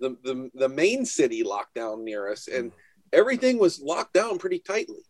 the, 0.00 0.16
the, 0.22 0.50
the 0.54 0.68
main 0.68 1.04
city 1.04 1.42
locked 1.42 1.74
down 1.74 2.04
near 2.04 2.30
us 2.30 2.48
and 2.48 2.72
everything 3.12 3.58
was 3.58 3.80
locked 3.80 4.12
down 4.12 4.38
pretty 4.38 4.58
tightly. 4.58 5.02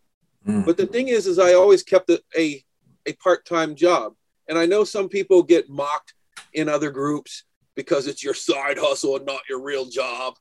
Mm. 0.46 0.64
But 0.64 0.76
the 0.76 0.86
thing 0.86 1.08
is, 1.08 1.26
is 1.26 1.38
I 1.38 1.54
always 1.54 1.82
kept 1.82 2.10
a, 2.10 2.22
a, 2.36 2.64
a 3.06 3.12
part-time 3.14 3.74
job. 3.74 4.14
And 4.48 4.56
I 4.56 4.66
know 4.66 4.84
some 4.84 5.08
people 5.08 5.42
get 5.42 5.68
mocked 5.68 6.14
in 6.52 6.68
other 6.68 6.90
groups 6.90 7.44
because 7.74 8.06
it's 8.06 8.22
your 8.22 8.34
side 8.34 8.78
hustle 8.78 9.16
and 9.16 9.26
not 9.26 9.40
your 9.48 9.60
real 9.60 9.86
job. 9.86 10.34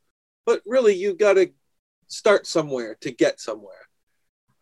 But 0.45 0.61
really, 0.65 0.95
you 0.95 1.15
got 1.15 1.33
to 1.33 1.51
start 2.07 2.45
somewhere 2.45 2.95
to 3.01 3.11
get 3.11 3.39
somewhere. 3.39 3.73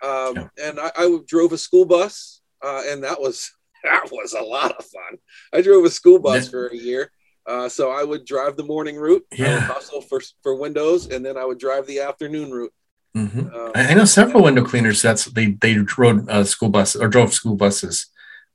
Um, 0.02 0.36
yeah. 0.36 0.48
And 0.62 0.80
I, 0.80 0.92
I, 0.96 1.20
drove 1.28 1.54
a 1.54 1.58
school 1.58 1.86
bus, 1.86 2.42
uh, 2.62 2.84
and 2.88 3.04
that 3.04 3.20
was 3.20 3.54
that 3.84 4.10
was 4.12 4.34
a 4.34 4.42
lot 4.42 4.72
of 4.72 4.86
fun. 4.86 5.18
I 5.54 5.62
drove 5.62 5.86
a 5.86 5.90
school 5.90 6.20
bus 6.20 6.50
for 6.50 6.68
a 6.68 6.76
year. 6.76 7.12
Uh, 7.46 7.68
so 7.68 7.92
I 7.92 8.04
would 8.04 8.26
drive 8.26 8.56
the 8.56 8.64
morning 8.64 8.96
route, 8.96 9.26
yeah. 9.34 9.60
hustle 9.60 10.02
for 10.02 10.22
for 10.42 10.56
windows, 10.56 11.08
and 11.08 11.26
then 11.26 11.38
I 11.38 11.44
would 11.44 11.60
drive 11.60 11.86
the 11.88 12.00
afternoon 12.00 12.52
route. 12.52 12.74
Mm-hmm. 13.16 13.54
Um, 13.54 13.72
I 13.76 13.94
know 13.94 14.06
several 14.06 14.44
window 14.44 14.64
cleaners. 14.64 15.02
That's 15.02 15.26
they 15.26 15.52
they 15.52 15.78
rode 15.98 16.30
uh, 16.30 16.46
school 16.46 16.70
bus 16.70 16.96
or 16.96 17.10
drove 17.10 17.34
school 17.34 17.56
buses 17.56 18.08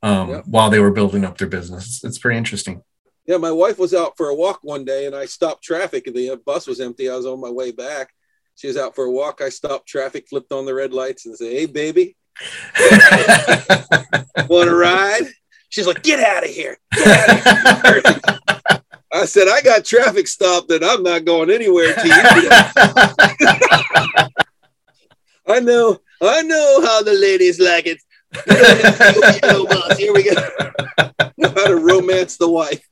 um, 0.03 0.31
yep. 0.31 0.45
while 0.47 0.70
they 0.70 0.81
were 0.81 0.91
building 0.91 1.24
up 1.24 1.39
their 1.39 1.49
business. 1.49 1.87
It's, 1.87 2.05
it's, 2.05 2.18
pretty 2.18 2.39
interesting. 2.39 2.83
Yeah, 3.26 3.37
my 3.37 3.53
wife 3.53 3.79
was 3.79 3.93
out 3.93 4.16
for 4.16 4.29
a 4.29 4.35
walk 4.35 4.61
one 4.62 4.85
day, 4.85 5.07
and 5.07 5.14
I 5.14 5.26
stopped 5.26 5.62
traffic. 5.62 6.07
And 6.07 6.16
the 6.16 6.41
bus 6.45 6.66
was 6.66 6.81
empty. 6.81 7.11
I 7.11 7.16
was 7.16 7.26
on 7.26 7.41
my 7.41 7.51
way 7.51 7.72
back. 7.72 8.11
She 8.57 8.66
was 8.66 8.76
out 8.76 8.95
for 8.95 9.05
a 9.05 9.12
walk. 9.12 9.41
I 9.41 9.51
stopped 9.51 9.87
traffic, 9.87 10.29
flipped 10.29 10.51
on 10.51 10.64
the 10.66 10.74
red 10.74 10.93
lights, 10.93 11.26
and 11.26 11.37
said, 11.37 11.53
"Hey, 11.53 11.66
baby, 11.66 12.16
want 14.49 14.68
to 14.68 14.74
ride?" 14.74 15.22
She's 15.70 15.86
like, 15.86 16.03
"Get 16.03 16.20
out 16.20 16.45
of 16.45 16.51
here! 16.51 16.78
Out 16.95 17.30
of 17.30 17.84
here!" 17.84 18.03
I 19.12 19.24
said, 19.24 19.49
I 19.49 19.61
got 19.62 19.84
traffic 19.84 20.28
stopped 20.28 20.70
and 20.70 20.84
I'm 20.84 21.03
not 21.03 21.24
going 21.24 21.51
anywhere 21.51 21.93
to 21.95 22.07
you. 22.07 22.12
I 25.49 25.61
know, 25.61 25.99
I 26.20 26.43
know 26.43 26.82
how 26.84 27.03
the 27.03 27.14
ladies 27.14 27.59
like 27.59 27.86
it. 27.86 28.03
Here 29.97 30.12
we 30.12 30.22
go. 30.22 30.35
how 31.59 31.68
to 31.68 31.76
romance 31.76 32.37
the 32.37 32.49
wife. 32.49 32.83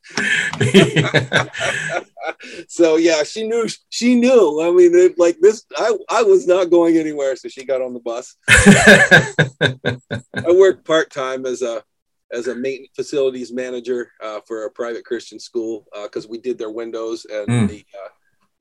so 2.67 2.97
yeah, 2.97 3.23
she 3.23 3.47
knew. 3.47 3.67
She 3.89 4.15
knew. 4.15 4.61
I 4.61 4.71
mean, 4.71 4.95
it, 4.95 5.17
like 5.17 5.37
this, 5.41 5.63
I 5.77 5.95
I 6.09 6.23
was 6.23 6.47
not 6.47 6.69
going 6.69 6.97
anywhere, 6.97 7.35
so 7.35 7.47
she 7.47 7.65
got 7.65 7.81
on 7.81 7.93
the 7.93 7.99
bus. 7.99 8.35
I 8.49 10.51
worked 10.51 10.85
part 10.85 11.11
time 11.11 11.45
as 11.45 11.61
a 11.61 11.83
as 12.31 12.47
a 12.47 12.55
maintenance 12.55 12.93
facilities 12.95 13.53
manager 13.53 14.11
uh, 14.21 14.41
for 14.45 14.65
a 14.65 14.71
private 14.71 15.05
Christian 15.05 15.39
school 15.39 15.85
because 16.03 16.25
uh, 16.25 16.29
we 16.29 16.39
did 16.39 16.57
their 16.57 16.71
windows 16.71 17.25
and 17.25 17.47
mm. 17.47 17.69
the 17.69 17.85
uh, 17.93 18.09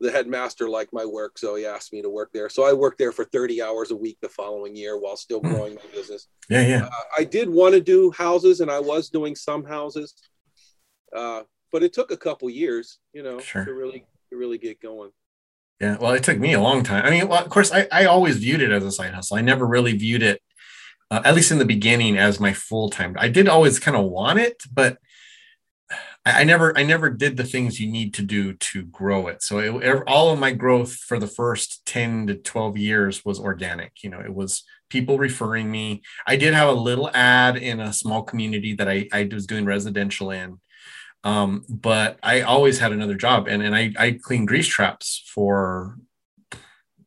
the 0.01 0.11
headmaster 0.11 0.69
liked 0.69 0.93
my 0.93 1.05
work, 1.05 1.39
so 1.39 1.55
he 1.55 1.65
asked 1.65 1.93
me 1.93 2.03
to 2.03 2.11
work 2.11 2.31
there. 2.33 2.49
So 2.49 2.65
I 2.65 2.73
worked 2.73 2.99
there 2.99 3.13
for 3.13 3.25
30 3.25 3.63
hours 3.63 3.91
a 3.91 3.97
week 3.97 4.19
the 4.21 4.29
following 4.29 4.77
year 4.77 4.99
while 4.99 5.17
still 5.17 5.41
mm. 5.41 5.51
growing 5.51 5.75
my 5.75 5.83
business. 5.93 6.29
Yeah, 6.49 6.67
yeah. 6.67 6.85
Uh, 6.85 7.05
I 7.19 7.25
did 7.25 7.49
want 7.49 7.75
to 7.75 7.81
do 7.81 8.11
houses, 8.11 8.61
and 8.61 8.71
I 8.71 8.81
was 8.81 9.09
doing 9.09 9.35
some 9.35 9.65
houses, 9.65 10.15
uh, 11.15 11.43
but 11.73 11.83
it 11.83 11.93
took 11.93 12.11
a 12.11 12.17
couple 12.17 12.51
years, 12.51 12.99
you 13.13 13.23
know, 13.23 13.39
sure. 13.41 13.65
to 13.65 13.73
really 13.73 14.05
to 14.31 14.37
really 14.37 14.59
get 14.59 14.81
going. 14.81 15.11
Yeah, 15.81 15.97
well, 16.01 16.13
it 16.13 16.23
took 16.23 16.39
me 16.39 16.55
a 16.55 16.61
long 16.61 16.83
time. 16.83 17.05
I 17.05 17.11
mean, 17.11 17.29
well, 17.29 17.43
of 17.43 17.51
course, 17.51 17.71
I, 17.71 17.87
I 17.93 18.07
always 18.07 18.39
viewed 18.39 18.63
it 18.63 18.73
as 18.73 18.83
a 18.83 18.91
side 18.91 19.13
hustle. 19.13 19.37
I 19.37 19.43
never 19.43 19.67
really 19.67 19.93
viewed 19.93 20.23
it 20.23 20.41
uh, 21.11 21.23
at 21.25 21.35
least 21.35 21.51
in 21.51 21.59
the 21.59 21.65
beginning 21.65 22.19
as 22.19 22.41
my 22.41 22.53
full 22.53 22.91
time. 22.91 23.15
I 23.19 23.29
did 23.29 23.49
always 23.49 23.79
kind 23.79 23.97
of 23.97 24.07
want 24.07 24.39
it, 24.39 24.63
but 24.73 24.99
I, 26.27 26.41
I, 26.41 26.45
never 26.45 26.77
I 26.77 26.83
never 26.83 27.09
did 27.09 27.37
the 27.37 27.45
things 27.45 27.81
you 27.81 27.91
need 27.91 28.13
to 28.15 28.23
do 28.23 28.53
to 28.53 28.83
grow 28.85 29.29
it. 29.29 29.43
So 29.43 29.59
it, 29.59 30.03
all 30.07 30.31
of 30.31 30.39
my 30.39 30.53
growth 30.53 30.93
for 30.93 31.19
the 31.19 31.27
first 31.27 31.87
10 31.87 32.27
to 32.27 32.35
12 32.35 32.77
years 32.77 33.25
was 33.25 33.41
organic. 33.41 34.03
You 34.03 34.11
know, 34.11 34.21
it 34.21 34.35
was 34.35 34.65
people 34.91 35.19
referring 35.19 35.71
me. 35.71 36.03
I 36.27 36.37
did 36.37 36.53
have 36.53 36.69
a 36.69 36.73
little 36.73 37.11
ad 37.15 37.57
in 37.57 37.81
a 37.81 37.93
small 37.93 38.23
community 38.23 38.75
that 38.75 38.89
I, 38.89 39.09
I 39.13 39.29
was 39.33 39.47
doing 39.47 39.65
residential 39.65 40.31
in. 40.31 40.61
Um, 41.25 41.65
but 41.69 42.19
I 42.23 42.43
always 42.43 42.79
had 42.79 42.93
another 42.93 43.15
job 43.15 43.49
and, 43.49 43.63
and 43.63 43.75
I, 43.75 43.93
I 43.99 44.13
cleaned 44.13 44.49
grease 44.49 44.69
traps 44.69 45.25
for 45.35 45.99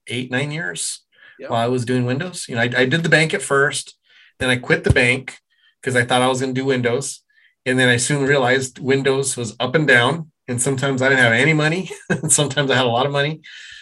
eight, 0.07 0.31
nine 0.31 0.51
years 0.51 1.05
yep. 1.39 1.51
while 1.51 1.63
I 1.63 1.69
was 1.69 1.85
doing 1.85 2.05
Windows. 2.05 2.47
You 2.49 2.55
know, 2.55 2.61
I, 2.61 2.69
I 2.75 2.85
did 2.85 3.03
the 3.03 3.09
bank 3.09 3.33
at 3.33 3.41
first, 3.41 3.97
then 4.39 4.49
I 4.49 4.57
quit 4.57 4.83
the 4.83 4.93
bank 4.93 5.37
because 5.81 5.95
I 5.95 6.03
thought 6.03 6.21
I 6.21 6.27
was 6.27 6.41
going 6.41 6.53
to 6.53 6.61
do 6.61 6.65
Windows. 6.65 7.21
And 7.69 7.79
then 7.79 7.89
I 7.89 7.97
soon 7.97 8.25
realized 8.25 8.79
Windows 8.79 9.37
was 9.37 9.55
up 9.59 9.75
and 9.75 9.87
down. 9.87 10.31
And 10.47 10.61
sometimes 10.61 11.01
I 11.01 11.09
didn't 11.09 11.23
have 11.23 11.33
any 11.33 11.53
money. 11.53 11.91
sometimes 12.27 12.71
I 12.71 12.75
had 12.75 12.85
a 12.85 12.89
lot 12.89 13.05
of 13.05 13.11
money. 13.11 13.41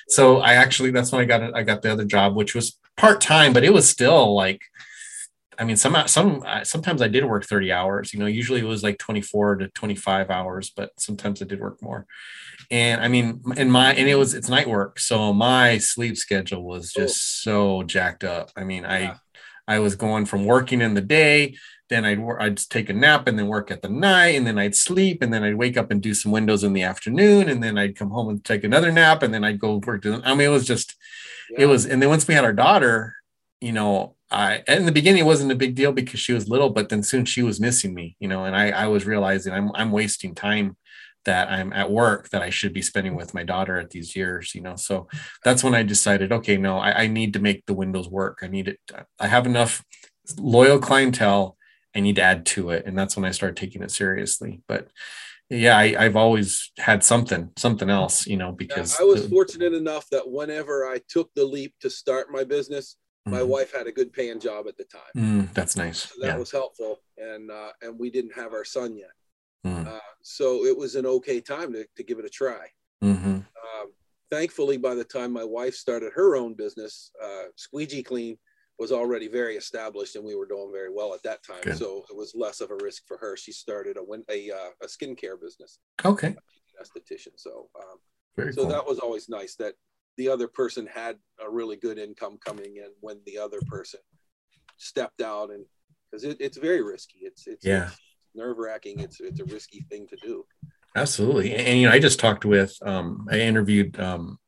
So 0.09 0.37
I 0.39 0.53
actually, 0.53 0.91
that's 0.91 1.11
when 1.11 1.21
I 1.21 1.25
got 1.25 1.41
it. 1.41 1.53
I 1.55 1.63
got 1.63 1.81
the 1.81 1.91
other 1.91 2.05
job, 2.05 2.35
which 2.35 2.53
was 2.53 2.77
part 2.97 3.21
time, 3.21 3.53
but 3.53 3.63
it 3.63 3.73
was 3.73 3.87
still 3.87 4.35
like, 4.35 4.61
I 5.59 5.63
mean, 5.63 5.75
some, 5.75 5.95
some, 6.07 6.43
sometimes 6.63 7.01
I 7.01 7.07
did 7.07 7.25
work 7.25 7.45
30 7.45 7.71
hours, 7.71 8.13
you 8.13 8.19
know, 8.19 8.25
usually 8.25 8.59
it 8.59 8.67
was 8.67 8.83
like 8.83 8.99
24 8.99 9.55
to 9.57 9.67
25 9.69 10.29
hours, 10.29 10.71
but 10.75 10.91
sometimes 10.99 11.41
I 11.41 11.45
did 11.45 11.59
work 11.59 11.81
more 11.81 12.05
and 12.69 13.01
I 13.01 13.07
mean, 13.07 13.41
in 13.55 13.71
my 13.71 13.93
and 13.93 14.09
it 14.09 14.15
was 14.15 14.33
it's 14.33 14.49
night 14.49 14.67
work, 14.67 14.99
so 14.99 15.33
my 15.33 15.77
sleep 15.77 16.17
schedule 16.17 16.63
was 16.63 16.91
just 16.91 17.41
so 17.41 17.83
jacked 17.83 18.23
up. 18.23 18.51
I 18.57 18.63
mean, 18.63 18.83
yeah. 18.83 19.15
I 19.67 19.75
I 19.75 19.79
was 19.79 19.95
going 19.95 20.25
from 20.25 20.45
working 20.45 20.81
in 20.81 20.93
the 20.93 21.01
day, 21.01 21.55
then 21.89 22.05
I'd 22.05 22.19
I'd 22.39 22.57
take 22.57 22.89
a 22.89 22.93
nap 22.93 23.27
and 23.27 23.37
then 23.37 23.47
work 23.47 23.71
at 23.71 23.81
the 23.81 23.89
night, 23.89 24.35
and 24.35 24.45
then 24.45 24.57
I'd 24.57 24.75
sleep, 24.75 25.21
and 25.21 25.33
then 25.33 25.43
I'd 25.43 25.55
wake 25.55 25.77
up 25.77 25.91
and 25.91 26.01
do 26.01 26.13
some 26.13 26.31
windows 26.31 26.63
in 26.63 26.73
the 26.73 26.83
afternoon, 26.83 27.49
and 27.49 27.63
then 27.63 27.77
I'd 27.77 27.95
come 27.95 28.09
home 28.09 28.29
and 28.29 28.43
take 28.43 28.63
another 28.63 28.91
nap, 28.91 29.23
and 29.23 29.33
then 29.33 29.43
I'd 29.43 29.59
go 29.59 29.77
work. 29.77 30.01
To, 30.03 30.21
I 30.23 30.33
mean, 30.33 30.47
it 30.47 30.51
was 30.51 30.65
just, 30.65 30.95
yeah. 31.51 31.63
it 31.63 31.65
was, 31.65 31.85
and 31.85 32.01
then 32.01 32.09
once 32.09 32.27
we 32.27 32.33
had 32.33 32.43
our 32.43 32.53
daughter, 32.53 33.15
you 33.61 33.71
know, 33.71 34.15
I 34.29 34.63
in 34.67 34.85
the 34.85 34.91
beginning 34.91 35.21
it 35.21 35.25
wasn't 35.25 35.51
a 35.51 35.55
big 35.55 35.75
deal 35.75 35.91
because 35.91 36.19
she 36.19 36.33
was 36.33 36.49
little, 36.49 36.69
but 36.69 36.89
then 36.89 37.03
soon 37.03 37.25
she 37.25 37.43
was 37.43 37.59
missing 37.59 37.93
me, 37.93 38.15
you 38.19 38.27
know, 38.27 38.43
and 38.43 38.55
I 38.55 38.69
I 38.69 38.87
was 38.87 39.05
realizing 39.05 39.53
I'm 39.53 39.71
I'm 39.73 39.91
wasting 39.91 40.35
time 40.35 40.75
that 41.27 41.49
I'm 41.49 41.73
at 41.73 41.91
work 41.91 42.29
that 42.29 42.41
I 42.41 42.49
should 42.49 42.73
be 42.73 42.81
spending 42.81 43.13
with 43.13 43.33
my 43.33 43.43
daughter 43.43 43.77
at 43.77 43.89
these 43.89 44.15
years, 44.15 44.55
you 44.55 44.61
know. 44.61 44.77
So 44.77 45.07
that's 45.43 45.63
when 45.63 45.75
I 45.75 45.83
decided, 45.83 46.31
okay, 46.31 46.55
no, 46.55 46.77
I, 46.77 47.03
I 47.03 47.07
need 47.07 47.33
to 47.33 47.39
make 47.39 47.65
the 47.65 47.73
windows 47.73 48.09
work. 48.09 48.39
I 48.41 48.47
need 48.47 48.69
it. 48.69 48.79
I 49.19 49.27
have 49.27 49.45
enough 49.45 49.83
loyal 50.37 50.79
clientele. 50.79 51.56
I 51.97 51.99
need 51.99 52.17
to 52.17 52.21
add 52.21 52.45
to 52.47 52.69
it. 52.69 52.85
And 52.85 52.95
that's 52.97 53.15
when 53.17 53.25
I 53.25 53.31
started 53.31 53.57
taking 53.57 53.81
it 53.81 53.89
seriously. 53.89 54.61
But 54.67 54.89
yeah, 55.49 55.75
I, 55.75 56.03
have 56.03 56.15
always 56.15 56.71
had 56.77 57.03
something, 57.03 57.49
something 57.57 57.89
else, 57.89 58.27
you 58.27 58.37
know, 58.37 58.51
because 58.51 58.99
I 58.99 59.03
was 59.03 59.23
the, 59.23 59.29
fortunate 59.29 59.73
enough 59.73 60.07
that 60.11 60.29
whenever 60.29 60.85
I 60.85 61.01
took 61.09 61.33
the 61.33 61.43
leap 61.43 61.73
to 61.81 61.89
start 61.89 62.31
my 62.31 62.43
business, 62.43 62.97
my 63.25 63.39
mm-hmm. 63.39 63.49
wife 63.49 63.73
had 63.73 63.87
a 63.87 63.91
good 63.91 64.13
paying 64.13 64.39
job 64.39 64.67
at 64.67 64.77
the 64.77 64.83
time. 64.83 65.01
Mm, 65.47 65.53
that's 65.53 65.75
nice. 65.75 66.03
So 66.03 66.15
that 66.21 66.27
yeah. 66.27 66.37
was 66.37 66.51
helpful. 66.51 66.99
And, 67.17 67.49
uh, 67.49 67.71
and 67.81 67.97
we 67.97 68.11
didn't 68.11 68.35
have 68.35 68.53
our 68.53 68.63
son 68.63 68.95
yet. 68.95 69.11
Mm. 69.65 69.87
Uh, 69.87 69.99
so 70.21 70.65
it 70.65 70.77
was 70.77 70.95
an 70.95 71.07
okay 71.07 71.41
time 71.41 71.73
to, 71.73 71.85
to 71.95 72.03
give 72.03 72.19
it 72.19 72.25
a 72.25 72.29
try. 72.29 72.67
Mm-hmm. 73.03 73.27
Um, 73.27 73.91
thankfully, 74.29 74.77
by 74.77 74.93
the 74.93 75.03
time 75.03 75.33
my 75.33 75.43
wife 75.43 75.73
started 75.73 76.11
her 76.13 76.35
own 76.35 76.53
business, 76.53 77.11
uh, 77.23 77.45
Squeegee 77.55 78.03
Clean 78.03 78.37
was 78.79 78.91
already 78.91 79.27
very 79.27 79.55
established 79.55 80.15
and 80.15 80.25
we 80.25 80.35
were 80.35 80.45
doing 80.45 80.71
very 80.71 80.93
well 80.93 81.13
at 81.13 81.23
that 81.23 81.43
time. 81.43 81.61
Good. 81.63 81.77
So 81.77 82.05
it 82.09 82.15
was 82.15 82.33
less 82.35 82.61
of 82.61 82.71
a 82.71 82.77
risk 82.83 83.03
for 83.07 83.17
her. 83.17 83.35
She 83.35 83.51
started 83.51 83.97
a, 83.97 84.31
a, 84.31 84.51
uh, 84.51 84.69
a 84.83 84.87
skincare 84.87 85.39
business. 85.41 85.79
Okay. 86.05 86.35
Esthetician. 86.81 87.33
So, 87.37 87.69
um, 87.79 87.97
very 88.35 88.53
so 88.53 88.61
cool. 88.61 88.71
that 88.71 88.85
was 88.85 88.99
always 88.99 89.29
nice 89.29 89.55
that 89.55 89.73
the 90.17 90.29
other 90.29 90.47
person 90.47 90.87
had 90.87 91.17
a 91.43 91.49
really 91.49 91.75
good 91.75 91.97
income 91.97 92.37
coming 92.45 92.77
in 92.77 92.89
when 93.01 93.19
the 93.25 93.37
other 93.37 93.59
person 93.67 93.99
stepped 94.77 95.21
out 95.21 95.49
and 95.49 95.65
because 96.11 96.23
it, 96.23 96.37
it's 96.39 96.57
very 96.57 96.83
risky. 96.83 97.19
It's, 97.21 97.47
it's, 97.47 97.65
yeah. 97.65 97.87
It's, 97.87 97.97
nerve 98.37 98.57
wracking. 98.57 98.99
It's 98.99 99.19
it's 99.19 99.39
a 99.39 99.45
risky 99.45 99.85
thing 99.89 100.07
to 100.07 100.15
do. 100.17 100.45
Absolutely, 100.95 101.53
and, 101.53 101.79
you 101.79 101.87
know, 101.87 101.93
I 101.93 101.99
just 101.99 102.19
talked 102.19 102.45
with, 102.45 102.75
um, 102.81 103.27
I 103.29 103.39
interviewed 103.39 103.99
um, 103.99 104.39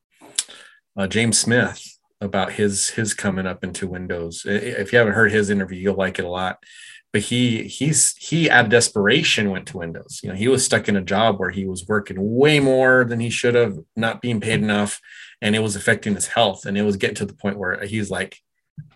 uh, 0.98 1.06
James 1.08 1.38
Smith 1.38 1.99
about 2.22 2.54
his 2.54 2.90
his 2.90 3.14
coming 3.14 3.48
up 3.48 3.64
into 3.64 3.88
Windows. 3.88 4.44
If 4.46 4.92
you 4.92 5.00
haven't 5.00 5.14
heard 5.14 5.32
his 5.32 5.50
interview, 5.50 5.80
you'll 5.80 5.96
like 5.96 6.20
it 6.20 6.26
a 6.26 6.30
lot. 6.30 6.64
But 7.12 7.22
he 7.24 7.64
he's 7.64 8.16
he 8.18 8.50
out 8.50 8.66
of 8.66 8.72
desperation 8.72 9.50
went 9.50 9.68
to 9.68 9.78
Windows. 9.78 10.20
You 10.24 10.30
know, 10.30 10.36
he 10.36 10.48
was 10.48 10.64
stuck 10.64 10.88
in 10.88 10.96
a 10.96 11.02
job 11.02 11.40
where 11.40 11.50
he 11.50 11.66
was 11.66 11.88
working 11.88 12.18
way 12.20 12.60
more 12.60 13.04
than 13.04 13.20
he 13.20 13.30
should 13.30 13.56
have, 13.56 13.78
not 13.96 14.22
being 14.22 14.40
paid 14.40 14.62
enough, 14.62 15.00
and 15.42 15.56
it 15.56 15.60
was 15.60 15.76
affecting 15.76 16.16
his 16.16 16.28
health. 16.28 16.66
And 16.66 16.78
it 16.78 16.84
was 16.84 16.98
getting 16.98 17.16
to 17.16 17.26
the 17.26 17.34
point 17.34 17.58
where 17.58 17.84
he's 17.86 18.12
like, 18.12 18.38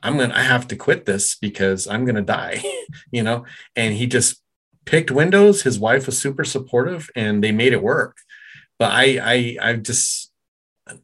I'm 0.03 0.17
gonna 0.17 0.33
I 0.35 0.43
have 0.43 0.67
to 0.67 0.75
quit 0.75 1.05
this 1.05 1.35
because 1.35 1.87
I'm 1.87 2.05
gonna 2.05 2.21
die, 2.21 2.63
you 3.11 3.23
know. 3.23 3.45
And 3.75 3.95
he 3.95 4.05
just 4.05 4.43
picked 4.85 5.11
Windows. 5.11 5.63
His 5.63 5.79
wife 5.79 6.05
was 6.05 6.17
super 6.17 6.43
supportive, 6.43 7.09
and 7.15 7.43
they 7.43 7.51
made 7.51 7.73
it 7.73 7.81
work. 7.81 8.17
But 8.79 8.91
I, 8.91 9.19
I, 9.21 9.57
I 9.69 9.73
just, 9.75 10.31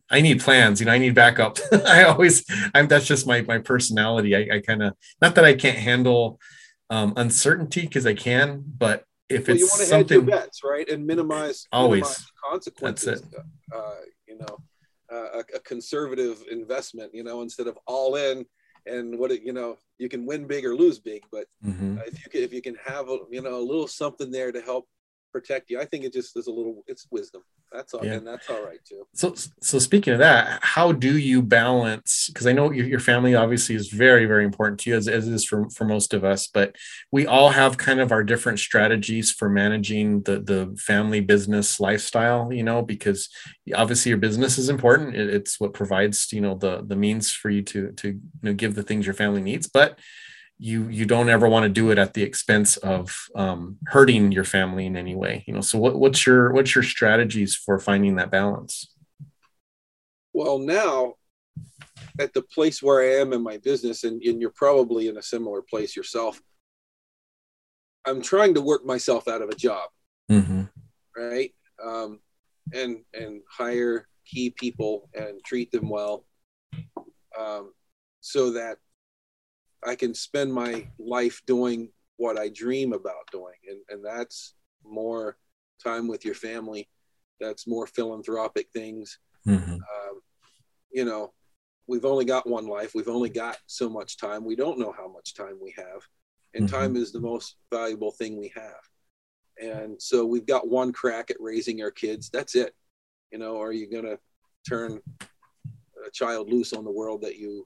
I 0.09 0.21
need 0.21 0.41
plans. 0.41 0.79
You 0.79 0.87
know, 0.87 0.91
I 0.91 0.97
need 0.97 1.15
backup. 1.15 1.57
I 1.85 2.03
always, 2.03 2.43
I'm. 2.75 2.87
That's 2.87 3.05
just 3.05 3.25
my 3.25 3.41
my 3.41 3.59
personality. 3.59 4.35
I, 4.35 4.57
I 4.57 4.59
kind 4.59 4.83
of, 4.83 4.93
not 5.21 5.35
that 5.35 5.45
I 5.45 5.53
can't 5.53 5.77
handle 5.77 6.39
um, 6.89 7.13
uncertainty 7.15 7.81
because 7.81 8.05
I 8.05 8.13
can, 8.13 8.63
but 8.77 9.05
if 9.29 9.47
well, 9.47 9.55
it's 9.55 9.61
you 9.61 9.67
want 9.67 9.79
to 9.81 9.85
something 9.85 9.97
hedge 9.99 10.11
your 10.11 10.21
bets, 10.39 10.61
right, 10.63 10.89
and 10.89 11.05
minimize 11.07 11.65
Always. 11.71 12.01
minimize 12.01 12.17
the 12.17 12.49
consequences. 12.49 13.21
That's 13.21 13.43
Uh, 13.73 13.95
you 14.27 14.37
know, 14.37 14.57
uh, 15.11 15.39
a, 15.39 15.57
a 15.57 15.59
conservative 15.61 16.43
investment. 16.51 17.11
You 17.13 17.23
know, 17.23 17.41
instead 17.41 17.67
of 17.67 17.77
all 17.87 18.15
in, 18.15 18.45
and 18.85 19.17
what 19.17 19.31
it, 19.31 19.43
you 19.43 19.53
know, 19.53 19.77
you 19.97 20.09
can 20.09 20.25
win 20.25 20.45
big 20.45 20.65
or 20.65 20.75
lose 20.75 20.99
big, 20.99 21.23
but 21.31 21.45
Mhm. 21.65 22.05
if 22.05 22.25
you 22.25 22.31
can, 22.31 22.41
if 22.41 22.51
you 22.53 22.61
can 22.61 22.75
have 22.83 23.09
a 23.09 23.19
you 23.31 23.41
know 23.41 23.57
a 23.57 23.65
little 23.71 23.87
something 23.87 24.29
there 24.29 24.51
to 24.51 24.61
help 24.61 24.87
protect 25.31 25.69
you, 25.69 25.79
I 25.79 25.85
think 25.85 26.03
it 26.05 26.13
just 26.13 26.35
is 26.37 26.47
a 26.47 26.51
little. 26.51 26.83
It's 26.87 27.07
wisdom. 27.11 27.43
That's 27.71 27.93
all, 27.93 28.03
Yeah. 28.03 28.13
and 28.13 28.25
that's 28.25 28.49
all 28.49 28.63
right 28.63 28.79
too. 28.83 29.05
So, 29.13 29.35
so 29.61 29.77
speaking 29.77 30.13
of 30.13 30.19
that, 30.19 30.59
how 30.63 30.91
do 30.91 31.17
you 31.17 31.41
balance? 31.41 32.27
Because 32.27 32.47
I 32.47 32.51
know 32.51 32.71
your, 32.71 32.87
your 32.87 32.99
family 32.99 33.35
obviously 33.35 33.75
is 33.75 33.89
very, 33.89 34.25
very 34.25 34.43
important 34.43 34.79
to 34.81 34.89
you, 34.89 34.95
as, 34.95 35.07
as 35.07 35.27
it 35.27 35.33
is 35.33 35.45
for, 35.45 35.69
for 35.69 35.85
most 35.85 36.13
of 36.13 36.23
us. 36.23 36.47
But 36.47 36.75
we 37.11 37.27
all 37.27 37.49
have 37.49 37.77
kind 37.77 37.99
of 37.99 38.11
our 38.11 38.23
different 38.23 38.59
strategies 38.59 39.31
for 39.31 39.49
managing 39.49 40.23
the 40.23 40.39
the 40.39 40.75
family 40.79 41.21
business 41.21 41.79
lifestyle. 41.79 42.51
You 42.51 42.63
know, 42.63 42.81
because 42.81 43.29
obviously 43.75 44.09
your 44.09 44.17
business 44.17 44.57
is 44.57 44.69
important. 44.69 45.15
It, 45.15 45.29
it's 45.29 45.59
what 45.59 45.73
provides 45.73 46.31
you 46.33 46.41
know 46.41 46.55
the 46.55 46.83
the 46.85 46.95
means 46.95 47.31
for 47.31 47.49
you 47.49 47.61
to 47.63 47.91
to 47.91 48.07
you 48.09 48.19
know, 48.41 48.53
give 48.53 48.75
the 48.75 48.83
things 48.83 49.05
your 49.05 49.15
family 49.15 49.41
needs. 49.41 49.67
But 49.67 49.99
you 50.59 50.89
you 50.89 51.05
don't 51.05 51.29
ever 51.29 51.47
want 51.47 51.63
to 51.63 51.69
do 51.69 51.89
it 51.89 51.97
at 51.97 52.13
the 52.13 52.21
expense 52.21 52.75
of 52.77 53.15
um, 53.33 53.77
hurting 53.87 54.31
your 54.33 54.43
family 54.43 54.85
in 54.85 54.97
any 54.97 55.15
way. 55.15 55.43
You 55.47 55.53
know, 55.53 55.61
so 55.61 55.79
what, 55.79 55.97
what's 55.97 56.25
your 56.25 56.51
what's 56.51 56.75
your 56.75 56.83
strategies 56.83 57.55
for 57.55 57.79
finding 57.79 58.15
that 58.17 58.29
balance? 58.29 58.93
Well, 60.33 60.59
now 60.59 61.15
at 62.19 62.33
the 62.33 62.41
place 62.41 62.83
where 62.83 63.01
I 63.01 63.21
am 63.21 63.31
in 63.31 63.41
my 63.41 63.57
business, 63.57 64.03
and, 64.03 64.21
and 64.21 64.41
you're 64.41 64.51
probably 64.51 65.07
in 65.07 65.17
a 65.17 65.21
similar 65.21 65.61
place 65.61 65.95
yourself, 65.95 66.41
I'm 68.05 68.21
trying 68.21 68.53
to 68.55 68.61
work 68.61 68.85
myself 68.85 69.27
out 69.27 69.41
of 69.41 69.49
a 69.49 69.55
job, 69.55 69.89
Mm-hmm. 70.29 70.63
right? 71.17 71.53
Um, 71.83 72.19
and 72.73 72.97
and 73.13 73.41
hire 73.49 74.07
key 74.25 74.49
people 74.49 75.09
and 75.13 75.41
treat 75.45 75.71
them 75.71 75.89
well, 75.89 76.25
um, 77.39 77.71
so 78.19 78.51
that 78.51 78.77
I 79.85 79.95
can 79.95 80.13
spend 80.13 80.53
my 80.53 80.87
life 80.99 81.41
doing 81.47 81.91
what 82.17 82.37
I 82.37 82.49
dream 82.49 82.93
about 82.93 83.31
doing, 83.31 83.55
and 83.69 83.79
and 83.89 84.05
that's 84.05 84.53
more 84.83 85.37
time 85.83 86.07
with 86.07 86.25
your 86.25 86.35
family. 86.35 86.89
That's 87.39 87.67
more 87.67 87.87
philanthropic 87.87 88.67
things 88.73 89.19
Mm-hmm. 89.47 89.73
um, 89.73 90.21
you 90.91 91.05
know, 91.05 91.33
we've 91.87 92.03
only 92.05 92.25
got 92.25 92.47
one 92.47 92.67
life. 92.67 92.93
We've 92.93 93.07
only 93.07 93.29
got 93.29 93.57
so 93.67 93.89
much 93.89 94.17
time. 94.17 94.43
We 94.43 94.55
don't 94.55 94.77
know 94.77 94.91
how 94.91 95.07
much 95.07 95.33
time 95.33 95.57
we 95.61 95.73
have. 95.77 96.01
And 96.53 96.65
Mhm. 96.65 96.71
time 96.71 96.95
is 96.97 97.11
the 97.11 97.21
most 97.21 97.55
valuable 97.71 98.11
thing 98.11 98.37
we 98.37 98.49
have. 98.49 98.81
And 99.61 100.01
so 100.01 100.25
we've 100.25 100.45
got 100.45 100.67
one 100.67 100.91
crack 100.91 101.31
at 101.31 101.39
raising 101.39 101.81
our 101.81 101.89
kids. 101.91 102.29
That's 102.29 102.53
it. 102.55 102.75
You 103.31 103.39
know, 103.39 103.61
are 103.61 103.71
you 103.71 103.87
going 103.87 104.05
to 104.05 104.19
turn 104.67 105.01
a 106.05 106.11
child 106.11 106.49
loose 106.49 106.73
on 106.73 106.83
the 106.83 106.91
world 106.91 107.21
that 107.21 107.37
you 107.37 107.65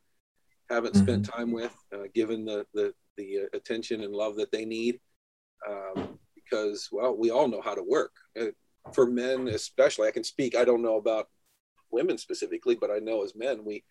haven't 0.69 0.95
spent 0.95 1.25
time 1.25 1.51
with, 1.51 1.75
uh, 1.93 2.03
given 2.13 2.45
the, 2.45 2.65
the, 2.73 2.93
the 3.17 3.41
uh, 3.41 3.57
attention 3.57 4.01
and 4.01 4.13
love 4.13 4.35
that 4.37 4.51
they 4.51 4.65
need? 4.65 4.99
Um, 5.67 6.19
because, 6.35 6.89
well, 6.91 7.15
we 7.15 7.31
all 7.31 7.47
know 7.47 7.61
how 7.61 7.73
to 7.73 7.83
work. 7.83 8.11
Uh, 8.39 8.47
for 8.93 9.05
men, 9.05 9.47
especially, 9.47 10.07
I 10.07 10.11
can 10.11 10.23
speak, 10.23 10.55
I 10.55 10.65
don't 10.65 10.81
know 10.81 10.97
about 10.97 11.29
women 11.91 12.17
specifically, 12.17 12.75
but 12.75 12.91
I 12.91 12.99
know 12.99 13.23
as 13.23 13.35
men, 13.35 13.63
we 13.63 13.83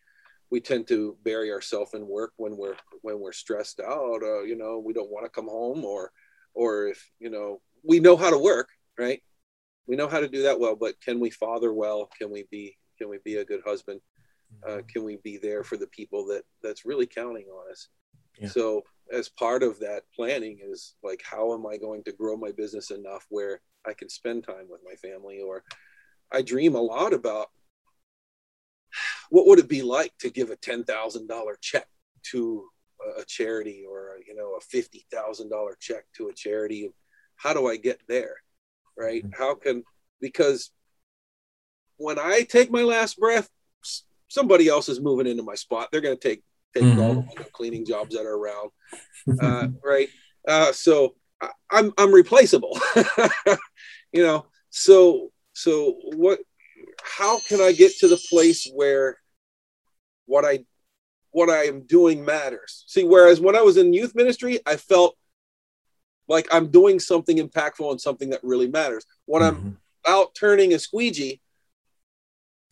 we 0.50 0.60
tend 0.60 0.86
to 0.86 1.16
bury 1.24 1.50
ourselves 1.50 1.94
in 1.94 2.06
work 2.06 2.34
when 2.36 2.58
we're 2.58 2.76
when 3.00 3.20
we're 3.20 3.32
stressed 3.32 3.80
out. 3.80 4.22
Uh, 4.22 4.42
you 4.42 4.54
know, 4.54 4.78
we 4.78 4.92
don't 4.92 5.10
want 5.10 5.24
to 5.24 5.30
come 5.30 5.48
home, 5.48 5.82
or 5.82 6.12
or 6.52 6.88
if 6.88 7.10
you 7.18 7.30
know 7.30 7.62
we 7.82 8.00
know 8.00 8.16
how 8.16 8.28
to 8.28 8.38
work, 8.38 8.68
right? 8.98 9.22
We 9.86 9.96
know 9.96 10.08
how 10.08 10.20
to 10.20 10.28
do 10.28 10.42
that 10.42 10.60
well, 10.60 10.76
but 10.76 11.00
can 11.00 11.20
we 11.20 11.30
father 11.30 11.72
well? 11.72 12.10
Can 12.18 12.30
we 12.30 12.44
be 12.50 12.76
can 12.98 13.08
we 13.08 13.18
be 13.24 13.36
a 13.36 13.44
good 13.44 13.62
husband? 13.64 14.00
Uh, 14.66 14.80
can 14.88 15.02
we 15.04 15.16
be 15.16 15.36
there 15.38 15.64
for 15.64 15.76
the 15.76 15.86
people 15.88 16.24
that 16.26 16.44
that's 16.62 16.84
really 16.84 17.06
counting 17.06 17.46
on 17.46 17.70
us? 17.70 17.88
Yeah. 18.38 18.48
So 18.48 18.82
as 19.12 19.28
part 19.28 19.62
of 19.62 19.78
that 19.80 20.04
planning 20.14 20.58
is 20.62 20.94
like, 21.02 21.22
how 21.22 21.52
am 21.52 21.66
I 21.66 21.76
going 21.76 22.02
to 22.04 22.12
grow 22.12 22.36
my 22.36 22.52
business 22.52 22.90
enough 22.90 23.26
where 23.28 23.60
I 23.86 23.92
can 23.92 24.08
spend 24.08 24.44
time 24.44 24.66
with 24.68 24.80
my 24.84 24.94
family? 24.94 25.40
Or 25.40 25.64
I 26.32 26.42
dream 26.42 26.74
a 26.74 26.80
lot 26.80 27.12
about 27.12 27.48
what 29.30 29.46
would 29.46 29.58
it 29.58 29.68
be 29.68 29.82
like 29.82 30.12
to 30.18 30.30
give 30.30 30.50
a 30.50 30.56
ten 30.56 30.84
thousand 30.84 31.26
dollar 31.26 31.58
check 31.60 31.86
to 32.30 32.68
a- 33.18 33.24
charity 33.24 33.84
or 33.88 34.18
you 34.26 34.34
know 34.34 34.54
a 34.56 34.60
fifty 34.60 35.06
thousand 35.10 35.50
dollar 35.50 35.76
check 35.80 36.04
to 36.16 36.28
a 36.28 36.32
charity? 36.32 36.92
How 37.36 37.52
do 37.52 37.66
I 37.66 37.76
get 37.76 38.00
there? 38.08 38.36
Right? 38.96 39.24
Mhm. 39.24 39.34
How 39.36 39.54
can 39.54 39.84
because 40.20 40.70
when 41.96 42.18
I 42.18 42.42
take 42.42 42.70
my 42.70 42.82
last 42.82 43.18
breath, 43.18 43.48
somebody 44.32 44.66
else 44.66 44.88
is 44.88 44.98
moving 45.00 45.26
into 45.26 45.42
my 45.42 45.54
spot. 45.54 45.88
They're 45.92 46.00
going 46.00 46.16
to 46.16 46.28
take 46.28 46.42
take 46.74 46.86
all 46.98 47.14
the 47.14 47.20
window 47.20 47.50
cleaning 47.52 47.84
jobs 47.84 48.16
that 48.16 48.24
are 48.24 48.34
around, 48.34 48.70
uh, 49.38 49.66
right? 49.84 50.08
Uh, 50.48 50.72
so 50.72 51.14
I, 51.40 51.50
I'm 51.70 51.92
I'm 51.98 52.12
replaceable, 52.12 52.78
you 54.12 54.22
know. 54.22 54.46
So 54.70 55.30
so 55.52 55.96
what? 56.16 56.40
How 57.02 57.38
can 57.40 57.60
I 57.60 57.72
get 57.72 57.98
to 57.98 58.08
the 58.08 58.20
place 58.30 58.66
where 58.74 59.18
what 60.26 60.44
I 60.44 60.64
what 61.30 61.50
I 61.50 61.64
am 61.64 61.82
doing 61.82 62.24
matters? 62.24 62.84
See, 62.86 63.04
whereas 63.04 63.38
when 63.38 63.54
I 63.54 63.60
was 63.60 63.76
in 63.76 63.92
youth 63.92 64.14
ministry, 64.14 64.60
I 64.64 64.76
felt 64.76 65.16
like 66.26 66.48
I'm 66.50 66.68
doing 66.68 66.98
something 66.98 67.36
impactful 67.36 67.90
and 67.90 68.00
something 68.00 68.30
that 68.30 68.42
really 68.42 68.68
matters. 68.68 69.04
When 69.26 69.42
I'm 69.42 69.56
Mhm. 69.56 69.76
out 70.06 70.34
turning 70.34 70.72
a 70.72 70.78
squeegee, 70.78 71.41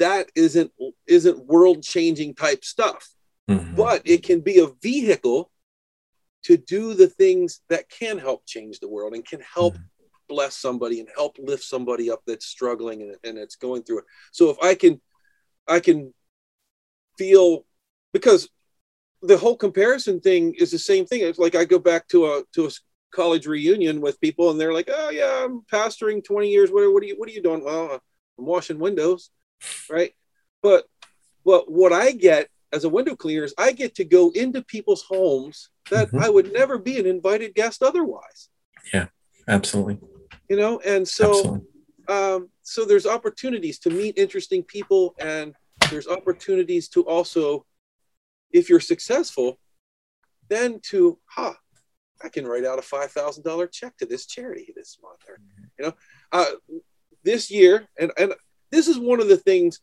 that 0.01 0.31
isn't 0.35 0.73
isn't 1.07 1.47
world 1.47 1.83
changing 1.83 2.35
type 2.35 2.65
stuff 2.65 3.09
Mhm. 3.49 3.77
but 3.77 4.03
it 4.05 4.23
can 4.23 4.41
be 4.41 4.59
a 4.59 4.69
vehicle 4.83 5.51
to 6.43 6.57
do 6.57 6.95
the 6.95 7.07
things 7.09 7.61
that 7.69 7.89
can 7.89 8.17
help 8.19 8.47
change 8.47 8.81
the 8.81 8.89
world 8.89 9.13
and 9.15 9.25
can 9.27 9.41
help 9.41 9.77
bless 10.29 10.57
somebody 10.57 11.01
and 11.01 11.09
help 11.15 11.37
lift 11.39 11.63
somebody 11.65 12.11
up 12.11 12.23
that's 12.27 12.47
struggling 12.47 13.03
and, 13.03 13.17
and 13.25 13.37
it's 13.37 13.57
going 13.57 13.83
through 13.83 13.99
it. 13.99 14.05
So 14.33 14.51
if 14.51 14.59
i 14.63 14.75
can 14.75 15.01
i 15.69 15.79
can 15.81 16.15
feel 17.19 17.67
because 18.13 18.49
the 19.23 19.37
whole 19.37 19.57
comparison 19.57 20.21
thing 20.21 20.55
is 20.55 20.71
the 20.71 20.79
same 20.79 21.05
thing. 21.05 21.21
It's 21.23 21.39
like 21.39 21.55
i 21.55 21.65
go 21.65 21.79
back 21.79 22.09
to 22.09 22.19
a 22.27 22.43
to 22.55 22.67
a 22.67 22.71
college 23.13 23.47
reunion 23.47 24.01
with 24.01 24.21
people 24.21 24.51
and 24.51 24.59
they're 24.59 24.73
like 24.73 24.89
oh 24.91 25.11
yeah 25.11 25.45
i'm 25.45 25.63
pastoring 25.63 26.25
20 26.25 26.49
years. 26.49 26.71
What, 26.71 26.91
what 26.93 27.03
are 27.03 27.07
you 27.07 27.17
what 27.19 27.29
are 27.29 27.33
you 27.33 27.43
doing? 27.43 27.65
Well 27.65 28.01
i'm 28.39 28.47
washing 28.47 28.79
windows 28.79 29.31
right 29.89 30.15
but 30.63 30.87
but 31.45 31.71
what 31.71 31.93
i 31.93 32.13
get 32.13 32.49
as 32.73 32.85
a 32.85 32.89
window 32.89 33.17
cleaner 33.17 33.43
is 33.43 33.53
I 33.59 33.73
get 33.73 33.97
to 33.97 34.05
go 34.05 34.31
into 34.31 34.63
people's 34.63 35.03
homes 35.03 35.71
that 35.91 36.09
Mhm. 36.13 36.23
I 36.23 36.29
would 36.29 36.53
never 36.53 36.79
be 36.79 37.01
an 37.01 37.07
invited 37.07 37.53
guest 37.55 37.83
otherwise. 37.83 38.49
Yeah, 38.95 39.09
absolutely. 39.49 39.99
You 40.49 40.57
know, 40.57 40.79
and 40.81 41.07
so 41.09 41.31
Absolutely. 41.31 41.67
um, 42.07 42.51
so 42.63 42.85
there's 42.85 43.07
opportunities 43.07 43.81
to 43.81 43.91
meet 43.91 44.17
interesting 44.17 44.63
people, 44.63 45.15
and 45.19 45.55
there's 45.91 46.07
opportunities 46.07 46.89
to 46.91 47.03
also, 47.07 47.67
if 48.53 48.69
you're 48.69 48.79
successful, 48.79 49.59
then 50.49 50.79
to 50.91 51.19
ha, 51.27 51.57
I 52.23 52.29
can 52.29 52.47
write 52.47 52.65
out 52.65 52.79
a 52.79 52.83
five 52.83 53.11
thousand 53.11 53.43
dollar 53.43 53.67
check 53.67 53.97
to 53.97 54.07
this 54.07 54.27
charity 54.27 54.73
this 54.77 54.99
month, 55.03 55.23
or 55.29 55.41
you 55.77 55.87
know, 55.87 55.95
uh, 56.31 56.53
this 57.25 57.51
year, 57.51 57.89
and 57.99 58.13
and 58.17 58.33
this 58.71 58.89
is 58.89 58.99
one 58.99 59.21
of 59.21 59.29
the 59.29 59.37
things 59.37 59.81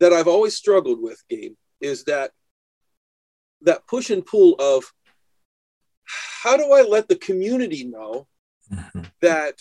that 0.00 0.12
I've 0.12 0.28
always 0.28 0.54
struggled 0.56 1.00
with, 1.02 1.22
Gabe, 1.28 1.54
is 1.80 2.04
that 2.04 2.30
that 3.62 3.86
push 3.86 4.10
and 4.10 4.24
pull 4.24 4.54
of 4.58 4.92
how 6.42 6.56
do 6.56 6.70
I 6.72 6.82
let 6.82 7.08
the 7.08 7.16
community 7.16 7.84
know 7.84 8.28
Mhm. 8.70 9.10
that 9.22 9.58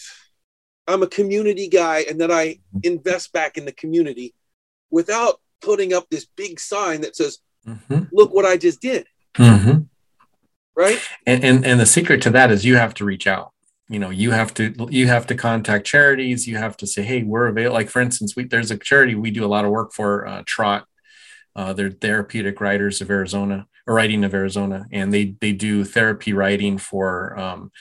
I'm 0.88 1.02
a 1.02 1.08
community 1.08 1.68
guy 1.68 2.02
and 2.10 2.20
that 2.22 2.32
I 2.32 2.60
invest 2.84 3.32
back 3.32 3.58
in 3.58 3.66
the 3.66 3.72
community 3.72 4.36
without 4.92 5.42
putting 5.62 5.94
up 5.94 6.08
this 6.10 6.28
big 6.36 6.60
sign 6.60 7.02
that 7.02 7.16
says, 7.16 7.40
Mhm. 7.66 8.10
look 8.12 8.34
what 8.34 8.46
I 8.46 8.58
just 8.58 8.82
did. 8.82 9.08
Mhm. 9.36 9.90
Right. 10.76 11.00
and 11.26 11.44
and 11.44 11.66
and 11.66 11.80
the 11.80 11.86
secret 11.86 12.22
to 12.24 12.30
that 12.32 12.52
is 12.52 12.66
you 12.66 12.76
have 12.76 12.94
to 12.96 13.06
reach 13.06 13.28
out 13.28 13.54
you 13.90 14.00
know 14.00 14.10
you 14.10 14.32
have 14.32 14.54
to 14.54 14.74
you 14.90 15.08
have 15.08 15.28
to 15.28 15.36
contact 15.36 15.86
charities 15.86 16.48
you 16.48 16.58
have 16.58 16.76
to 16.76 16.88
say 16.88 17.04
hey 17.04 17.24
we're 17.24 17.48
available 17.48 17.76
like 17.76 17.90
for 17.90 18.02
instance 18.02 18.36
we 18.36 18.44
there's 18.46 18.72
a 18.72 18.78
charity 18.78 19.16
we 19.16 19.32
do 19.32 19.46
a 19.46 19.48
lot 19.48 19.66
of 19.66 19.72
work 19.72 19.94
for 19.94 20.28
uh, 20.28 20.44
trot. 20.46 20.86
Uh, 21.56 21.72
they're 21.72 21.92
therapeutic 21.92 22.60
riders 22.60 23.00
of 23.00 23.10
arizona 23.10 23.66
or 23.88 23.94
riding 23.94 24.24
of 24.24 24.34
arizona 24.34 24.86
and 24.92 25.14
they 25.14 25.36
they 25.40 25.54
do 25.54 25.86
therapy 25.86 26.34
riding 26.34 26.78
for 26.78 27.38
um, 27.40 27.72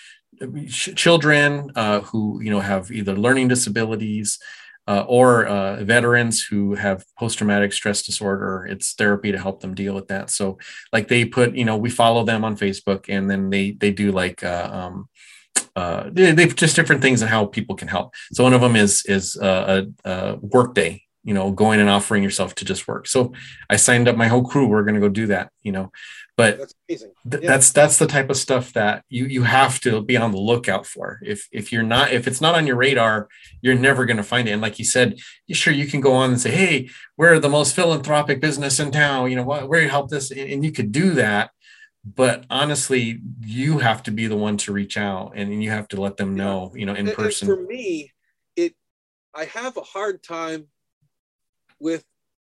ch- 0.68 0.94
children 0.94 1.70
uh, 1.74 2.00
who 2.00 2.40
you 2.40 2.50
know 2.50 2.60
have 2.60 2.92
either 2.92 3.16
learning 3.16 3.48
disabilities 3.48 4.38
uh, 4.86 5.04
or 5.08 5.46
uh, 5.46 5.82
veterans 5.82 6.42
who 6.42 6.74
have 6.74 7.04
post-traumatic 7.18 7.72
stress 7.72 8.02
disorder. 8.02 8.66
It's 8.68 8.92
therapy 8.92 9.32
to 9.32 9.38
help 9.38 9.60
them 9.60 9.74
deal 9.74 9.94
with 9.94 10.08
that. 10.08 10.28
So 10.28 10.58
like 10.92 11.08
they 11.08 11.24
put 11.24 11.54
you 11.54 11.64
know 11.64 11.76
we 11.76 11.90
follow 11.90 12.22
them 12.24 12.44
on 12.44 12.56
facebook 12.56 13.06
and 13.08 13.30
then 13.30 13.50
they 13.50 13.72
they 13.72 13.90
do 13.90 14.12
like 14.12 14.44
uh, 14.44 14.68
um, 14.70 15.08
uh, 15.76 16.08
they, 16.10 16.32
they've 16.32 16.54
just 16.54 16.76
different 16.76 17.02
things 17.02 17.20
and 17.20 17.30
how 17.30 17.46
people 17.46 17.74
can 17.74 17.88
help. 17.88 18.14
So 18.32 18.44
one 18.44 18.54
of 18.54 18.60
them 18.60 18.76
is 18.76 19.04
is 19.06 19.36
a, 19.36 19.86
a 20.04 20.36
work 20.36 20.74
day, 20.74 21.02
you 21.24 21.34
know, 21.34 21.50
going 21.50 21.80
and 21.80 21.90
offering 21.90 22.22
yourself 22.22 22.54
to 22.56 22.64
just 22.64 22.86
work. 22.86 23.06
So 23.06 23.32
I 23.68 23.76
signed 23.76 24.08
up 24.08 24.16
my 24.16 24.28
whole 24.28 24.44
crew. 24.44 24.68
We're 24.68 24.84
going 24.84 24.94
to 24.94 25.00
go 25.00 25.08
do 25.08 25.26
that, 25.28 25.50
you 25.62 25.72
know, 25.72 25.90
but 26.36 26.58
that's 26.58 26.74
amazing. 26.88 27.12
Th- 27.28 27.42
yeah. 27.42 27.48
that's 27.48 27.72
that's 27.72 27.98
the 27.98 28.06
type 28.06 28.30
of 28.30 28.36
stuff 28.36 28.72
that 28.74 29.04
you 29.08 29.26
you 29.26 29.42
have 29.42 29.80
to 29.80 30.00
be 30.00 30.16
on 30.16 30.30
the 30.30 30.38
lookout 30.38 30.86
for. 30.86 31.18
If 31.24 31.48
if 31.50 31.72
you're 31.72 31.82
not 31.82 32.12
if 32.12 32.28
it's 32.28 32.40
not 32.40 32.54
on 32.54 32.66
your 32.66 32.76
radar, 32.76 33.28
you're 33.60 33.74
never 33.74 34.04
going 34.04 34.16
to 34.16 34.22
find 34.22 34.48
it. 34.48 34.52
And 34.52 34.62
like 34.62 34.78
you 34.78 34.84
said, 34.84 35.18
sure 35.50 35.72
you 35.72 35.86
can 35.86 36.00
go 36.00 36.12
on 36.12 36.30
and 36.30 36.40
say, 36.40 36.50
hey, 36.50 36.88
we're 37.16 37.38
the 37.38 37.48
most 37.48 37.74
philanthropic 37.74 38.40
business 38.40 38.78
in 38.78 38.90
town. 38.90 39.30
You 39.30 39.36
know 39.36 39.44
what? 39.44 39.68
Where 39.68 39.80
you 39.80 39.88
help 39.88 40.10
this, 40.10 40.30
and, 40.30 40.40
and 40.40 40.64
you 40.64 40.72
could 40.72 40.92
do 40.92 41.14
that 41.14 41.50
but 42.04 42.44
honestly 42.50 43.20
you 43.40 43.78
have 43.78 44.02
to 44.02 44.10
be 44.10 44.26
the 44.26 44.36
one 44.36 44.56
to 44.56 44.72
reach 44.72 44.96
out 44.96 45.32
and 45.34 45.62
you 45.62 45.70
have 45.70 45.88
to 45.88 46.00
let 46.00 46.16
them 46.16 46.34
know 46.34 46.72
you 46.74 46.84
know 46.84 46.94
in 46.94 47.08
and, 47.08 47.16
person. 47.16 47.48
and 47.48 47.58
for 47.58 47.64
me 47.66 48.12
it 48.56 48.74
i 49.34 49.44
have 49.44 49.76
a 49.76 49.82
hard 49.82 50.22
time 50.22 50.66
with 51.80 52.04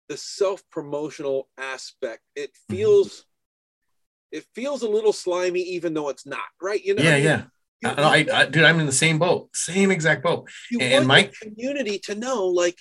the 0.09 0.17
self-promotional 0.17 1.49
aspect. 1.57 2.21
It 2.35 2.51
mm-hmm. 2.51 2.75
feels 2.75 3.09
mm-hmm. 3.09 4.37
it 4.37 4.45
feels 4.53 4.83
a 4.83 4.89
little 4.89 5.13
slimy 5.13 5.61
even 5.61 5.93
though 5.93 6.09
it's 6.09 6.25
not 6.25 6.39
right? 6.61 6.83
You 6.83 6.95
know 6.95 7.03
yeah 7.03 7.17
yeah. 7.17 7.43
You, 7.81 7.89
I, 7.89 8.25
I, 8.33 8.45
dude 8.45 8.63
i'm 8.63 8.79
in 8.79 8.85
the 8.85 8.93
same 8.93 9.19
boat 9.19 9.49
same 9.53 9.91
exact 9.91 10.23
boat. 10.23 10.49
You 10.71 10.79
and 10.79 11.05
my 11.05 11.29
community 11.41 11.99
to 12.05 12.15
know 12.15 12.45
like 12.45 12.79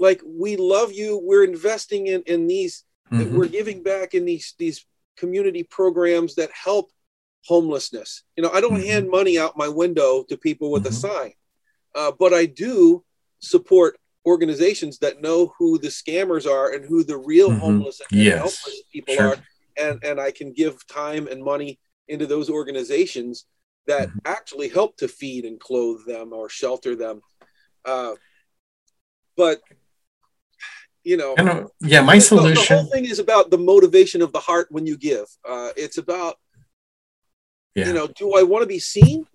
like 0.00 0.20
we 0.26 0.56
love 0.56 0.92
you 0.92 1.20
we're 1.22 1.44
investing 1.44 2.08
in 2.08 2.22
in 2.26 2.48
these 2.48 2.84
mm-hmm. 3.12 3.36
we're 3.36 3.46
giving 3.46 3.84
back 3.84 4.14
in 4.14 4.24
these 4.24 4.54
these 4.58 4.84
community 5.18 5.62
programs 5.62 6.34
that 6.36 6.50
help 6.52 6.90
homelessness. 7.44 8.22
You 8.36 8.42
know, 8.42 8.50
I 8.50 8.60
don't 8.60 8.74
mm-hmm. 8.74 8.86
hand 8.86 9.10
money 9.10 9.38
out 9.38 9.56
my 9.56 9.68
window 9.68 10.24
to 10.28 10.36
people 10.36 10.70
with 10.70 10.84
mm-hmm. 10.84 10.92
a 10.92 10.96
sign, 10.96 11.32
uh, 11.94 12.12
but 12.18 12.32
I 12.32 12.46
do 12.46 13.04
support 13.40 13.98
organizations 14.26 14.98
that 14.98 15.22
know 15.22 15.52
who 15.58 15.78
the 15.78 15.88
scammers 15.88 16.46
are 16.46 16.74
and 16.74 16.84
who 16.84 17.02
the 17.02 17.16
real 17.16 17.50
mm-hmm. 17.50 17.60
homeless 17.60 18.00
and 18.10 18.20
yes. 18.20 18.36
helpless 18.36 18.82
people 18.92 19.14
sure. 19.14 19.26
are, 19.28 19.36
and 19.78 20.04
and 20.04 20.20
I 20.20 20.30
can 20.30 20.52
give 20.52 20.86
time 20.86 21.26
and 21.26 21.42
money 21.42 21.78
into 22.08 22.26
those 22.26 22.50
organizations 22.50 23.46
that 23.86 24.08
mm-hmm. 24.08 24.18
actually 24.24 24.68
help 24.68 24.96
to 24.98 25.08
feed 25.08 25.44
and 25.44 25.58
clothe 25.58 26.04
them 26.06 26.32
or 26.32 26.48
shelter 26.48 26.94
them. 26.94 27.20
Uh, 27.84 28.14
but 29.36 29.60
you 31.08 31.16
know, 31.16 31.70
yeah 31.80 32.02
my 32.02 32.18
solution 32.18 32.54
the, 32.54 32.60
the, 32.68 32.74
whole 32.74 32.90
thing 32.90 33.04
is 33.06 33.18
about 33.18 33.50
the 33.50 33.58
motivation 33.58 34.20
of 34.20 34.32
the 34.32 34.40
heart 34.40 34.68
when 34.70 34.86
you 34.86 34.96
give. 34.96 35.26
Uh, 35.48 35.70
it's 35.76 35.96
about 35.96 36.36
yeah. 37.74 37.86
you 37.86 37.94
know 37.94 38.06
do 38.08 38.34
i 38.34 38.42
want 38.42 38.62
to 38.62 38.66
be 38.66 38.78
seen 38.78 39.26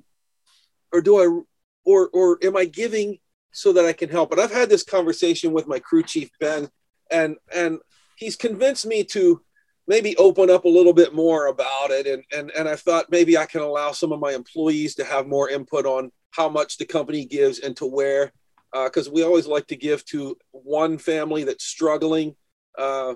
or 0.91 1.01
do 1.01 1.17
i 1.17 1.41
or 1.85 2.09
or 2.13 2.37
am 2.43 2.55
i 2.55 2.65
giving 2.65 3.17
so 3.51 3.73
that 3.73 3.85
i 3.85 3.93
can 3.93 4.09
help? 4.09 4.31
And 4.31 4.39
i've 4.39 4.51
had 4.51 4.69
this 4.69 4.83
conversation 4.83 5.51
with 5.51 5.67
my 5.67 5.79
crew 5.79 6.03
chief 6.03 6.29
ben 6.39 6.69
and 7.09 7.37
and 7.53 7.79
he's 8.17 8.35
convinced 8.35 8.85
me 8.85 9.03
to 9.05 9.41
maybe 9.87 10.15
open 10.17 10.49
up 10.49 10.65
a 10.65 10.69
little 10.69 10.93
bit 10.93 11.13
more 11.13 11.47
about 11.47 11.89
it. 11.89 12.05
And 12.05 12.23
and 12.31 12.51
and 12.51 12.69
i 12.69 12.75
thought 12.75 13.11
maybe 13.11 13.37
i 13.37 13.45
can 13.45 13.61
allow 13.61 13.91
some 13.91 14.11
of 14.11 14.19
my 14.19 14.33
employees 14.33 14.95
to 14.95 15.03
have 15.03 15.27
more 15.27 15.49
input 15.49 15.85
on 15.85 16.11
how 16.31 16.49
much 16.49 16.77
the 16.77 16.85
company 16.85 17.25
gives 17.25 17.59
and 17.59 17.75
to 17.77 17.85
where 17.85 18.31
because 18.73 19.07
uh, 19.07 19.11
we 19.13 19.23
always 19.23 19.47
like 19.47 19.67
to 19.67 19.75
give 19.75 20.03
to 20.05 20.35
one 20.51 20.97
family 20.97 21.43
that's 21.43 21.63
struggling. 21.63 22.35
Uh, 22.77 23.13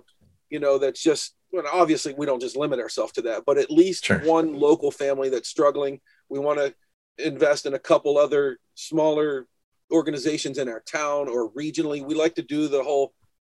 you 0.49 0.59
know, 0.59 0.77
that's 0.77 1.01
just 1.01 1.35
well, 1.51 1.65
obviously 1.71 2.13
we 2.13 2.25
don't 2.25 2.41
just 2.41 2.57
limit 2.57 2.79
ourselves 2.79 3.13
to 3.13 3.21
that, 3.23 3.43
but 3.45 3.57
at 3.57 3.71
least 3.71 4.05
sure. 4.05 4.19
one 4.19 4.53
local 4.53 4.91
family 4.91 5.29
that's 5.29 5.49
struggling. 5.49 5.99
We 6.29 6.39
want 6.39 6.59
to 6.59 6.75
invest 7.17 7.65
in 7.65 7.73
a 7.73 7.79
couple 7.79 8.17
other 8.17 8.59
smaller 8.75 9.47
organizations 9.91 10.57
in 10.57 10.69
our 10.69 10.81
town 10.81 11.29
or 11.29 11.51
regionally. 11.51 12.05
We 12.05 12.15
like 12.15 12.35
to 12.35 12.41
do 12.41 12.67
the 12.67 12.83
whole, 12.83 13.13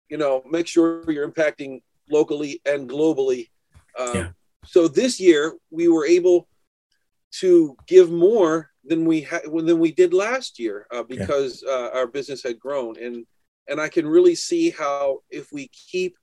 you 0.09 0.17
know, 0.17 0.43
make 0.49 0.67
sure 0.67 1.09
you're 1.09 1.29
impacting 1.29 1.81
locally 2.09 2.61
and 2.65 2.89
globally. 2.89 3.49
Um, 3.97 4.15
yeah. 4.15 4.27
So 4.65 4.87
this 4.87 5.19
year 5.19 5.53
we 5.71 5.87
were 5.87 6.05
able 6.05 6.47
to 7.39 7.77
give 7.87 8.11
more 8.11 8.69
than 8.87 9.05
we 9.05 9.21
had 9.21 9.41
than 9.45 9.79
we 9.79 9.91
did 9.91 10.13
last 10.13 10.59
year 10.59 10.87
uh, 10.91 11.03
because 11.03 11.63
yeah. 11.65 11.73
uh, 11.73 11.89
our 11.93 12.07
business 12.07 12.41
had 12.43 12.59
grown 12.59 12.95
and 13.01 13.25
and 13.67 13.81
I 13.81 13.89
can 13.89 14.07
really 14.07 14.35
see 14.35 14.69
how 14.69 15.19
if 15.29 15.51
we 15.51 15.69
keep 15.69 16.15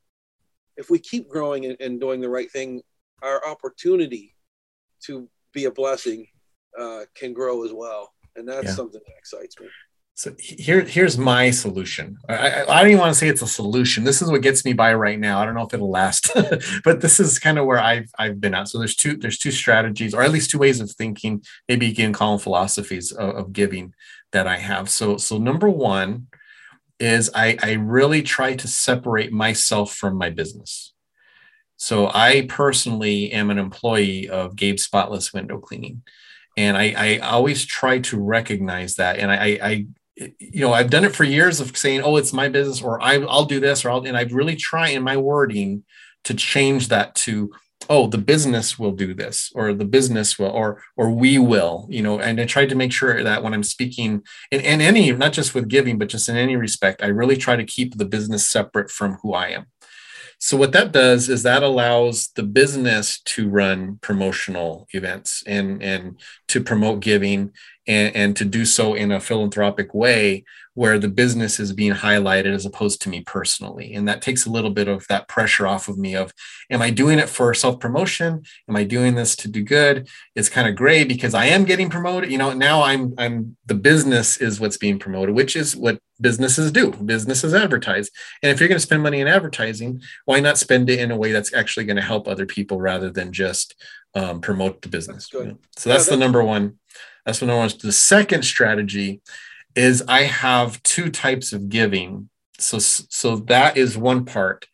if 0.76 0.90
we 0.90 0.98
keep 0.98 1.28
growing 1.28 1.66
and, 1.66 1.76
and 1.80 2.00
doing 2.00 2.20
the 2.20 2.28
right 2.28 2.50
thing, 2.50 2.82
our 3.22 3.46
opportunity 3.46 4.34
to 5.06 5.28
be 5.52 5.66
a 5.66 5.70
blessing 5.70 6.26
uh, 6.78 7.02
can 7.14 7.32
grow 7.32 7.64
as 7.64 7.72
well, 7.72 8.12
and 8.36 8.48
that's 8.48 8.66
yeah. 8.66 8.74
something 8.74 9.00
that 9.06 9.18
excites 9.18 9.60
me. 9.60 9.68
So 10.16 10.32
here, 10.38 10.82
here's 10.82 11.18
my 11.18 11.50
solution. 11.50 12.18
I, 12.28 12.62
I, 12.62 12.80
don't 12.80 12.90
even 12.90 13.00
want 13.00 13.12
to 13.12 13.18
say 13.18 13.26
it's 13.26 13.42
a 13.42 13.48
solution. 13.48 14.04
This 14.04 14.22
is 14.22 14.30
what 14.30 14.42
gets 14.42 14.64
me 14.64 14.72
by 14.72 14.94
right 14.94 15.18
now. 15.18 15.40
I 15.40 15.44
don't 15.44 15.54
know 15.54 15.66
if 15.66 15.74
it'll 15.74 15.90
last, 15.90 16.30
but 16.84 17.00
this 17.00 17.18
is 17.18 17.40
kind 17.40 17.58
of 17.58 17.66
where 17.66 17.80
I've 17.80 18.08
I've 18.16 18.40
been 18.40 18.54
at. 18.54 18.68
So 18.68 18.78
there's 18.78 18.94
two 18.94 19.16
there's 19.16 19.38
two 19.38 19.50
strategies, 19.50 20.14
or 20.14 20.22
at 20.22 20.30
least 20.30 20.50
two 20.50 20.58
ways 20.58 20.80
of 20.80 20.88
thinking. 20.92 21.42
Maybe 21.68 21.88
you 21.88 21.96
can 21.96 22.12
call 22.12 22.30
them 22.30 22.38
philosophies 22.38 23.10
of, 23.10 23.34
of 23.34 23.52
giving 23.52 23.92
that 24.30 24.46
I 24.46 24.58
have. 24.58 24.88
So 24.88 25.16
so 25.16 25.36
number 25.36 25.68
one 25.68 26.28
is 27.00 27.28
I 27.34 27.58
I 27.60 27.72
really 27.72 28.22
try 28.22 28.54
to 28.54 28.68
separate 28.68 29.32
myself 29.32 29.94
from 29.94 30.16
my 30.16 30.30
business. 30.30 30.92
So 31.76 32.08
I 32.14 32.46
personally 32.48 33.32
am 33.32 33.50
an 33.50 33.58
employee 33.58 34.28
of 34.28 34.54
Gabe 34.54 34.78
Spotless 34.78 35.32
Window 35.32 35.58
Cleaning 35.58 36.02
and 36.56 36.76
I, 36.76 36.94
I, 36.96 37.18
always 37.18 37.64
try 37.64 37.98
to 37.98 38.20
recognize 38.20 38.94
that 38.94 39.18
and 39.18 39.30
I, 39.30 39.58
I, 39.60 39.86
you 40.16 40.60
know, 40.60 40.72
I've 40.72 40.90
done 40.90 41.04
it 41.04 41.14
for 41.14 41.24
years 41.24 41.60
of 41.60 41.76
saying, 41.76 42.02
"Oh, 42.02 42.16
it's 42.16 42.32
my 42.32 42.48
business," 42.48 42.82
or 42.82 43.02
I, 43.02 43.18
will 43.18 43.44
do 43.44 43.60
this," 43.60 43.84
or 43.84 43.90
I'll, 43.90 44.06
and 44.06 44.16
I 44.16 44.22
really 44.22 44.56
try 44.56 44.88
in 44.88 45.02
my 45.02 45.16
wording 45.16 45.84
to 46.24 46.34
change 46.34 46.88
that 46.88 47.14
to, 47.16 47.52
"Oh, 47.88 48.06
the 48.06 48.18
business 48.18 48.78
will 48.78 48.92
do 48.92 49.14
this," 49.14 49.50
or 49.54 49.74
"the 49.74 49.84
business 49.84 50.38
will," 50.38 50.50
or 50.50 50.82
"or 50.96 51.10
we 51.10 51.38
will," 51.38 51.86
you 51.90 52.02
know. 52.02 52.20
And 52.20 52.40
I 52.40 52.44
tried 52.44 52.68
to 52.68 52.76
make 52.76 52.92
sure 52.92 53.22
that 53.24 53.42
when 53.42 53.54
I'm 53.54 53.64
speaking 53.64 54.22
in, 54.50 54.60
in 54.60 54.80
any, 54.80 55.10
not 55.12 55.32
just 55.32 55.54
with 55.54 55.68
giving, 55.68 55.98
but 55.98 56.08
just 56.08 56.28
in 56.28 56.36
any 56.36 56.56
respect, 56.56 57.02
I 57.02 57.08
really 57.08 57.36
try 57.36 57.56
to 57.56 57.64
keep 57.64 57.96
the 57.96 58.06
business 58.06 58.48
separate 58.48 58.90
from 58.90 59.18
who 59.22 59.34
I 59.34 59.48
am. 59.48 59.66
So 60.38 60.56
what 60.56 60.72
that 60.72 60.92
does 60.92 61.28
is 61.28 61.42
that 61.44 61.62
allows 61.62 62.28
the 62.36 62.42
business 62.42 63.20
to 63.20 63.48
run 63.48 63.98
promotional 64.02 64.86
events 64.92 65.42
and 65.46 65.82
and 65.82 66.20
to 66.48 66.62
promote 66.62 67.00
giving 67.00 67.52
and, 67.87 68.14
and 68.16 68.37
to 68.37 68.45
do 68.45 68.64
so 68.64 68.95
in 68.95 69.12
a 69.12 69.20
philanthropic 69.20 69.95
way 69.95 70.45
where 70.74 70.99
the 70.99 71.09
business 71.09 71.61
is 71.61 71.72
being 71.72 71.93
highlighted 71.93 72.53
as 72.53 72.66
opposed 72.66 73.01
to 73.01 73.09
me 73.09 73.20
personally. 73.20 73.95
And 73.95 74.09
that 74.09 74.20
takes 74.20 74.45
a 74.45 74.51
little 74.51 74.70
bit 74.70 74.89
of 74.89 75.07
that 75.09 75.28
pressure 75.28 75.66
off 75.66 75.87
of 75.89 75.99
me 75.99 76.16
of 76.16 76.32
am 76.70 76.82
i 76.82 76.91
doing 76.91 77.18
it 77.18 77.28
for 77.28 77.55
self 77.55 77.78
promotion 77.78 78.43
am 78.68 78.76
i 78.76 78.85
doing 78.85 79.14
this 79.14 79.37
to 79.37 79.49
do 79.49 79.62
good? 79.62 80.09
It's 80.35 80.49
kind 80.49 80.68
of 80.68 80.74
gray 80.74 81.05
because 81.05 81.35
i 81.35 81.47
am 81.47 81.64
getting 81.64 81.91
promoted. 81.91 82.30
You 82.30 82.39
know 82.39 82.53
now 82.53 82.82
i'm 82.82 83.14
i'm 83.18 83.57
the 83.66 83.74
business 83.74 84.37
is 84.37 84.61
what's 84.61 84.76
being 84.76 84.99
promoted 84.99 85.35
which 85.35 85.57
is 85.57 85.76
what 85.76 85.99
businesses 86.20 86.70
do. 86.70 86.93
Businesses 86.93 87.55
advertise. 87.55 88.11
And 88.43 88.51
if 88.51 88.61
you're 88.61 88.68
going 88.68 88.76
to 88.76 88.87
spend 88.87 89.03
money 89.03 89.20
in 89.20 89.28
advertising 89.28 90.03
why 90.24 90.41
not 90.41 90.59
spend 90.59 90.91
it 90.91 90.99
in 90.99 91.11
a 91.11 91.16
way 91.16 91.32
that's 91.32 91.55
actually 91.55 91.87
going 91.87 91.97
to 91.97 92.03
help 92.03 92.26
other 92.26 92.47
people 92.47 92.80
rather 92.80 93.11
than 93.11 93.32
just 93.32 93.74
um, 94.14 94.41
promote 94.41 94.82
the 94.82 94.89
business? 94.89 95.28
That's 95.28 95.45
you 95.45 95.51
know? 95.53 95.59
so 95.59 95.59
that's, 95.59 95.87
yeah, 95.87 95.93
that's 95.93 96.09
the 96.09 96.16
number 96.16 96.43
one 96.43 96.78
that's 97.24 97.40
the 97.40 97.46
number 97.46 97.60
one 97.60 97.70
the 97.82 97.92
second 97.92 98.44
strategy 98.44 99.20
is 99.74 100.02
I 100.06 100.22
have 100.22 100.82
two 100.82 101.10
types 101.10 101.52
of 101.52 101.68
giving. 101.68 102.28
So 102.58 102.78
so 102.78 103.36
that 103.36 103.76
is 103.76 103.98
one 103.98 104.24
part, 104.24 104.66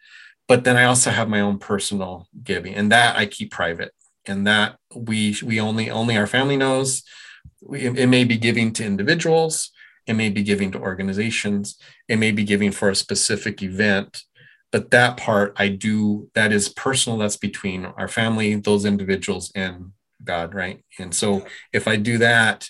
but 0.46 0.64
then 0.64 0.76
I 0.76 0.84
also 0.84 1.10
have 1.10 1.28
my 1.28 1.40
own 1.40 1.58
personal 1.58 2.28
giving, 2.42 2.74
and 2.74 2.92
that 2.92 3.16
I 3.16 3.26
keep 3.26 3.50
private, 3.50 3.92
and 4.26 4.46
that 4.46 4.76
we 4.94 5.36
we 5.42 5.60
only 5.60 5.90
only 5.90 6.16
our 6.16 6.26
family 6.26 6.56
knows. 6.56 7.02
We, 7.62 7.86
it 7.86 8.08
may 8.08 8.24
be 8.24 8.36
giving 8.36 8.72
to 8.74 8.84
individuals, 8.84 9.70
it 10.06 10.14
may 10.14 10.28
be 10.28 10.42
giving 10.42 10.72
to 10.72 10.78
organizations, 10.78 11.76
it 12.08 12.16
may 12.16 12.32
be 12.32 12.44
giving 12.44 12.70
for 12.70 12.90
a 12.90 12.94
specific 12.94 13.62
event, 13.62 14.24
but 14.72 14.90
that 14.90 15.16
part 15.16 15.54
I 15.56 15.68
do 15.68 16.30
that 16.34 16.52
is 16.52 16.68
personal. 16.68 17.18
That's 17.18 17.36
between 17.36 17.86
our 17.86 18.08
family, 18.08 18.54
those 18.56 18.84
individuals, 18.84 19.50
and 19.54 19.92
God, 20.22 20.54
right? 20.54 20.84
And 20.98 21.14
so 21.14 21.46
if 21.72 21.88
I 21.88 21.96
do 21.96 22.18
that, 22.18 22.68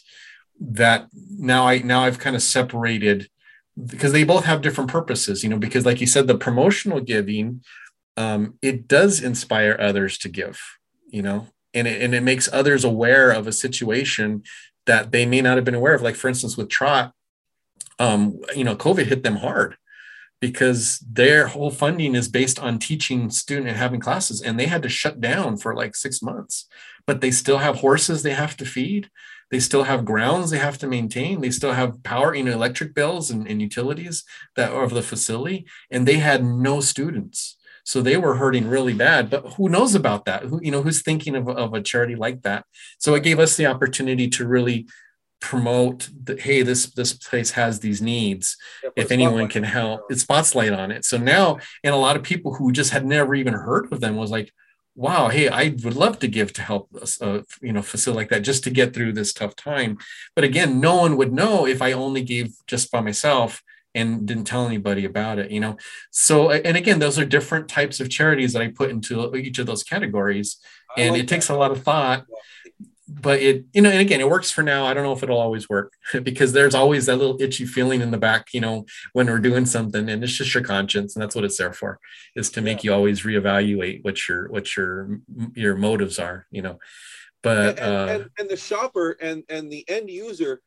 that 0.60 1.08
now 1.12 1.66
I 1.66 1.78
now 1.78 2.04
I've 2.04 2.18
kind 2.18 2.36
of 2.36 2.42
separated 2.42 3.28
because 3.86 4.12
they 4.12 4.24
both 4.24 4.44
have 4.44 4.62
different 4.62 4.90
purposes, 4.90 5.42
you 5.42 5.48
know, 5.48 5.58
because 5.58 5.86
like 5.86 6.00
you 6.00 6.06
said, 6.06 6.26
the 6.26 6.36
promotional 6.36 7.00
giving, 7.00 7.62
um, 8.16 8.54
it 8.60 8.86
does 8.86 9.22
inspire 9.22 9.76
others 9.80 10.18
to 10.18 10.28
give, 10.28 10.60
you 11.08 11.22
know, 11.22 11.48
and 11.72 11.88
it, 11.88 12.02
and 12.02 12.14
it 12.14 12.22
makes 12.22 12.48
others 12.52 12.84
aware 12.84 13.30
of 13.30 13.46
a 13.46 13.52
situation 13.52 14.42
that 14.86 15.12
they 15.12 15.24
may 15.24 15.40
not 15.40 15.56
have 15.56 15.64
been 15.64 15.74
aware 15.74 15.94
of. 15.94 16.02
Like 16.02 16.16
for 16.16 16.28
instance, 16.28 16.56
with 16.56 16.68
Trot, 16.68 17.12
um, 17.98 18.38
you 18.54 18.64
know, 18.64 18.76
COVID 18.76 19.06
hit 19.06 19.22
them 19.22 19.36
hard 19.36 19.76
because 20.40 20.98
their 21.00 21.48
whole 21.48 21.70
funding 21.70 22.14
is 22.14 22.28
based 22.28 22.58
on 22.58 22.78
teaching 22.78 23.30
student 23.30 23.68
and 23.68 23.76
having 23.76 24.00
classes 24.00 24.40
and 24.40 24.58
they 24.58 24.66
had 24.66 24.82
to 24.82 24.88
shut 24.88 25.20
down 25.20 25.56
for 25.56 25.74
like 25.74 25.94
six 25.94 26.22
months. 26.22 26.66
But 27.06 27.20
they 27.20 27.30
still 27.30 27.58
have 27.58 27.76
horses 27.76 28.22
they 28.22 28.32
have 28.32 28.56
to 28.58 28.64
feed. 28.64 29.10
They 29.50 29.60
still 29.60 29.82
have 29.82 30.04
grounds 30.04 30.50
they 30.50 30.58
have 30.58 30.78
to 30.78 30.86
maintain. 30.86 31.40
They 31.40 31.50
still 31.50 31.72
have 31.72 32.02
power 32.02 32.34
you 32.34 32.44
know 32.44 32.52
electric 32.52 32.94
bills 32.94 33.30
and, 33.30 33.46
and 33.46 33.60
utilities 33.60 34.24
that 34.56 34.72
are 34.72 34.84
of 34.84 34.94
the 34.94 35.02
facility 35.02 35.66
and 35.90 36.08
they 36.08 36.18
had 36.18 36.42
no 36.42 36.80
students. 36.80 37.56
So 37.84 38.00
they 38.00 38.16
were 38.16 38.36
hurting 38.36 38.68
really 38.68 38.94
bad. 38.94 39.30
But 39.30 39.54
who 39.54 39.68
knows 39.68 39.94
about 39.94 40.24
that? 40.24 40.44
Who 40.44 40.60
you 40.62 40.70
know 40.70 40.82
who's 40.82 41.02
thinking 41.02 41.36
of, 41.36 41.48
of 41.48 41.74
a 41.74 41.82
charity 41.82 42.14
like 42.14 42.42
that? 42.42 42.64
So 42.98 43.14
it 43.14 43.22
gave 43.22 43.38
us 43.38 43.56
the 43.56 43.66
opportunity 43.66 44.28
to 44.28 44.46
really 44.46 44.86
promote 45.40 46.10
that 46.24 46.40
hey 46.40 46.62
this 46.62 46.86
this 46.86 47.12
place 47.12 47.52
has 47.52 47.80
these 47.80 48.00
needs. 48.00 48.56
Yeah, 48.84 48.90
if 48.96 49.10
anyone 49.10 49.48
can 49.48 49.64
help 49.64 50.02
it 50.10 50.18
spotlight 50.18 50.72
on 50.72 50.90
it. 50.90 51.04
So 51.04 51.16
now 51.16 51.58
and 51.82 51.94
a 51.94 51.98
lot 51.98 52.16
of 52.16 52.22
people 52.22 52.54
who 52.54 52.72
just 52.72 52.90
had 52.90 53.06
never 53.06 53.34
even 53.34 53.54
heard 53.54 53.92
of 53.92 54.00
them 54.00 54.16
was 54.16 54.30
like 54.30 54.52
wow 54.96 55.28
hey 55.28 55.48
i 55.48 55.68
would 55.84 55.94
love 55.94 56.18
to 56.18 56.26
give 56.26 56.52
to 56.52 56.62
help 56.62 56.88
a 57.20 57.24
uh, 57.24 57.42
you 57.62 57.72
know 57.72 57.80
facility 57.80 58.18
like 58.18 58.28
that 58.28 58.40
just 58.40 58.64
to 58.64 58.70
get 58.70 58.92
through 58.92 59.12
this 59.12 59.32
tough 59.32 59.56
time. 59.56 59.98
But 60.34 60.44
again 60.44 60.80
no 60.80 60.96
one 60.96 61.16
would 61.16 61.32
know 61.32 61.66
if 61.66 61.80
i 61.80 61.92
only 61.92 62.22
gave 62.22 62.52
just 62.66 62.90
by 62.90 63.00
myself 63.00 63.62
and 63.94 64.26
didn't 64.26 64.44
tell 64.44 64.66
anybody 64.66 65.04
about 65.04 65.38
it 65.38 65.50
you 65.50 65.58
know? 65.58 65.76
So 66.10 66.50
and 66.50 66.76
again 66.76 66.98
those 66.98 67.18
are 67.18 67.24
different 67.24 67.68
types 67.68 67.98
of 67.98 68.10
charities 68.10 68.52
that 68.52 68.62
i 68.62 68.68
put 68.68 68.90
into 68.90 69.34
each 69.36 69.58
of 69.58 69.66
those 69.66 69.82
categories 69.82 70.58
and 70.96 71.12
like 71.12 71.22
it 71.22 71.28
takes 71.28 71.48
that. 71.48 71.54
a 71.54 71.58
lot 71.58 71.70
of 71.70 71.82
thought 71.82 72.26
but 73.12 73.40
it 73.40 73.64
you 73.72 73.82
know 73.82 73.90
and 73.90 74.00
again 74.00 74.20
it 74.20 74.28
works 74.28 74.50
for 74.50 74.62
now 74.62 74.86
i 74.86 74.94
don't 74.94 75.02
know 75.02 75.12
if 75.12 75.22
it'll 75.22 75.38
always 75.38 75.68
work 75.68 75.92
because 76.22 76.52
there's 76.52 76.74
always 76.74 77.06
that 77.06 77.16
little 77.16 77.40
itchy 77.40 77.66
feeling 77.66 78.00
in 78.00 78.10
the 78.10 78.18
back 78.18 78.48
you 78.52 78.60
know 78.60 78.84
when 79.12 79.26
we're 79.26 79.38
doing 79.38 79.66
something 79.66 80.08
and 80.08 80.22
it's 80.22 80.32
just 80.32 80.54
your 80.54 80.62
conscience 80.62 81.16
and 81.16 81.22
that's 81.22 81.34
what 81.34 81.44
it's 81.44 81.58
there 81.58 81.72
for 81.72 81.98
is 82.36 82.50
to 82.50 82.60
make 82.60 82.84
yeah. 82.84 82.90
you 82.90 82.94
always 82.94 83.22
reevaluate 83.22 84.04
what 84.04 84.28
your 84.28 84.48
what 84.48 84.76
your 84.76 85.20
your 85.54 85.76
motives 85.76 86.18
are 86.18 86.46
you 86.50 86.62
know 86.62 86.78
but 87.42 87.78
and, 87.78 87.80
uh, 87.80 88.06
and, 88.10 88.30
and 88.38 88.48
the 88.48 88.56
shopper 88.56 89.12
and 89.20 89.42
and 89.48 89.70
the 89.70 89.84
end 89.88 90.08
user 90.08 90.60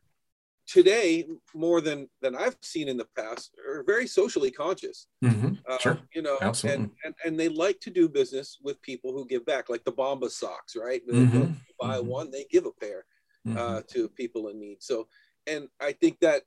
today 0.68 1.26
more 1.54 1.82
than 1.82 2.10
than 2.22 2.36
I've 2.36 2.58
seen 2.62 2.88
in 2.88 2.98
the 2.98 3.08
past 3.18 3.52
are 3.68 3.84
very 3.84 4.08
socially 4.08 4.52
conscious. 4.52 5.08
Mm-hmm. 5.24 5.54
Uh, 5.68 5.78
sure. 5.78 6.00
You 6.14 6.22
know, 6.22 6.38
Absolutely. 6.42 6.84
And, 6.84 6.92
and 7.06 7.16
and 7.26 7.40
they 7.40 7.50
like 7.50 7.80
to 7.82 7.90
do 7.90 8.08
business 8.08 8.60
with 8.64 8.82
people 8.82 9.12
who 9.12 9.26
give 9.26 9.46
back, 9.46 9.70
like 9.70 9.84
the 9.84 9.92
Bombas 9.92 10.32
socks, 10.32 10.76
right? 10.76 11.02
Mm-hmm. 11.08 11.54
buy 11.80 11.98
mm-hmm. 11.98 12.08
one, 12.08 12.32
they 12.32 12.46
give 12.50 12.66
a 12.66 12.72
pair 12.72 13.06
uh, 13.48 13.50
mm-hmm. 13.50 13.80
to 13.90 14.10
people 14.10 14.50
in 14.50 14.60
need. 14.60 14.82
So, 14.82 15.08
and 15.48 15.68
I 15.82 15.92
think 15.92 16.20
that 16.20 16.44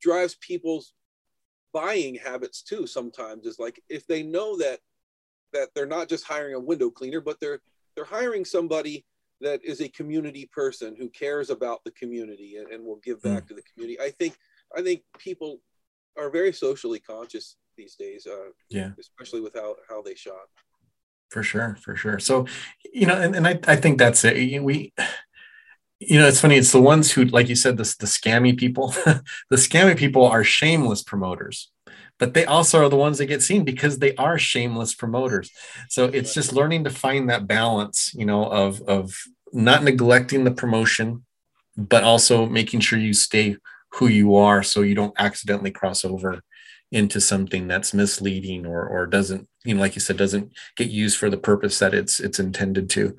drives 0.00 0.36
people's 0.36 0.94
buying 1.72 2.14
habits 2.14 2.62
too. 2.62 2.86
Sometimes 2.86 3.46
is 3.46 3.58
like 3.58 3.82
if 3.88 4.06
they 4.06 4.22
know 4.22 4.56
that 4.58 4.80
that 5.52 5.70
they're 5.74 5.86
not 5.86 6.08
just 6.08 6.24
hiring 6.24 6.54
a 6.54 6.60
window 6.60 6.90
cleaner, 6.90 7.20
but 7.20 7.40
they're 7.40 7.60
they're 7.94 8.04
hiring 8.04 8.44
somebody 8.44 9.04
that 9.40 9.64
is 9.64 9.80
a 9.80 9.88
community 9.88 10.48
person 10.52 10.96
who 10.98 11.08
cares 11.08 11.50
about 11.50 11.82
the 11.84 11.90
community 11.92 12.56
and, 12.56 12.72
and 12.72 12.84
will 12.84 13.00
give 13.04 13.22
back 13.22 13.44
mm. 13.44 13.48
to 13.48 13.54
the 13.54 13.62
community. 13.62 14.00
I 14.00 14.10
think 14.10 14.36
I 14.76 14.82
think 14.82 15.02
people 15.18 15.60
are 16.18 16.30
very 16.30 16.52
socially 16.52 16.98
conscious 16.98 17.56
these 17.76 17.94
days. 17.94 18.26
Uh, 18.26 18.50
yeah, 18.68 18.90
especially 18.98 19.40
with 19.40 19.54
how 19.54 19.76
how 19.88 20.02
they 20.02 20.14
shop. 20.14 20.48
For 21.30 21.42
sure, 21.42 21.76
for 21.82 21.94
sure. 21.94 22.18
So, 22.18 22.46
you 22.92 23.06
know, 23.06 23.20
and, 23.20 23.36
and 23.36 23.46
I, 23.46 23.60
I 23.66 23.76
think 23.76 23.98
that's 23.98 24.24
it. 24.24 24.62
We, 24.62 24.94
you 26.00 26.18
know, 26.18 26.26
it's 26.26 26.40
funny. 26.40 26.56
It's 26.56 26.72
the 26.72 26.80
ones 26.80 27.12
who, 27.12 27.26
like 27.26 27.50
you 27.50 27.54
said, 27.54 27.76
the, 27.76 27.82
the 28.00 28.06
scammy 28.06 28.56
people. 28.56 28.88
the 29.50 29.56
scammy 29.56 29.96
people 29.96 30.24
are 30.24 30.42
shameless 30.42 31.02
promoters 31.02 31.70
but 32.18 32.34
they 32.34 32.44
also 32.44 32.84
are 32.84 32.88
the 32.88 32.96
ones 32.96 33.18
that 33.18 33.26
get 33.26 33.42
seen 33.42 33.64
because 33.64 33.98
they 33.98 34.14
are 34.16 34.38
shameless 34.38 34.94
promoters. 34.94 35.50
So 35.88 36.06
it's 36.06 36.34
just 36.34 36.52
learning 36.52 36.84
to 36.84 36.90
find 36.90 37.30
that 37.30 37.46
balance, 37.46 38.12
you 38.14 38.26
know, 38.26 38.44
of 38.44 38.82
of 38.82 39.14
not 39.52 39.84
neglecting 39.84 40.44
the 40.44 40.50
promotion, 40.50 41.24
but 41.76 42.04
also 42.04 42.46
making 42.46 42.80
sure 42.80 42.98
you 42.98 43.14
stay 43.14 43.56
who 43.92 44.08
you 44.08 44.34
are 44.36 44.62
so 44.62 44.82
you 44.82 44.94
don't 44.94 45.14
accidentally 45.18 45.70
cross 45.70 46.04
over 46.04 46.42
into 46.90 47.20
something 47.20 47.68
that's 47.68 47.94
misleading 47.94 48.66
or 48.66 48.86
or 48.86 49.06
doesn't, 49.06 49.48
you 49.64 49.74
know, 49.74 49.80
like 49.80 49.94
you 49.94 50.00
said, 50.00 50.16
doesn't 50.16 50.52
get 50.76 50.90
used 50.90 51.18
for 51.18 51.30
the 51.30 51.36
purpose 51.36 51.78
that 51.78 51.94
it's 51.94 52.20
it's 52.20 52.38
intended 52.38 52.90
to. 52.90 53.16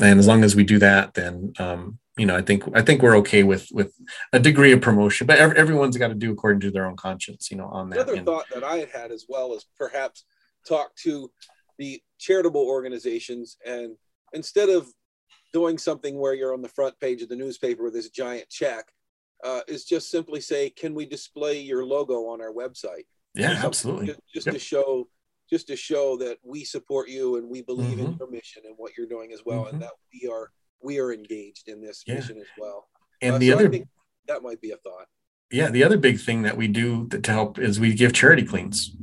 And 0.00 0.18
as 0.18 0.26
long 0.26 0.44
as 0.44 0.54
we 0.54 0.64
do 0.64 0.78
that, 0.78 1.14
then 1.14 1.52
um, 1.58 1.98
you 2.16 2.26
know, 2.26 2.36
I 2.36 2.42
think 2.42 2.64
I 2.74 2.82
think 2.82 3.02
we're 3.02 3.16
okay 3.18 3.42
with 3.42 3.68
with 3.72 3.92
a 4.32 4.38
degree 4.38 4.72
of 4.72 4.80
promotion, 4.80 5.26
but 5.26 5.38
every, 5.38 5.56
everyone's 5.56 5.96
got 5.96 6.08
to 6.08 6.14
do 6.14 6.32
according 6.32 6.60
to 6.60 6.70
their 6.70 6.86
own 6.86 6.96
conscience, 6.96 7.50
you 7.50 7.56
know, 7.56 7.66
on 7.66 7.90
that. 7.90 8.08
Another 8.08 8.22
thought 8.22 8.46
that 8.54 8.64
I 8.64 8.78
had 8.78 8.90
had 8.90 9.12
as 9.12 9.26
well 9.28 9.54
is 9.54 9.66
perhaps 9.78 10.24
talk 10.66 10.94
to 11.02 11.30
the 11.78 12.00
charitable 12.18 12.66
organizations 12.66 13.58
and 13.66 13.96
instead 14.32 14.68
of 14.68 14.88
doing 15.52 15.78
something 15.78 16.18
where 16.18 16.34
you're 16.34 16.52
on 16.52 16.62
the 16.62 16.68
front 16.68 16.98
page 17.00 17.22
of 17.22 17.28
the 17.28 17.36
newspaper 17.36 17.84
with 17.84 17.94
this 17.94 18.10
giant 18.10 18.48
check, 18.48 18.86
uh, 19.44 19.60
is 19.68 19.84
just 19.84 20.10
simply 20.10 20.40
say, 20.40 20.70
can 20.70 20.94
we 20.94 21.06
display 21.06 21.60
your 21.60 21.84
logo 21.84 22.26
on 22.26 22.40
our 22.40 22.52
website? 22.52 23.04
Yeah, 23.34 23.60
absolutely. 23.62 24.06
Just, 24.06 24.20
just 24.34 24.46
yep. 24.46 24.54
to 24.54 24.58
show 24.58 25.08
just 25.48 25.68
to 25.68 25.76
show 25.76 26.16
that 26.16 26.38
we 26.42 26.64
support 26.64 27.08
you 27.08 27.36
and 27.36 27.48
we 27.48 27.62
believe 27.62 27.98
mm-hmm. 27.98 28.06
in 28.06 28.16
your 28.18 28.28
mission 28.28 28.62
and 28.66 28.74
what 28.78 28.92
you're 28.98 29.06
doing 29.06 29.32
as 29.32 29.42
well, 29.46 29.64
mm-hmm. 29.64 29.74
and 29.74 29.82
that 29.82 29.92
we 30.12 30.28
are 30.28 30.50
we 30.82 30.98
are 30.98 31.12
engaged 31.12 31.68
in 31.68 31.80
this 31.80 32.04
yeah. 32.06 32.14
mission 32.14 32.38
as 32.38 32.46
well. 32.58 32.88
And 33.22 33.36
uh, 33.36 33.38
the 33.38 33.50
so 33.50 33.54
other 33.54 33.68
that 34.28 34.42
might 34.42 34.60
be 34.60 34.70
a 34.70 34.76
thought. 34.76 35.06
Yeah, 35.50 35.70
the 35.70 35.84
other 35.84 35.96
big 35.96 36.18
thing 36.18 36.42
that 36.42 36.56
we 36.56 36.66
do 36.68 37.06
to 37.08 37.30
help 37.30 37.58
is 37.58 37.78
we 37.78 37.94
give 37.94 38.12
charity 38.12 38.42
cleans. 38.42 38.96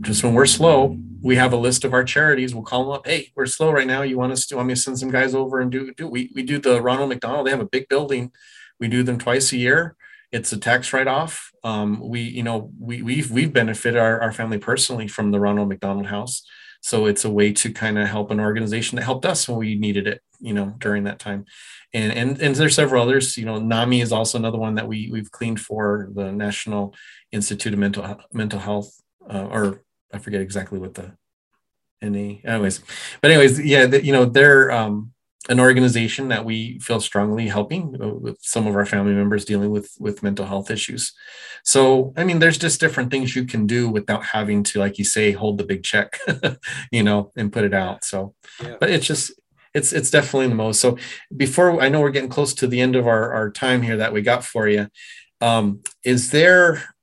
Just 0.00 0.22
when 0.22 0.32
we're 0.32 0.46
slow, 0.46 0.96
we 1.20 1.34
have 1.36 1.52
a 1.52 1.56
list 1.56 1.84
of 1.84 1.92
our 1.92 2.04
charities. 2.04 2.54
We'll 2.54 2.62
call 2.62 2.84
them 2.84 2.92
up. 2.92 3.06
Hey, 3.06 3.32
we're 3.34 3.46
slow 3.46 3.72
right 3.72 3.86
now. 3.86 4.02
You 4.02 4.16
want 4.16 4.32
us 4.32 4.46
to 4.46 4.56
want 4.56 4.68
me 4.68 4.74
to 4.74 4.80
send 4.80 4.98
some 4.98 5.10
guys 5.10 5.34
over 5.34 5.60
and 5.60 5.72
do 5.72 5.92
do 5.94 6.06
we 6.06 6.30
we 6.34 6.42
do 6.42 6.58
the 6.58 6.80
Ronald 6.80 7.08
McDonald. 7.08 7.46
They 7.46 7.50
have 7.50 7.60
a 7.60 7.66
big 7.66 7.88
building. 7.88 8.32
We 8.78 8.86
do 8.86 9.02
them 9.02 9.18
twice 9.18 9.52
a 9.52 9.56
year. 9.56 9.96
It's 10.30 10.52
a 10.52 10.58
tax 10.58 10.92
write-off. 10.92 11.50
Um, 11.64 12.00
we, 12.00 12.20
you 12.20 12.42
know, 12.42 12.70
we 12.78 13.02
we've 13.02 13.30
we've 13.30 13.52
benefited 13.52 13.98
our, 13.98 14.20
our 14.20 14.30
family 14.30 14.58
personally 14.58 15.08
from 15.08 15.32
the 15.32 15.40
Ronald 15.40 15.68
McDonald 15.68 16.06
House. 16.06 16.46
So 16.80 17.06
it's 17.06 17.24
a 17.24 17.30
way 17.30 17.52
to 17.54 17.72
kind 17.72 17.98
of 17.98 18.06
help 18.06 18.30
an 18.30 18.38
organization 18.38 18.96
that 18.96 19.04
helped 19.04 19.26
us 19.26 19.48
when 19.48 19.58
we 19.58 19.74
needed 19.74 20.06
it, 20.06 20.22
you 20.40 20.52
know, 20.52 20.74
during 20.78 21.04
that 21.04 21.18
time. 21.18 21.44
And 21.92 22.12
and 22.12 22.40
and 22.40 22.54
there's 22.54 22.74
several 22.74 23.02
others. 23.02 23.36
You 23.36 23.44
know, 23.44 23.58
NAMI 23.58 24.00
is 24.00 24.12
also 24.12 24.38
another 24.38 24.58
one 24.58 24.74
that 24.76 24.88
we 24.88 25.08
we've 25.10 25.30
cleaned 25.30 25.60
for 25.60 26.08
the 26.12 26.32
National 26.32 26.94
Institute 27.32 27.72
of 27.72 27.78
Mental 27.78 28.20
Mental 28.32 28.58
Health, 28.58 29.00
uh, 29.28 29.46
or 29.46 29.82
I 30.12 30.18
forget 30.18 30.40
exactly 30.40 30.78
what 30.78 30.94
the 30.94 31.16
NA. 32.02 32.40
Anyways, 32.44 32.80
but 33.20 33.30
anyways, 33.30 33.60
yeah, 33.60 33.86
the, 33.86 34.04
you 34.04 34.12
know, 34.12 34.24
they're 34.24 34.70
um, 34.70 35.12
an 35.48 35.60
organization 35.60 36.28
that 36.28 36.44
we 36.44 36.78
feel 36.78 37.00
strongly 37.00 37.48
helping 37.48 37.96
uh, 38.00 38.08
with 38.08 38.38
some 38.40 38.66
of 38.66 38.76
our 38.76 38.84
family 38.84 39.14
members 39.14 39.44
dealing 39.44 39.70
with 39.70 39.90
with 39.98 40.22
mental 40.22 40.46
health 40.46 40.70
issues 40.70 41.12
so 41.64 42.12
i 42.16 42.24
mean 42.24 42.38
there's 42.38 42.58
just 42.58 42.80
different 42.80 43.10
things 43.10 43.34
you 43.34 43.44
can 43.44 43.66
do 43.66 43.88
without 43.88 44.24
having 44.24 44.62
to 44.62 44.78
like 44.78 44.98
you 44.98 45.04
say 45.04 45.32
hold 45.32 45.58
the 45.58 45.64
big 45.64 45.82
check 45.82 46.18
you 46.92 47.02
know 47.02 47.32
and 47.36 47.52
put 47.52 47.64
it 47.64 47.74
out 47.74 48.04
so 48.04 48.34
yeah. 48.62 48.76
but 48.80 48.90
it's 48.90 49.06
just 49.06 49.32
it's 49.74 49.92
it's 49.92 50.10
definitely 50.10 50.48
the 50.48 50.54
most. 50.54 50.80
So 50.80 50.96
before 51.36 51.80
i 51.80 51.88
know 51.88 52.00
we're 52.00 52.10
getting 52.10 52.30
close 52.30 52.54
to 52.54 52.66
the 52.66 52.80
end 52.80 52.96
of 52.96 53.06
our, 53.06 53.32
our 53.32 53.50
time 53.50 53.82
here 53.82 53.96
that 53.98 54.12
we 54.12 54.22
got 54.22 54.44
for 54.44 54.68
you. 54.68 54.88
Um, 55.40 55.82
is 56.04 56.30
there 56.30 56.94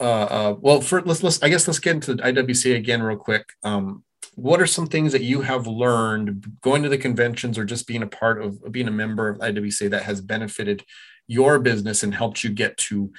uh, 0.00 0.04
uh, 0.04 0.56
well 0.60 0.80
for 0.80 1.02
let's 1.02 1.22
let's 1.22 1.42
i 1.42 1.48
guess 1.48 1.66
let's 1.66 1.78
get 1.78 1.96
into 1.96 2.14
the 2.14 2.22
iwca 2.22 2.76
again 2.76 3.02
real 3.02 3.16
quick. 3.16 3.44
Um, 3.62 4.04
what 4.34 4.60
are 4.60 4.66
some 4.66 4.86
things 4.86 5.12
that 5.12 5.22
you 5.22 5.42
have 5.42 5.66
learned 5.66 6.58
going 6.62 6.82
to 6.82 6.88
the 6.88 6.98
conventions 6.98 7.58
or 7.58 7.64
just 7.64 7.86
being 7.86 8.02
a 8.02 8.06
part 8.06 8.42
of 8.42 8.72
being 8.72 8.88
a 8.88 8.92
member 8.92 9.28
of 9.28 9.38
IWC 9.38 9.90
that 9.90 10.04
has 10.04 10.20
benefited 10.20 10.84
your 11.26 11.58
business 11.58 12.02
and 12.02 12.14
helped 12.14 12.42
you 12.42 12.50
get 12.50 12.76
to 12.76 13.12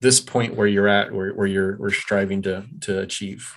this 0.00 0.20
point 0.20 0.54
where 0.54 0.66
you're 0.66 0.88
at, 0.88 1.12
where, 1.12 1.32
where 1.32 1.46
you're 1.46 1.78
we're 1.78 1.90
striving 1.90 2.42
to 2.42 2.64
to 2.82 3.00
achieve? 3.00 3.54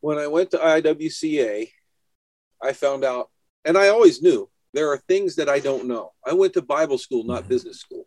When 0.00 0.18
I 0.18 0.26
went 0.26 0.50
to 0.52 0.58
IWCA, 0.58 1.70
I 2.64 2.72
found 2.72 3.04
out, 3.04 3.30
and 3.64 3.76
I 3.76 3.88
always 3.88 4.22
knew 4.22 4.48
there 4.72 4.90
are 4.90 4.98
things 4.98 5.36
that 5.36 5.48
I 5.48 5.60
don't 5.60 5.86
know. 5.86 6.12
I 6.26 6.32
went 6.32 6.54
to 6.54 6.62
Bible 6.62 6.98
school, 6.98 7.24
not 7.24 7.40
mm-hmm. 7.40 7.48
business 7.48 7.78
school. 7.78 8.06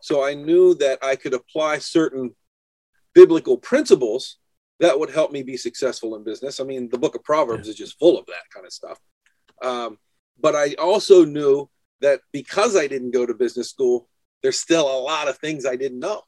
So 0.00 0.24
I 0.24 0.34
knew 0.34 0.74
that 0.76 0.98
I 1.02 1.14
could 1.16 1.34
apply 1.34 1.78
certain 1.78 2.34
biblical 3.14 3.58
principles 3.58 4.38
that 4.80 4.98
would 4.98 5.10
help 5.10 5.30
me 5.30 5.42
be 5.42 5.56
successful 5.56 6.16
in 6.16 6.24
business. 6.24 6.58
I 6.58 6.64
mean, 6.64 6.88
the 6.88 6.98
book 6.98 7.14
of 7.14 7.22
Proverbs 7.22 7.68
is 7.68 7.76
just 7.76 7.98
full 7.98 8.18
of 8.18 8.24
that 8.26 8.48
kind 8.52 8.64
of 8.64 8.72
stuff. 8.72 8.98
Um, 9.62 9.98
but 10.40 10.56
I 10.56 10.74
also 10.74 11.24
knew 11.24 11.68
that 12.00 12.20
because 12.32 12.76
I 12.76 12.86
didn't 12.86 13.10
go 13.10 13.26
to 13.26 13.34
business 13.34 13.68
school, 13.68 14.08
there's 14.42 14.58
still 14.58 14.86
a 14.86 15.00
lot 15.00 15.28
of 15.28 15.36
things 15.36 15.66
I 15.66 15.76
didn't 15.76 15.98
know. 15.98 16.22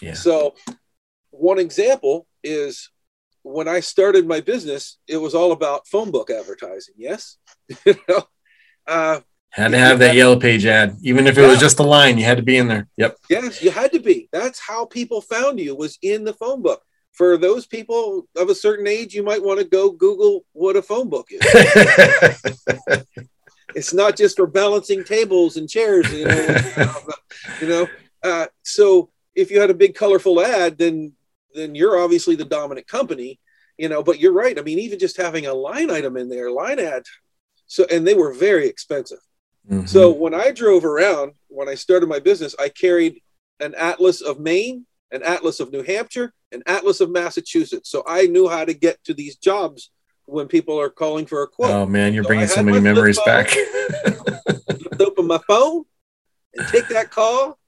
Yeah. 0.00 0.14
So, 0.14 0.54
one 1.30 1.58
example 1.58 2.26
is 2.42 2.90
when 3.52 3.68
I 3.68 3.80
started 3.80 4.26
my 4.26 4.40
business, 4.40 4.98
it 5.06 5.16
was 5.16 5.34
all 5.34 5.52
about 5.52 5.86
phone 5.86 6.10
book 6.10 6.30
advertising. 6.30 6.94
Yes, 6.96 7.36
you 7.86 7.96
know, 8.08 8.22
uh, 8.86 9.20
had 9.50 9.72
to 9.72 9.78
have 9.78 9.98
that 10.00 10.14
yellow 10.14 10.38
page 10.38 10.66
ad, 10.66 10.96
even 11.02 11.26
if 11.26 11.38
it 11.38 11.42
yeah. 11.42 11.48
was 11.48 11.58
just 11.58 11.78
a 11.78 11.82
line. 11.82 12.18
You 12.18 12.24
had 12.24 12.36
to 12.36 12.42
be 12.42 12.56
in 12.56 12.68
there. 12.68 12.88
Yep. 12.96 13.16
Yes, 13.30 13.62
you 13.62 13.70
had 13.70 13.92
to 13.92 14.00
be. 14.00 14.28
That's 14.32 14.60
how 14.60 14.84
people 14.84 15.20
found 15.20 15.58
you 15.58 15.74
was 15.74 15.98
in 16.02 16.24
the 16.24 16.34
phone 16.34 16.62
book 16.62 16.82
for 17.18 17.36
those 17.36 17.66
people 17.66 18.28
of 18.36 18.48
a 18.48 18.54
certain 18.54 18.86
age, 18.86 19.12
you 19.12 19.24
might 19.24 19.42
want 19.42 19.58
to 19.58 19.66
go 19.66 19.90
Google 19.90 20.44
what 20.52 20.76
a 20.76 20.82
phone 20.82 21.08
book 21.08 21.26
is. 21.30 21.40
it's 23.74 23.92
not 23.92 24.16
just 24.16 24.36
for 24.36 24.46
balancing 24.46 25.02
tables 25.02 25.56
and 25.56 25.68
chairs, 25.68 26.10
you 26.12 26.26
know. 26.26 26.94
you 27.60 27.68
know, 27.68 27.88
uh, 28.22 28.46
so 28.62 29.10
if 29.34 29.50
you 29.50 29.60
had 29.60 29.68
a 29.68 29.74
big 29.74 29.96
colorful 29.96 30.40
ad, 30.40 30.78
then 30.78 31.12
then 31.54 31.74
you're 31.74 31.98
obviously 31.98 32.36
the 32.36 32.44
dominant 32.44 32.86
company, 32.86 33.38
you 33.76 33.88
know. 33.88 34.02
But 34.02 34.20
you're 34.20 34.32
right. 34.32 34.58
I 34.58 34.62
mean, 34.62 34.78
even 34.78 34.98
just 34.98 35.16
having 35.16 35.46
a 35.46 35.54
line 35.54 35.90
item 35.90 36.16
in 36.16 36.28
there, 36.28 36.50
line 36.50 36.78
ad, 36.78 37.04
so 37.66 37.86
and 37.90 38.06
they 38.06 38.14
were 38.14 38.32
very 38.32 38.66
expensive. 38.66 39.18
Mm-hmm. 39.70 39.86
So 39.86 40.10
when 40.10 40.34
I 40.34 40.50
drove 40.52 40.84
around, 40.84 41.32
when 41.48 41.68
I 41.68 41.74
started 41.74 42.08
my 42.08 42.18
business, 42.18 42.54
I 42.58 42.68
carried 42.68 43.22
an 43.60 43.74
atlas 43.74 44.20
of 44.20 44.40
Maine, 44.40 44.86
an 45.10 45.22
atlas 45.22 45.60
of 45.60 45.72
New 45.72 45.82
Hampshire, 45.82 46.32
an 46.52 46.62
atlas 46.66 47.00
of 47.00 47.10
Massachusetts. 47.10 47.90
So 47.90 48.02
I 48.06 48.26
knew 48.26 48.48
how 48.48 48.64
to 48.64 48.72
get 48.72 49.02
to 49.04 49.14
these 49.14 49.36
jobs 49.36 49.90
when 50.24 50.46
people 50.46 50.80
are 50.80 50.90
calling 50.90 51.26
for 51.26 51.42
a 51.42 51.48
quote. 51.48 51.70
Oh 51.70 51.86
man, 51.86 52.14
you're 52.14 52.24
so 52.24 52.28
bringing 52.28 52.46
so 52.46 52.62
many 52.62 52.80
memories 52.80 53.18
back. 53.24 53.50
open 55.00 55.26
my 55.26 55.38
phone 55.46 55.84
and 56.54 56.66
take 56.68 56.88
that 56.88 57.10
call, 57.10 57.58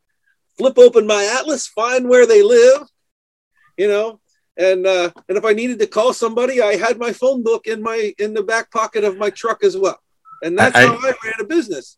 flip 0.59 0.79
open 0.79 1.07
my 1.07 1.25
atlas, 1.39 1.67
find 1.67 2.09
where 2.09 2.27
they 2.27 2.43
live, 2.43 2.83
you 3.81 3.89
know, 3.89 4.21
and 4.59 4.87
uh, 4.87 5.11
and 5.31 5.39
if 5.39 5.45
I 5.47 5.55
needed 5.55 5.79
to 5.79 5.87
call 5.87 6.13
somebody, 6.13 6.61
I 6.61 6.77
had 6.77 6.99
my 6.99 7.15
phone 7.15 7.43
book 7.43 7.67
in 7.67 7.83
my 7.83 8.13
in 8.19 8.35
the 8.35 8.43
back 8.43 8.71
pocket 8.71 9.05
of 9.05 9.17
my 9.17 9.31
truck 9.31 9.65
as 9.65 9.75
well, 9.75 9.99
and 10.43 10.59
that's 10.59 10.77
I, 10.77 10.85
how 10.85 10.97
I 10.97 11.15
ran 11.25 11.41
a 11.41 11.45
business. 11.45 11.97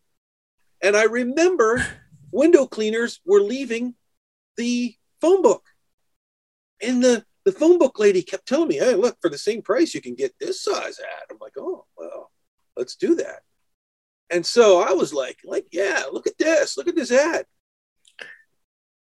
And 0.80 0.96
I 0.96 1.04
remember 1.04 1.84
window 2.30 2.66
cleaners 2.66 3.20
were 3.26 3.40
leaving 3.40 3.96
the 4.56 4.94
phone 5.20 5.42
book, 5.42 5.64
and 6.80 7.02
the 7.02 7.24
the 7.44 7.50
phone 7.50 7.78
book 7.80 7.98
lady 7.98 8.22
kept 8.22 8.46
telling 8.46 8.68
me, 8.68 8.76
"Hey, 8.76 8.94
look, 8.94 9.16
for 9.20 9.28
the 9.28 9.36
same 9.36 9.60
price, 9.60 9.92
you 9.92 10.00
can 10.00 10.14
get 10.14 10.32
this 10.38 10.62
size 10.62 11.00
ad." 11.00 11.26
I'm 11.32 11.38
like, 11.40 11.54
"Oh, 11.58 11.86
well, 11.98 12.30
let's 12.76 12.94
do 12.94 13.16
that." 13.16 13.40
And 14.30 14.46
so 14.46 14.80
I 14.80 14.92
was 14.92 15.12
like, 15.12 15.38
"Like, 15.44 15.66
yeah, 15.72 16.04
look 16.12 16.28
at 16.28 16.38
this, 16.38 16.76
look 16.76 16.86
at 16.86 16.94
this 16.94 17.10
ad." 17.10 17.44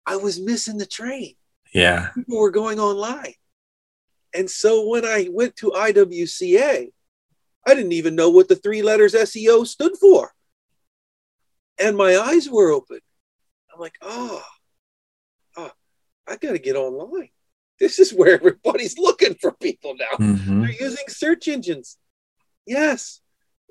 I 0.05 0.15
was 0.15 0.39
missing 0.39 0.77
the 0.77 0.85
train. 0.85 1.35
Yeah, 1.73 2.09
people 2.15 2.39
were 2.39 2.51
going 2.51 2.79
online, 2.79 3.33
and 4.33 4.49
so 4.49 4.87
when 4.87 5.05
I 5.05 5.29
went 5.31 5.55
to 5.57 5.71
IWCA, 5.71 6.89
I 7.65 7.73
didn't 7.73 7.93
even 7.93 8.15
know 8.15 8.29
what 8.29 8.47
the 8.47 8.55
three 8.55 8.81
letters 8.81 9.13
SEO 9.13 9.65
stood 9.65 9.97
for, 9.97 10.31
and 11.79 11.97
my 11.97 12.17
eyes 12.17 12.49
were 12.49 12.71
open. 12.71 12.99
I'm 13.73 13.79
like, 13.79 13.95
"Oh, 14.01 14.43
oh 15.57 15.71
I 16.27 16.37
got 16.37 16.51
to 16.51 16.59
get 16.59 16.75
online." 16.75 17.29
This 17.79 17.99
is 17.99 18.13
where 18.13 18.35
everybody's 18.35 18.97
looking 18.97 19.35
for 19.35 19.51
people 19.51 19.95
now. 19.95 20.25
Mm-hmm. 20.25 20.61
They're 20.61 20.71
using 20.71 21.05
search 21.07 21.47
engines. 21.47 21.97
Yes. 22.65 23.21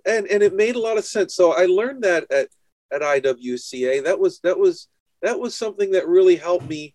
And 0.04 0.26
and 0.26 0.42
it 0.42 0.54
made 0.54 0.74
a 0.74 0.80
lot 0.80 0.98
of 0.98 1.04
sense. 1.04 1.34
So 1.34 1.52
I 1.52 1.66
learned 1.66 2.02
that 2.04 2.30
at, 2.30 2.48
at 2.92 3.02
IWCA. 3.02 4.04
That 4.04 4.18
was 4.18 4.40
that 4.40 4.58
was 4.58 4.88
that 5.22 5.38
was 5.38 5.54
something 5.54 5.92
that 5.92 6.08
really 6.08 6.36
helped 6.36 6.68
me 6.68 6.94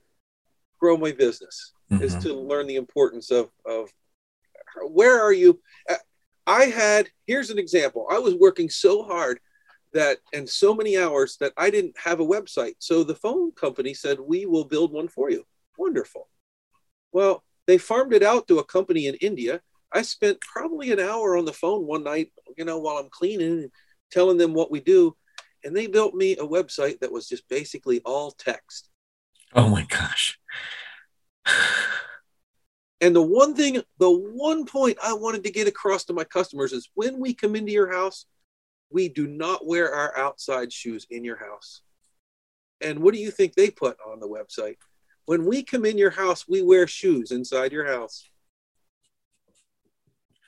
grow 0.80 0.98
my 0.98 1.12
business 1.12 1.74
mm-hmm. 1.92 2.04
is 2.04 2.16
to 2.16 2.34
learn 2.34 2.68
the 2.68 2.76
importance 2.76 3.32
of 3.32 3.50
of 3.66 3.90
where 4.90 5.20
are 5.22 5.34
you 5.34 5.60
I 6.48 6.66
had 6.66 7.10
here's 7.28 7.50
an 7.50 7.60
example. 7.60 8.08
I 8.10 8.20
was 8.20 8.34
working 8.34 8.70
so 8.70 9.04
hard 9.04 9.40
that 9.94 10.20
and 10.34 10.50
so 10.50 10.74
many 10.74 10.98
hours 10.98 11.38
that 11.42 11.52
I 11.58 11.70
didn't 11.70 11.98
have 11.98 12.22
a 12.22 12.26
website. 12.26 12.76
So 12.80 13.04
the 13.04 13.16
phone 13.16 13.52
company 13.52 13.94
said, 13.94 14.20
"We 14.20 14.46
will 14.46 14.64
build 14.64 14.94
one 14.94 15.10
for 15.10 15.30
you." 15.30 15.46
Wonderful. 15.78 16.30
Well, 17.12 17.44
they 17.68 17.78
farmed 17.78 18.14
it 18.14 18.24
out 18.24 18.48
to 18.48 18.60
a 18.60 18.64
company 18.64 19.08
in 19.08 19.16
India. 19.16 19.62
I 19.92 20.02
spent 20.02 20.40
probably 20.40 20.92
an 20.92 21.00
hour 21.00 21.38
on 21.38 21.46
the 21.46 21.54
phone 21.54 21.86
one 21.86 22.04
night, 22.04 22.32
you 22.58 22.64
know, 22.64 22.80
while 22.80 22.98
I'm 22.98 23.10
cleaning 23.10 23.64
and 23.64 23.72
telling 24.10 24.38
them 24.38 24.54
what 24.54 24.72
we 24.72 24.80
do. 24.80 25.16
And 25.66 25.76
they 25.76 25.88
built 25.88 26.14
me 26.14 26.34
a 26.34 26.48
website 26.48 27.00
that 27.00 27.12
was 27.12 27.28
just 27.28 27.48
basically 27.50 28.00
all 28.06 28.32
text. 28.32 28.90
Oh 29.54 29.68
my 29.68 29.84
gosh. 29.84 30.40
And 33.02 33.16
the 33.16 33.22
one 33.22 33.56
thing, 33.56 33.82
the 34.00 34.12
one 34.12 34.66
point 34.66 34.98
I 35.04 35.14
wanted 35.14 35.44
to 35.44 35.52
get 35.52 35.68
across 35.68 36.06
to 36.06 36.14
my 36.14 36.24
customers 36.24 36.74
is 36.74 36.90
when 36.96 37.20
we 37.20 37.34
come 37.34 37.56
into 37.56 37.72
your 37.72 37.92
house, 37.92 38.26
we 38.90 39.10
do 39.10 39.28
not 39.28 39.66
wear 39.66 39.94
our 39.94 40.18
outside 40.18 40.72
shoes 40.72 41.06
in 41.10 41.24
your 41.24 41.38
house. 41.38 41.82
And 42.82 43.00
what 43.00 43.14
do 43.14 43.20
you 43.20 43.32
think 43.32 43.54
they 43.54 43.70
put 43.70 43.98
on 44.06 44.20
the 44.20 44.28
website? 44.28 44.76
When 45.26 45.46
we 45.46 45.64
come 45.64 45.86
in 45.86 45.98
your 45.98 46.12
house, 46.12 46.48
we 46.48 46.62
wear 46.62 46.88
shoes 46.88 47.32
inside 47.32 47.72
your 47.72 47.86
house. 47.86 48.24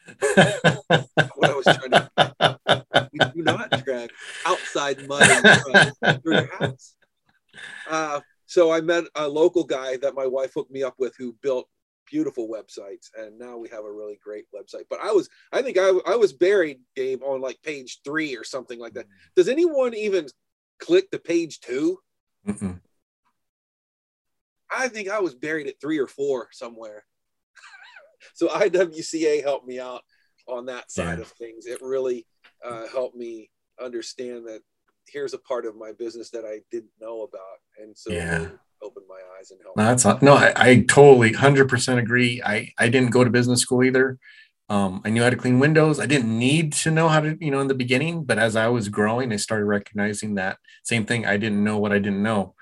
what 0.05 1.49
I 1.49 1.55
was 1.55 1.66
trying 1.66 1.91
to 1.91 2.10
we 3.14 3.20
do 3.20 3.41
not 3.43 3.84
drag 3.84 4.12
outside 4.45 5.07
mud 5.07 5.28
through 6.24 6.36
your 6.36 6.55
house. 6.60 6.95
Uh, 7.89 8.20
so 8.50 8.72
I 8.72 8.82
met 8.82 9.06
a 9.16 9.28
local 9.28 9.64
guy 9.64 9.97
that 9.97 10.16
my 10.16 10.26
wife 10.26 10.54
hooked 10.54 10.72
me 10.72 10.84
up 10.84 10.95
with 10.97 11.16
who 11.18 11.36
built 11.41 11.70
beautiful 12.10 12.50
websites 12.50 13.10
and 13.18 13.38
now 13.38 13.56
we 13.56 13.70
have 13.70 13.86
a 13.86 13.91
really 13.91 14.20
great 14.24 14.45
website 14.52 14.82
but 14.89 15.00
i 15.00 15.12
was 15.12 15.30
i 15.54 15.62
think 15.62 15.78
i, 15.78 15.91
I 16.08 16.16
was 16.16 16.34
buried 16.34 16.80
gabe 16.95 17.22
on 17.22 17.39
like 17.39 17.62
page 17.62 18.00
three 18.04 18.36
or 18.36 18.43
something 18.43 18.80
like 18.80 18.95
that 18.95 19.06
does 19.36 19.47
anyone 19.47 19.93
even 19.93 20.26
click 20.80 21.12
the 21.12 21.20
page 21.20 21.60
2 21.60 22.00
Mm-mm. 22.47 22.80
I 24.72 24.88
think 24.88 25.10
I 25.10 25.20
was 25.20 25.36
buried 25.36 25.68
at 25.68 25.82
three 25.82 25.97
or 25.97 26.08
four 26.08 26.50
somewhere. 26.52 27.04
so 28.34 28.47
IWCA 28.47 29.43
helped 29.43 29.68
me 29.68 29.80
out 29.80 30.04
on 30.47 30.68
that 30.68 30.91
side 30.91 31.18
yeah. 31.18 31.24
of 31.24 31.28
things. 31.28 31.66
It 31.66 31.82
really 31.82 32.26
uh, 32.64 32.88
helped 32.88 33.16
me 33.16 33.50
understand 33.82 34.47
that 34.47 34.62
here's 35.12 35.34
a 35.34 35.38
part 35.38 35.66
of 35.66 35.76
my 35.76 35.91
business 35.91 36.30
that 36.32 36.45
I 36.45 36.60
didn't 36.72 36.91
know 36.99 37.22
about, 37.22 37.60
and 37.82 37.97
so 37.97 38.12
yeah. 38.12 38.49
opened 38.82 39.05
my 39.07 39.20
eyes 39.38 39.51
and 39.51 39.60
helped. 39.62 39.78
No, 39.78 39.84
that's 39.84 40.05
not, 40.05 40.22
no, 40.22 40.36
I, 40.36 40.53
I 40.55 40.86
totally 40.88 41.34
hundred 41.34 41.70
percent 41.70 41.99
agree. 41.99 42.41
I 42.43 42.72
I 42.78 42.89
didn't 42.89 43.12
go 43.12 43.24
to 43.24 43.30
business 43.30 43.62
school 43.62 43.84
either. 43.84 44.18
Um, 44.70 45.01
I 45.03 45.10
knew 45.10 45.24
how 45.24 45.32
to 45.32 45.36
clean 45.36 45.60
windows. 45.60 45.99
I 45.99 46.05
didn't 46.05 46.38
need 46.38 46.74
to 46.74 46.91
know 46.91 47.07
how 47.07 47.22
to, 47.22 47.36
you 47.43 47.49
know, 47.49 47.60
in 47.60 47.68
the 47.68 47.74
beginning, 47.74 48.24
but 48.24 48.38
as 48.38 48.55
I 48.55 48.68
was 48.68 48.88
growing, 48.88 49.34
I 49.34 49.38
started 49.38 49.66
recognizing 49.66 50.36
that 50.36 50.60
same 50.84 51.05
thing. 51.07 51.26
I 51.26 51.38
didn't 51.38 51.64
know 51.64 51.80
what 51.80 51.91
I 51.91 51.97
didn't 51.97 52.22
know 52.22 52.53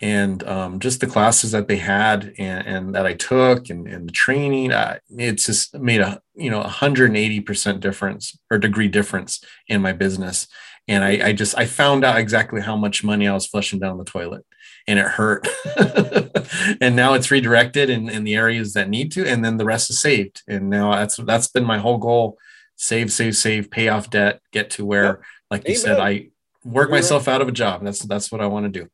and 0.00 0.42
um, 0.44 0.80
just 0.80 1.00
the 1.00 1.06
classes 1.06 1.52
that 1.52 1.68
they 1.68 1.76
had 1.76 2.34
and, 2.38 2.66
and 2.66 2.94
that 2.94 3.06
I 3.06 3.14
took 3.14 3.70
and, 3.70 3.86
and 3.86 4.08
the 4.08 4.12
training, 4.12 4.72
uh, 4.72 4.98
it's 5.10 5.46
just 5.46 5.78
made 5.78 6.00
a 6.00 6.20
you 6.34 6.50
know 6.50 6.60
180 6.60 7.40
percent 7.40 7.80
difference 7.80 8.36
or 8.50 8.58
degree 8.58 8.88
difference 8.88 9.42
in 9.68 9.82
my 9.82 9.92
business. 9.92 10.46
And 10.88 11.04
I, 11.04 11.28
I 11.28 11.32
just 11.32 11.56
I 11.56 11.66
found 11.66 12.04
out 12.04 12.18
exactly 12.18 12.60
how 12.60 12.76
much 12.76 13.04
money 13.04 13.28
I 13.28 13.34
was 13.34 13.46
flushing 13.46 13.78
down 13.78 13.98
the 13.98 14.04
toilet, 14.04 14.44
and 14.86 14.98
it 14.98 15.06
hurt. 15.06 15.46
and 16.80 16.96
now 16.96 17.14
it's 17.14 17.30
redirected 17.30 17.88
in, 17.88 18.08
in 18.08 18.24
the 18.24 18.34
areas 18.34 18.72
that 18.72 18.88
need 18.88 19.12
to, 19.12 19.26
and 19.26 19.44
then 19.44 19.58
the 19.58 19.64
rest 19.64 19.90
is 19.90 20.00
saved. 20.00 20.42
And 20.48 20.70
now 20.70 20.92
that's 20.92 21.16
that's 21.16 21.48
been 21.48 21.64
my 21.64 21.78
whole 21.78 21.98
goal: 21.98 22.36
save, 22.76 23.12
save, 23.12 23.36
save, 23.36 23.70
pay 23.70 23.88
off 23.88 24.10
debt, 24.10 24.40
get 24.52 24.70
to 24.70 24.84
where, 24.84 25.04
yep. 25.04 25.22
like 25.50 25.68
you 25.68 25.76
said, 25.76 26.00
I 26.00 26.30
work 26.64 26.88
You're 26.88 26.98
myself 26.98 27.26
right. 27.26 27.34
out 27.34 27.42
of 27.42 27.48
a 27.48 27.52
job. 27.52 27.84
That's 27.84 28.00
that's 28.00 28.32
what 28.32 28.40
I 28.40 28.46
want 28.46 28.72
to 28.72 28.80
do. 28.80 28.88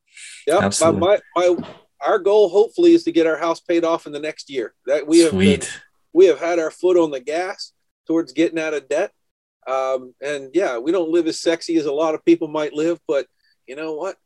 Yeah, 0.47 0.70
my, 0.80 0.91
my, 0.91 1.18
my, 1.36 1.57
our 2.05 2.18
goal 2.18 2.49
hopefully 2.49 2.95
is 2.95 3.05
to 3.05 3.12
get 3.12 3.26
our 3.26 3.36
house 3.36 3.61
paid 3.61 3.84
off 3.84 4.07
in 4.07 4.12
the 4.12 4.20
next 4.20 4.51
year. 4.51 4.74
That 4.86 5.07
we 5.07 5.20
have 5.20 5.30
Sweet. 5.30 5.61
Been, 5.61 5.68
we 6.12 6.26
have 6.26 6.41
had 6.41 6.59
our 6.59 6.70
foot 6.70 6.97
on 6.97 7.11
the 7.11 7.20
gas 7.20 7.72
towards 8.07 8.32
getting 8.32 8.59
out 8.59 8.74
of 8.74 8.89
debt. 8.89 9.12
Um, 9.69 10.14
and 10.21 10.51
yeah, 10.55 10.79
we 10.79 10.93
don't 10.93 11.11
live 11.11 11.27
as 11.27 11.41
sexy 11.41 11.77
as 11.77 11.87
a 11.87 11.93
lot 11.93 12.14
of 12.14 12.25
people 12.25 12.49
might 12.49 12.73
live, 12.73 12.99
but 13.07 13.27
you 13.66 13.77
know 13.77 13.95
what? 13.95 14.16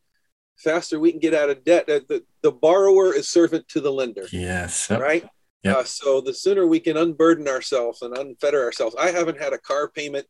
Faster 0.57 0.99
we 0.99 1.11
can 1.11 1.19
get 1.19 1.33
out 1.33 1.49
of 1.49 1.63
debt. 1.63 1.87
The, 1.87 2.05
the, 2.07 2.23
the 2.41 2.51
borrower 2.51 3.13
is 3.13 3.27
servant 3.27 3.67
to 3.69 3.81
the 3.81 3.91
lender. 3.91 4.27
Yes. 4.31 4.89
Right. 4.89 5.27
Yep. 5.63 5.75
Uh, 5.75 5.83
so 5.83 6.21
the 6.21 6.33
sooner 6.33 6.67
we 6.67 6.79
can 6.79 6.97
unburden 6.97 7.47
ourselves 7.47 8.01
and 8.01 8.15
unfetter 8.15 8.63
ourselves. 8.63 8.95
I 8.99 9.11
haven't 9.11 9.39
had 9.39 9.53
a 9.53 9.57
car 9.57 9.89
payment, 9.89 10.27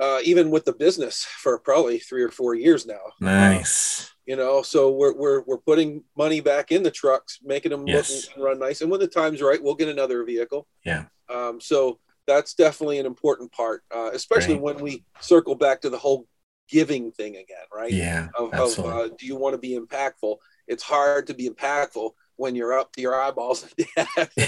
uh, 0.00 0.20
even 0.24 0.50
with 0.50 0.64
the 0.64 0.72
business, 0.72 1.24
for 1.24 1.58
probably 1.58 1.98
three 1.98 2.22
or 2.22 2.30
four 2.30 2.54
years 2.54 2.86
now. 2.86 3.00
Nice 3.20 4.10
you 4.28 4.36
know 4.36 4.62
so 4.62 4.92
we're, 4.92 5.14
we're 5.14 5.40
we're 5.46 5.58
putting 5.58 6.04
money 6.16 6.40
back 6.40 6.70
in 6.70 6.82
the 6.84 6.90
trucks 6.90 7.38
making 7.42 7.70
them 7.70 7.88
yes. 7.88 8.26
look 8.26 8.36
and 8.36 8.44
run 8.44 8.58
nice 8.58 8.82
and 8.82 8.90
when 8.90 9.00
the 9.00 9.08
time's 9.08 9.40
right 9.40 9.60
we'll 9.60 9.74
get 9.74 9.88
another 9.88 10.22
vehicle 10.22 10.68
yeah 10.84 11.04
um, 11.30 11.60
so 11.60 11.98
that's 12.28 12.54
definitely 12.54 12.98
an 12.98 13.06
important 13.06 13.50
part 13.50 13.82
uh, 13.92 14.10
especially 14.12 14.54
right. 14.54 14.62
when 14.62 14.76
we 14.76 15.04
circle 15.18 15.56
back 15.56 15.80
to 15.80 15.90
the 15.90 15.98
whole 15.98 16.28
giving 16.68 17.10
thing 17.10 17.34
again 17.36 17.66
right? 17.74 17.92
Yeah 17.92 18.28
of, 18.38 18.52
of 18.52 18.78
uh, 18.78 19.08
do 19.18 19.26
you 19.26 19.34
want 19.36 19.54
to 19.54 19.58
be 19.58 19.76
impactful? 19.76 20.36
It's 20.68 20.82
hard 20.82 21.26
to 21.28 21.34
be 21.34 21.48
impactful 21.48 22.10
when 22.36 22.54
you're 22.54 22.78
up 22.78 22.92
to 22.92 23.00
your 23.00 23.18
eyeballs 23.20 23.66
uh, 23.96 24.04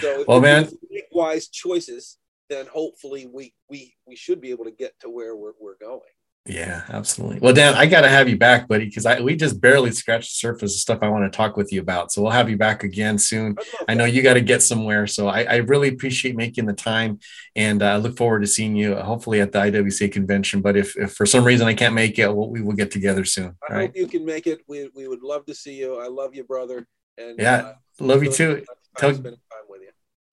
so 0.00 0.24
well 0.26 0.40
man. 0.40 0.68
make 0.90 1.04
wise 1.12 1.48
choices 1.48 2.16
then 2.48 2.66
hopefully 2.66 3.26
we 3.32 3.54
we 3.68 3.94
we 4.06 4.16
should 4.16 4.40
be 4.40 4.50
able 4.50 4.64
to 4.64 4.72
get 4.72 4.98
to 5.00 5.08
where 5.08 5.36
we're, 5.36 5.52
we're 5.60 5.78
going 5.78 6.00
Yeah, 6.46 6.84
absolutely. 6.88 7.38
Well, 7.40 7.52
Dan, 7.52 7.74
I 7.74 7.84
got 7.84 8.00
to 8.00 8.08
have 8.08 8.26
you 8.26 8.38
back, 8.38 8.66
buddy, 8.66 8.86
because 8.86 9.04
I 9.04 9.20
we 9.20 9.36
just 9.36 9.60
barely 9.60 9.90
scratched 9.90 10.30
the 10.30 10.36
surface 10.36 10.74
of 10.74 10.80
stuff 10.80 11.00
I 11.02 11.08
want 11.08 11.30
to 11.30 11.36
talk 11.36 11.54
with 11.56 11.70
you 11.70 11.80
about. 11.80 12.12
So 12.12 12.22
we'll 12.22 12.30
have 12.30 12.48
you 12.48 12.56
back 12.56 12.82
again 12.82 13.18
soon. 13.18 13.56
I 13.86 13.92
know 13.92 14.06
you 14.06 14.22
got 14.22 14.34
to 14.34 14.40
get 14.40 14.62
somewhere, 14.62 15.06
so 15.06 15.28
I, 15.28 15.42
I, 15.42 15.56
really 15.56 15.88
appreciate 15.88 16.36
making 16.36 16.64
the 16.64 16.72
time, 16.72 17.18
and 17.54 17.82
I 17.82 17.92
uh, 17.92 17.98
look 17.98 18.16
forward 18.16 18.40
to 18.40 18.46
seeing 18.46 18.74
you 18.74 18.94
uh, 18.94 19.04
hopefully 19.04 19.42
at 19.42 19.52
the 19.52 19.58
IWCA 19.58 20.10
convention. 20.12 20.62
But 20.62 20.78
if, 20.78 20.96
if 20.96 21.12
for 21.12 21.26
some 21.26 21.44
reason 21.44 21.68
I 21.68 21.74
can't 21.74 21.94
make 21.94 22.18
it, 22.18 22.34
we'll, 22.34 22.48
we 22.48 22.62
will 22.62 22.74
get 22.74 22.90
together 22.90 23.26
soon. 23.26 23.56
I 23.68 23.72
right? 23.72 23.86
hope 23.88 23.96
you 23.96 24.06
can 24.06 24.24
make 24.24 24.46
it. 24.46 24.62
We 24.66 24.88
we 24.94 25.08
would 25.08 25.22
love 25.22 25.44
to 25.44 25.54
see 25.54 25.74
you. 25.74 26.00
I 26.00 26.08
love 26.08 26.34
you, 26.34 26.44
brother. 26.44 26.86
And 27.18 27.38
yeah, 27.38 27.56
uh, 27.56 27.74
love 28.00 28.24
you 28.24 28.32
too. 28.32 28.64
Tell, 28.96 29.14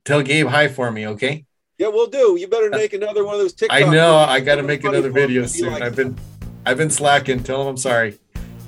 tell 0.05 0.22
Gabe 0.22 0.47
hi 0.47 0.70
for 0.70 0.89
me, 0.89 1.08
okay? 1.08 1.47
Yeah, 1.78 1.89
we'll 1.89 2.07
do. 2.07 2.38
You 2.39 2.47
better 2.47 2.69
make 2.69 2.93
another 2.93 3.23
one 3.23 3.36
of 3.36 3.41
those 3.41 3.53
TikToks. 3.53 3.67
I 3.69 3.82
know. 3.82 4.15
I 4.15 4.39
got 4.39 4.55
to 4.55 4.63
make 4.63 4.84
another 4.84 5.11
video 5.11 5.45
soon. 5.45 5.73
Like 5.73 5.84
I've 5.84 5.95
been, 5.95 6.17
I've 6.65 6.78
been 6.78 6.89
slacking. 6.89 7.43
Tell 7.43 7.59
them 7.59 7.67
I'm 7.67 7.78
sorry. 7.78 8.17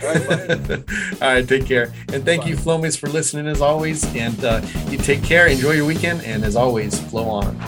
All 0.01 0.13
right, 0.13 0.69
All 1.21 1.33
right 1.33 1.47
take 1.47 1.65
care. 1.65 1.91
And 2.13 2.23
thank 2.23 2.43
Bye. 2.43 2.49
you, 2.49 2.55
Flowmies, 2.55 2.97
for 2.97 3.07
listening 3.09 3.47
as 3.47 3.61
always. 3.61 4.03
And 4.15 4.43
uh, 4.45 4.61
you 4.89 4.97
take 4.97 5.23
care. 5.23 5.47
Enjoy 5.47 5.71
your 5.71 5.85
weekend. 5.85 6.21
And 6.23 6.43
as 6.43 6.55
always, 6.55 6.99
flow 7.09 7.27
on. 7.27 7.59